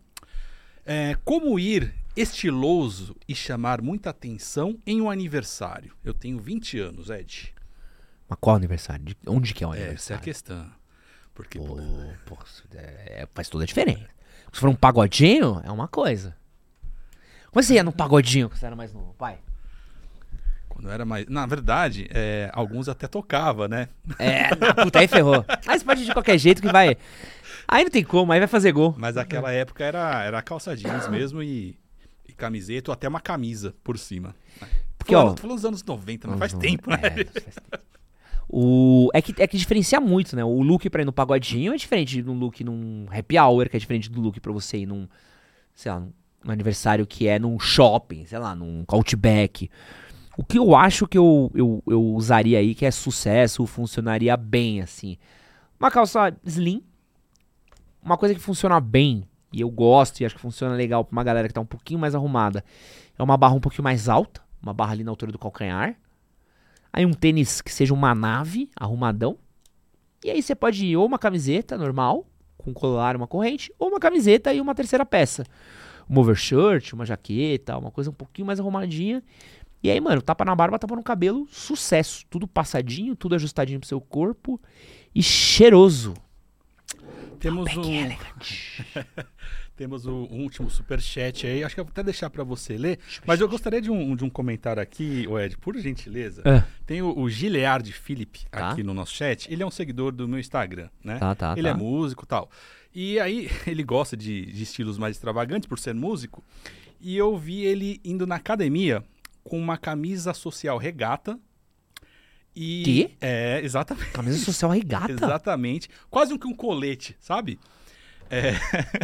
[0.85, 5.95] É, como ir estiloso e chamar muita atenção em um aniversário?
[6.03, 7.53] Eu tenho 20 anos, Ed.
[8.29, 9.03] Mas qual aniversário?
[9.05, 10.23] De onde que é o Essa é a aniversário?
[10.23, 10.71] questão.
[11.33, 11.79] Porque, pô,
[12.75, 14.07] é, faz toda a diferença.
[14.51, 16.35] Se for um pagodinho, é uma coisa.
[17.53, 19.37] Como você ia no pagodinho quando você era mais novo, pai?
[20.67, 21.27] Quando era mais.
[21.27, 23.89] Na verdade, é, alguns até tocava, né?
[24.17, 25.45] É, na puta, aí ferrou.
[25.67, 26.97] Aí você pode de qualquer jeito que vai.
[27.67, 28.95] Aí não tem como, aí vai fazer gol.
[28.97, 31.77] Mas aquela época era, era calça jeans mesmo e,
[32.27, 34.35] e camiseta ou até uma camisa por cima.
[34.97, 35.21] Porque, Tô ó.
[35.21, 36.97] falando, tô falando dos anos 90, mas faz tempo, né?
[37.03, 37.83] é, faz tempo.
[38.49, 40.43] O, é, que, é que diferencia muito, né?
[40.43, 43.79] O look pra ir no pagodinho é diferente do look num happy hour, que é
[43.79, 45.07] diferente do look pra você ir num,
[45.75, 46.11] sei lá, num
[46.51, 49.69] aniversário que é num shopping, sei lá, num outback.
[50.37, 54.81] O que eu acho que eu, eu, eu usaria aí, que é sucesso, funcionaria bem,
[54.81, 55.17] assim.
[55.79, 56.83] Uma calça slim,
[58.01, 61.23] uma coisa que funciona bem, e eu gosto, e acho que funciona legal pra uma
[61.23, 62.63] galera que tá um pouquinho mais arrumada,
[63.17, 65.95] é uma barra um pouquinho mais alta, uma barra ali na altura do calcanhar.
[66.91, 69.37] Aí um tênis que seja uma nave, arrumadão.
[70.23, 72.25] E aí você pode ir ou uma camiseta normal,
[72.57, 75.43] com colar uma corrente, ou uma camiseta e uma terceira peça.
[76.09, 79.23] Um overshirt, uma jaqueta, uma coisa um pouquinho mais arrumadinha.
[79.81, 82.25] E aí, mano, tapa na barba, tapa no cabelo, sucesso.
[82.29, 84.59] Tudo passadinho, tudo ajustadinho pro seu corpo
[85.13, 86.13] e cheiroso.
[87.39, 87.83] Temos um,
[89.75, 91.61] temos o último superchat aí.
[91.61, 92.97] Acho que eu vou até deixar pra você ler.
[93.25, 96.41] Mas eu gostaria de um, de um comentário aqui, Ed, por gentileza.
[96.45, 96.63] É.
[96.85, 98.71] Tem o, o Gileard Philip Tá.
[98.71, 99.51] aqui no nosso chat.
[99.51, 101.17] Ele é um seguidor do meu Instagram, né?
[101.17, 101.69] Tá, tá, ele tá.
[101.69, 102.49] é músico e tal.
[102.93, 106.43] E aí, ele gosta de, de estilos mais extravagantes por ser músico.
[107.01, 109.03] E eu vi ele indo na academia
[109.43, 111.37] com uma camisa social regata.
[112.55, 112.83] E.
[112.83, 113.11] Quê?
[113.19, 114.11] É, exatamente.
[114.11, 115.11] Camisa social regata.
[115.11, 115.89] Exatamente.
[116.09, 117.59] Quase um que um colete, sabe?
[118.29, 118.53] É.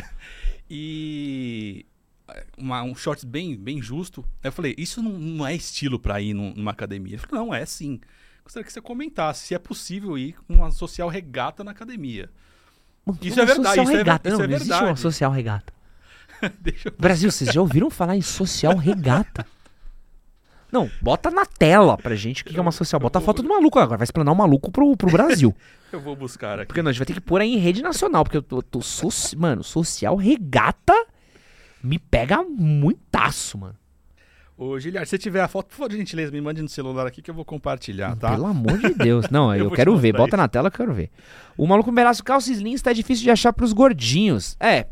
[0.70, 1.86] e.
[2.56, 4.24] Uma, um shorts bem, bem justo.
[4.44, 7.14] Eu falei, isso não, não é estilo pra ir num- numa academia.
[7.16, 8.00] Ele falou, não, é sim.
[8.44, 12.30] Gostaria que você comentasse se é possível ir com uma social regata na academia.
[13.22, 14.30] Isso é Uma verdade, isso é regata.
[14.30, 15.74] isso não, é não existe uma social regata.
[16.98, 19.46] Brasil, vocês já ouviram falar em social regata?
[20.72, 23.00] Não, bota na tela pra gente o que que é uma social.
[23.00, 23.98] Bota a foto do maluco agora.
[23.98, 25.56] Vai explanar o maluco pro, pro Brasil.
[25.92, 26.68] eu vou buscar aqui.
[26.68, 28.24] Porque não, a gente vai ter que pôr aí em rede nacional.
[28.24, 28.62] Porque eu tô.
[28.62, 30.94] tô soci- Mano, social regata
[31.84, 33.76] me pega muitaço, mano.
[34.62, 37.22] Ô, Giliard, se tiver a foto, por favor, de gentileza, me mande no celular aqui
[37.22, 38.32] que eu vou compartilhar, tá?
[38.32, 39.30] Pelo amor de Deus.
[39.30, 40.12] Não, Eu eu, quero ver.
[40.12, 40.38] Bota isso.
[40.38, 41.10] na tela que eu quero ver.
[41.58, 44.58] O maluco Meraço calça slim está difícil de achar pros gordinhos.
[44.60, 44.88] É.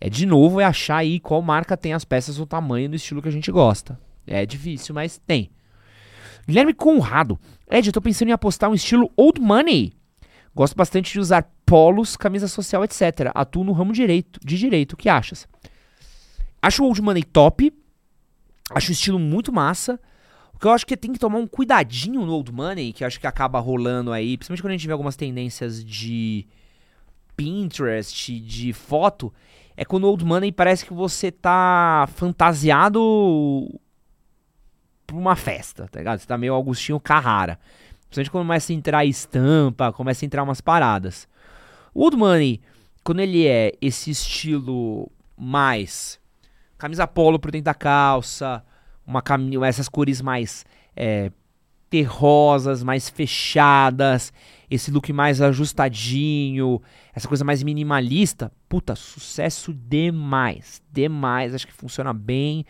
[0.00, 3.20] É de novo é achar aí qual marca tem as peças no tamanho no estilo
[3.20, 3.98] que a gente gosta.
[4.28, 5.50] É difícil, mas tem.
[6.46, 7.36] Guilherme Conrado.
[7.68, 9.92] Ed, eu tô pensando em apostar um estilo old money.
[10.54, 13.32] Gosto bastante de usar polos, camisa social, etc.
[13.34, 14.92] Atuo no ramo direito, de direito.
[14.92, 15.48] O que achas?
[16.62, 17.72] Acho o old money top.
[18.70, 20.00] Acho o estilo muito massa.
[20.54, 23.06] O que eu acho que tem que tomar um cuidadinho no old money, que eu
[23.06, 26.46] acho que acaba rolando aí, principalmente quando a gente vê algumas tendências de
[27.36, 29.32] Pinterest, de foto,
[29.76, 33.00] é quando o old money parece que você tá fantasiado
[35.06, 36.20] pra uma festa, tá ligado?
[36.20, 37.58] Você tá meio Augustinho Carrara.
[38.08, 41.26] Principalmente quando começa a entrar estampa, começa a entrar umas paradas.
[41.92, 42.60] O old money,
[43.02, 46.20] quando ele é esse estilo mais
[46.84, 48.62] camisa polo por dentro da calça,
[49.06, 51.32] uma cami essas cores mais é,
[51.88, 54.30] terrosas, mais fechadas,
[54.70, 56.82] esse look mais ajustadinho,
[57.14, 62.66] essa coisa mais minimalista, puta, sucesso demais, demais, acho que funciona bem,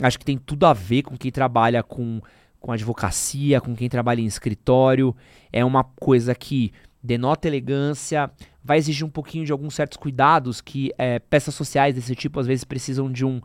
[0.00, 2.20] acho que tem tudo a ver com quem trabalha com,
[2.60, 5.16] com advocacia, com quem trabalha em escritório,
[5.52, 6.72] é uma coisa que
[7.08, 8.30] denota elegância,
[8.62, 12.46] vai exigir um pouquinho de alguns certos cuidados que é, peças sociais desse tipo às
[12.46, 13.40] vezes precisam de um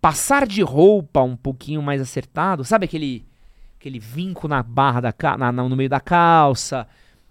[0.00, 3.24] passar de roupa um pouquinho mais acertado, sabe aquele
[3.78, 6.86] aquele vinco na barra da na, no meio da calça.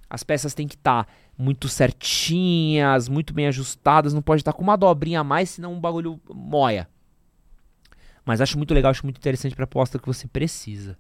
[0.10, 1.08] As peças têm que estar
[1.38, 5.80] muito certinhas, muito bem ajustadas, não pode estar com uma dobrinha a mais, senão o
[5.80, 6.88] bagulho moia.
[8.26, 10.98] Mas acho muito legal, acho muito interessante para aposta que você precisa.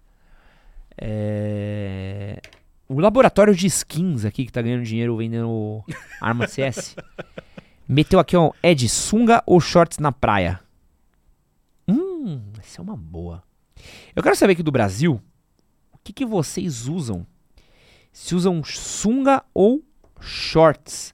[0.97, 2.39] É...
[2.91, 5.83] O laboratório de skins aqui, que tá ganhando dinheiro vendendo
[6.19, 6.95] arma CS,
[7.87, 10.59] meteu aqui, ó, é de sunga ou shorts na praia?
[11.87, 13.43] Hum, essa é uma boa.
[14.15, 15.21] Eu quero saber aqui do Brasil,
[15.93, 17.27] o que, que vocês usam?
[18.11, 19.83] Se usam sunga ou
[20.19, 21.13] shorts?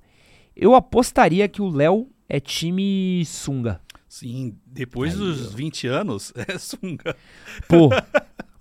[0.56, 3.82] Eu apostaria que o Léo é time sunga.
[4.08, 5.58] Sim, depois Aí, dos ó.
[5.58, 7.18] 20 anos, é sunga.
[7.68, 7.90] Pô,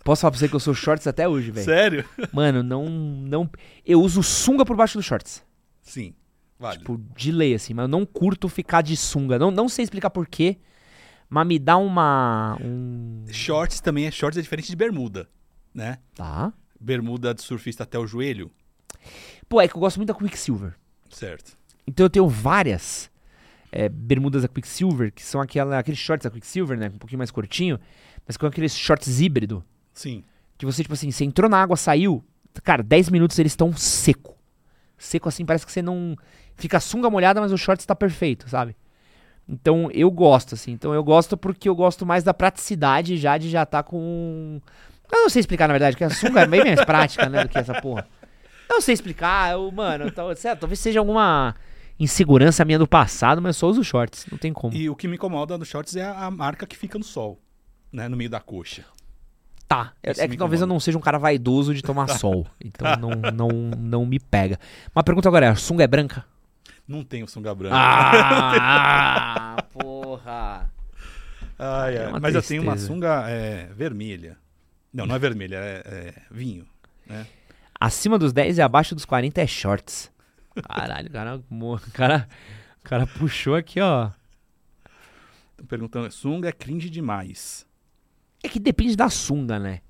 [0.05, 1.65] posso falar pra você que eu sou shorts até hoje, velho.
[1.65, 2.05] Sério?
[2.33, 3.51] Mano, não, não...
[3.85, 5.43] Eu uso sunga por baixo dos shorts.
[5.83, 6.15] Sim,
[6.59, 6.79] vale.
[6.79, 7.75] Tipo, de lei, assim.
[7.75, 9.39] Mas eu não curto ficar de sunga.
[9.39, 10.59] Não, não sei explicar porquê,
[11.29, 12.57] mas me dá uma...
[12.61, 13.25] Um...
[13.29, 15.29] Shorts também é shorts é diferente de bermuda,
[15.75, 15.99] né?
[16.15, 16.53] Tá.
[16.79, 18.51] Bermuda de surfista até o joelho,
[19.49, 20.75] Pô, é que eu gosto muito da Quicksilver.
[21.11, 21.57] certo?
[21.87, 23.11] Então eu tenho várias
[23.71, 26.89] é, bermudas da Quicksilver, que são aquela, aqueles shorts da Quicksilver, né?
[26.89, 27.79] Um pouquinho mais curtinho,
[28.27, 29.65] mas com aqueles shorts híbrido.
[29.95, 30.23] Sim.
[30.59, 32.23] Que você, tipo assim, você entrou na água, saiu,
[32.63, 34.37] cara, 10 minutos eles estão seco.
[34.99, 36.17] Seco assim, parece que você não.
[36.57, 38.77] Fica a sunga molhada, mas o short está perfeito, sabe?
[39.49, 40.73] Então eu gosto, assim.
[40.73, 44.61] Então eu gosto porque eu gosto mais da praticidade já de já tá com.
[45.13, 47.49] Eu não sei explicar, na verdade, que a sunga é bem mais prática, né, do
[47.49, 48.07] que essa porra.
[48.69, 51.55] Eu não sei explicar, eu, mano, tal- lá, talvez seja alguma
[52.01, 54.75] insegurança minha do passado, mas eu só uso shorts, não tem como.
[54.75, 57.39] E o que me incomoda dos shorts é a, a marca que fica no sol,
[57.93, 58.09] né?
[58.09, 58.85] No meio da coxa.
[59.67, 62.97] Tá, é, é que talvez eu não seja um cara vaidoso de tomar sol, então
[62.97, 64.59] não, não, não me pega.
[64.95, 66.25] Uma pergunta agora é, a sunga é branca?
[66.87, 67.75] Não tem o sunga branca.
[67.77, 70.71] Ah, porra.
[71.59, 72.93] É Mas eu tenho uma tristeza.
[72.93, 74.37] sunga é, vermelha.
[74.93, 76.67] Não, não é vermelha, é, é vinho.
[77.07, 77.27] Né?
[77.81, 80.11] Acima dos 10 e abaixo dos 40 é shorts.
[80.63, 81.41] Caralho, o cara,
[81.93, 82.29] cara,
[82.83, 84.11] cara puxou aqui, ó.
[85.57, 87.67] Tô perguntando, sunga é cringe demais.
[88.45, 89.81] É que depende da sunga, né?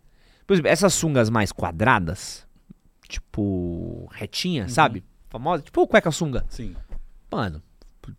[0.47, 2.47] Por exemplo, essas sungas mais quadradas,
[3.09, 5.03] tipo, retinha, sabe?
[5.29, 6.45] Famosa, tipo cueca sunga.
[6.49, 6.77] Sim.
[7.31, 7.61] Mano,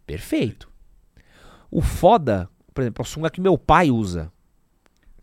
[0.05, 0.69] perfeito.
[1.71, 4.31] O foda, por exemplo, a sunga que meu pai usa.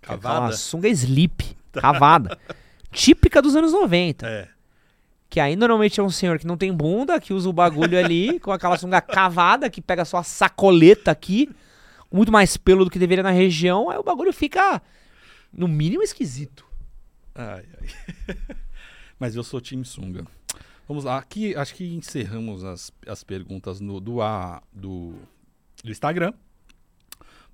[0.02, 0.52] é Cavada?
[0.56, 2.38] sunga slip, cavada.
[2.90, 4.26] típica dos anos 90.
[4.26, 4.48] É.
[5.28, 8.38] Que aí normalmente é um senhor que não tem bunda, que usa o bagulho ali,
[8.40, 11.50] com aquela sunga cavada, que pega só a sacoleta aqui,
[12.12, 14.80] muito mais pelo do que deveria na região, aí o bagulho fica,
[15.52, 16.66] no mínimo, esquisito.
[17.34, 18.36] Ai, ai.
[19.18, 20.26] Mas eu sou time sunga.
[20.88, 25.14] Vamos lá, aqui acho que encerramos as, as perguntas no, do, a, do,
[25.82, 26.32] do Instagram.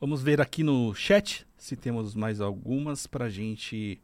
[0.01, 4.01] Vamos ver aqui no chat se temos mais algumas pra gente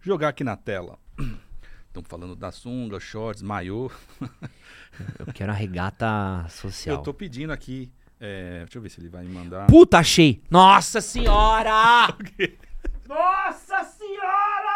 [0.00, 0.98] jogar aqui na tela.
[1.86, 3.90] Estamos falando da sunga, shorts, maiô.
[5.18, 6.96] Eu quero a regata social.
[6.96, 7.90] Eu tô pedindo aqui.
[8.18, 9.66] é, deixa eu ver se ele vai me mandar.
[9.66, 10.42] Puta, achei!
[10.50, 12.08] Nossa senhora!
[13.06, 14.74] Nossa senhora!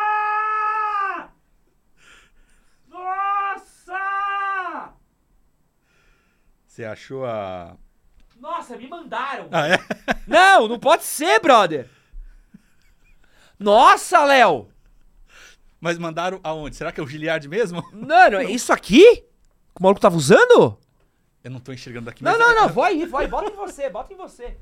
[2.89, 4.93] Nossa!
[6.67, 7.77] Você achou a.
[8.37, 9.49] Nossa, me mandaram!
[9.51, 9.79] Ah, é?
[10.29, 11.89] Não, não pode ser, brother!
[13.59, 14.69] Nossa, Léo!
[15.81, 16.77] Mas mandaram aonde?
[16.77, 17.83] Será que é o Giliard mesmo?
[17.93, 19.17] Mano, é isso aqui?
[19.17, 20.79] Que o maluco tava usando?
[21.43, 22.23] Eu não tô enxergando aqui.
[22.23, 24.57] Não, não, é- não, vai, vai, bota em você, bota em você.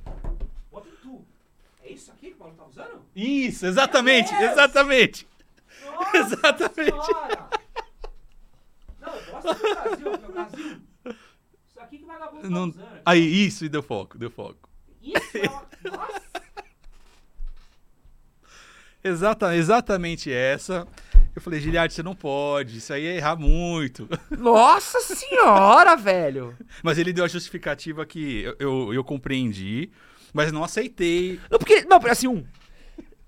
[1.87, 3.03] É isso aqui que o maluco tá usando?
[3.15, 5.27] Isso, exatamente, exatamente.
[5.85, 7.07] Nossa Exatamente.
[7.07, 7.49] senhora!
[9.01, 10.81] Não, mostra pro Brasil, porque o Brasil.
[11.69, 13.01] Isso aqui que o vagabundo Não- tá usando.
[13.07, 14.69] Aí, isso, e deu foco, deu foco.
[15.01, 15.67] Isso é uma...
[15.97, 16.23] Nossa!
[19.05, 20.87] Exata, exatamente essa.
[21.35, 24.09] Eu falei, Giliard, você não pode, isso aí é errar muito.
[24.37, 26.57] Nossa senhora, velho!
[26.83, 29.91] Mas ele deu a justificativa que eu, eu, eu compreendi,
[30.37, 31.41] mas não aceitei.
[31.51, 32.45] Não, porque, não, assim, um.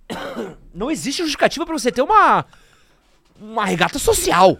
[0.72, 2.44] Não existe justificativa pra você ter uma.
[3.40, 4.58] Uma regata social.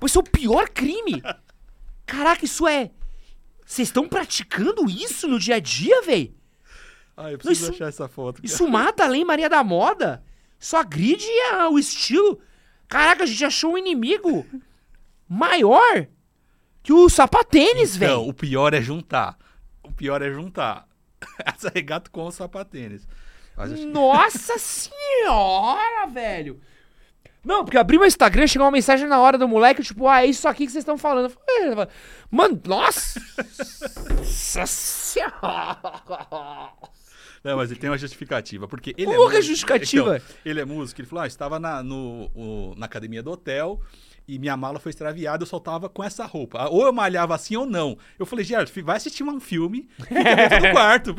[0.00, 1.22] Pois isso é o pior crime.
[2.06, 2.90] Caraca, isso é.
[3.66, 6.34] Vocês estão praticando isso no dia a dia, velho?
[7.16, 8.36] Ah, eu preciso isso- achar essa foto.
[8.36, 8.46] cara.
[8.46, 10.22] Isso mata a Lei Maria da Moda.
[10.58, 12.40] Só agride a- o estilo.
[12.88, 14.46] Caraca, a gente achou um inimigo
[15.28, 16.06] maior
[16.82, 18.20] que o sapatênis, Não, velho.
[18.28, 19.38] o pior é juntar.
[19.82, 20.86] O pior é juntar.
[21.44, 23.06] Essa regata com o sapatênis.
[23.56, 26.60] Que- Nossa senhora, velho.
[27.44, 30.22] Não, porque eu abri meu Instagram, chegou uma mensagem na hora do moleque, tipo, ah,
[30.22, 31.24] é isso aqui que vocês estão falando.
[31.24, 31.88] Eu falei, "É,
[32.30, 33.20] Mano, nossa!
[34.18, 36.72] Nossa senhora!
[37.42, 39.42] Não, mas ele tem uma justificativa, porque ele é que é músico.
[39.42, 40.16] justificativa?
[40.18, 43.80] Então, ele é músico, ele falou, ah, estava na, no, o- na academia do hotel
[44.26, 46.58] e minha mala foi extraviada, eu só tava com essa roupa.
[46.62, 47.96] Ah, Ou eu malhava assim ou não.
[48.18, 51.14] Eu falei, Gerard, vai assistir um filme, fica dentro do quarto.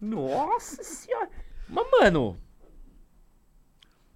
[0.00, 1.28] Nossa senhora!
[1.68, 2.36] Mas, mano,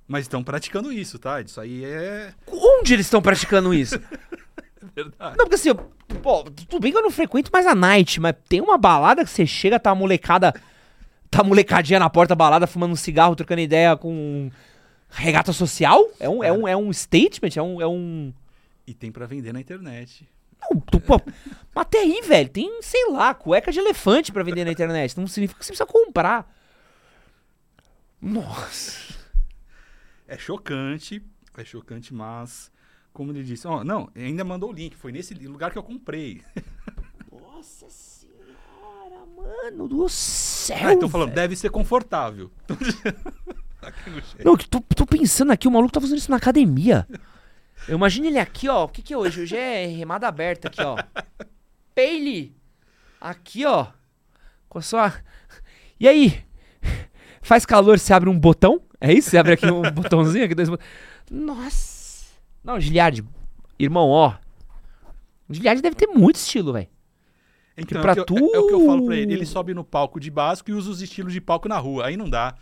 [0.07, 1.41] Mas estão praticando isso, tá?
[1.41, 3.99] Isso aí é onde eles estão praticando isso?
[4.95, 5.37] verdade.
[5.39, 5.77] Não, porque assim, eu-
[6.23, 9.31] pô, tudo bem que eu não frequento mais a night, mas tem uma balada que
[9.31, 10.53] você chega, tá a molecada.
[11.31, 14.51] Tá a molecadinha na porta da balada fumando um cigarro, trocando ideia com
[15.15, 16.05] regata social?
[16.19, 17.57] É um, é um, é um statement?
[17.57, 17.81] É um.
[17.81, 18.33] É um...
[18.87, 20.29] E tem pra vender na internet.
[20.61, 21.21] Não, tu, pô,
[21.75, 25.17] até aí, velho, tem, sei lá, cueca de elefante pra vender na internet.
[25.17, 26.51] Não significa que você precisa comprar.
[28.21, 29.15] Nossa.
[30.27, 31.23] É chocante,
[31.57, 32.73] é chocante, mas
[33.13, 36.43] como ele disse, ó, não, ainda mandou o link, foi nesse lugar que eu comprei.
[37.31, 40.79] Nossa senhora, mano do céu.
[40.83, 41.37] Ah, então falando, velho.
[41.37, 42.51] deve ser confortável.
[44.45, 47.07] Não, tô, tô pensando aqui, o maluco tá fazendo isso na academia.
[47.89, 48.85] Eu imagino ele aqui, ó.
[48.85, 49.43] O que que é hoje?
[49.43, 50.97] Hoje é remada aberta aqui, ó.
[51.95, 52.57] Peile.
[53.21, 53.87] Aqui, ó.
[54.69, 55.13] Com a sua.
[56.01, 56.43] E aí?
[57.43, 58.81] Faz calor, você abre um botão?
[59.01, 59.31] É isso?
[59.31, 60.89] Você abre aqui um botãozinho, aqui dois botões.
[61.31, 62.27] Nossa!
[62.63, 63.23] Não, Giliard,
[63.79, 64.35] irmão, ó.
[65.49, 66.89] O Giliard deve ter muito estilo, velho.
[67.77, 69.35] Então, pra é, o que eu- tu- é o que eu falo pra ele.
[69.35, 72.07] Ele sobe no palco de básico e usa os estilos de palco na rua.
[72.07, 72.55] Aí não dá.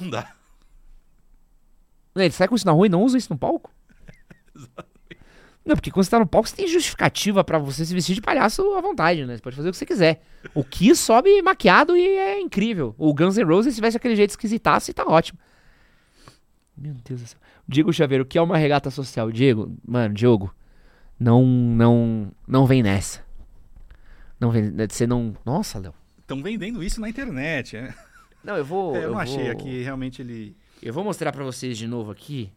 [0.00, 0.32] Não dá.
[2.16, 3.72] Ele sai com isso na rua e não usa isso no palco?
[5.62, 8.22] Não, porque quando você tá no palco, você tem justificativa pra você se vestir de
[8.22, 9.36] palhaço à vontade, né?
[9.36, 10.22] Você pode fazer o que você quiser.
[10.54, 12.94] O Kiss sobe maquiado e é incrível.
[12.96, 15.38] O Guns N' Roses, se tivesse aquele jeito esquisitaço, e tá ótimo.
[16.76, 17.38] Meu Deus do céu.
[17.68, 19.30] Diego Chaveiro, o que é uma regata social?
[19.30, 20.52] Diego, mano, Diogo,
[21.18, 23.22] não, não, não vem nessa.
[24.40, 25.36] Não vem, você não...
[25.44, 25.94] Nossa, Léo.
[26.20, 27.76] Estão vendendo isso na internet.
[27.76, 27.94] é.
[28.42, 28.96] Não, eu vou...
[28.96, 30.56] É, eu não achei vou- aqui, realmente ele.
[30.82, 32.50] Eu vou mostrar pra vocês de novo aqui.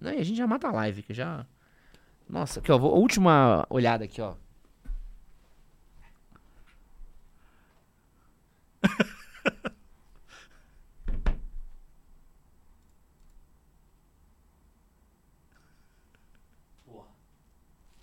[0.00, 1.46] Não, a gente já mata a live, que já.
[2.28, 4.34] Nossa, aqui ó, vou, última olhada aqui, ó.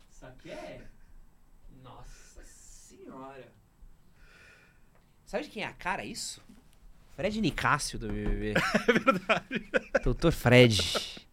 [0.10, 0.88] Isso aqui é.
[1.84, 3.48] Nossa senhora.
[5.26, 6.45] Sabe de quem é a cara isso?
[7.16, 8.54] Fred Nicásio do BBB.
[8.88, 9.70] É verdade.
[10.04, 11.26] Doutor Fred.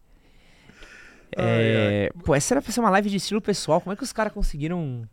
[1.35, 3.81] É, Pô, essa era pra ser uma live de estilo pessoal.
[3.81, 5.07] Como é que os caras conseguiram.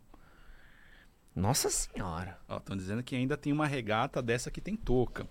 [1.35, 2.37] Nossa senhora.
[2.47, 5.27] Ó, estão dizendo que ainda tem uma regata dessa que tem touca.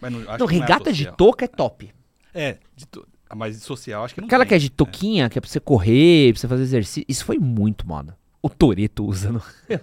[0.00, 1.94] Mas não, acho não, que não é regata de touca é top.
[2.32, 3.06] É, de to...
[3.30, 4.48] ah, mas de social acho que não Aquela tem.
[4.48, 7.04] que é de toquinha, que é pra você correr, pra você fazer exercício.
[7.08, 8.18] Isso foi muito moda.
[8.42, 9.42] O Toreto usando.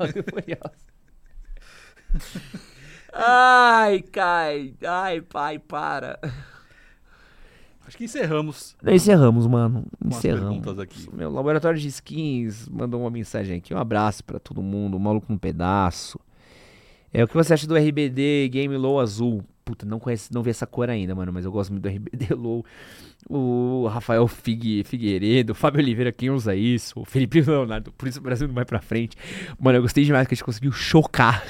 [3.13, 4.73] Ai, cai.
[4.87, 6.19] Ai, pai, para.
[7.85, 9.83] Acho que encerramos Encerramos, mano.
[10.05, 10.59] Encerramos.
[10.59, 11.13] perguntas aqui.
[11.13, 13.73] Meu laboratório de skins mandou uma mensagem aqui.
[13.73, 14.95] Um abraço pra todo mundo.
[14.95, 16.17] Um maluco no pedaço.
[17.11, 19.43] É o que você acha do RBD Game Low Azul?
[19.63, 22.33] Puta, não conhece, não vi essa cor ainda, mano, mas eu gosto muito do RBD
[22.33, 22.65] Low.
[23.29, 26.99] O Rafael Figue, Figueiredo, o Fábio Oliveira, quem usa isso?
[26.99, 29.15] O Felipe Leonardo, por isso o Brasil não vai pra frente.
[29.59, 31.43] Mano, eu gostei demais que a gente conseguiu chocar.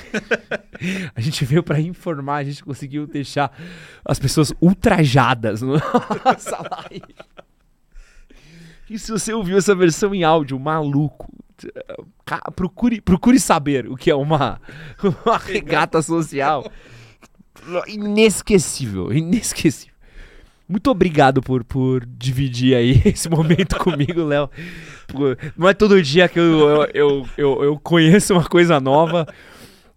[1.16, 3.58] a gente veio pra informar, a gente conseguiu deixar
[4.04, 5.74] as pessoas ultrajadas no
[6.26, 6.58] nossa
[6.90, 7.16] live.
[8.90, 11.32] E se você ouviu essa versão em áudio, maluco,
[12.56, 14.60] procure, procure saber o que é uma,
[15.26, 16.70] uma regata social.
[17.88, 19.92] Inesquecível, inesquecível.
[20.68, 24.50] Muito obrigado por, por dividir aí esse momento comigo, Léo.
[25.58, 29.28] Não é todo dia que eu, eu, eu, eu, conheço uma coisa nova.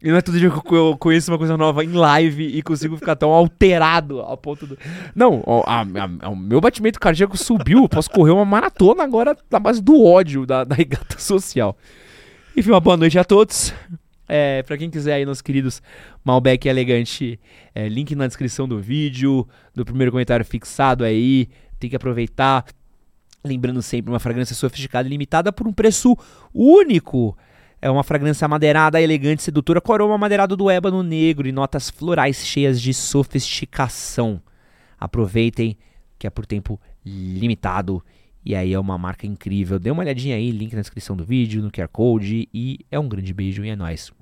[0.02, 2.96] E não é todo dia que eu conheço uma coisa nova em live e consigo
[2.96, 4.76] ficar tão alterado ao ponto do.
[5.14, 5.86] Não, ó, a-
[6.20, 7.88] a- o meu batimento cardíaco subiu.
[7.88, 11.78] Posso correr uma maratona agora na base do ódio da, da regata social.
[12.56, 13.72] Enfim, uma boa noite a todos.
[14.28, 15.82] É, para quem quiser aí, nossos queridos
[16.24, 17.38] Malbec Elegante,
[17.74, 21.48] é, link na descrição do vídeo, do primeiro comentário fixado aí.
[21.78, 22.64] Tem que aproveitar.
[23.44, 26.16] Lembrando sempre, uma fragrância sofisticada e limitada por um preço
[26.52, 27.36] único.
[27.80, 32.38] É uma fragrância amadeirada, elegante, sedutora, com aroma amadeirado do ébano negro e notas florais
[32.38, 34.40] cheias de sofisticação.
[34.98, 35.76] Aproveitem,
[36.18, 38.02] que é por tempo limitado.
[38.44, 39.78] E aí é uma marca incrível.
[39.78, 42.48] Dê uma olhadinha aí, link na descrição do vídeo, no QR Code.
[42.52, 44.12] E é um grande beijo e é nóis.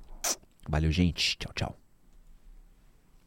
[0.67, 1.37] Valeu, gente.
[1.37, 1.82] Tchau, tchau.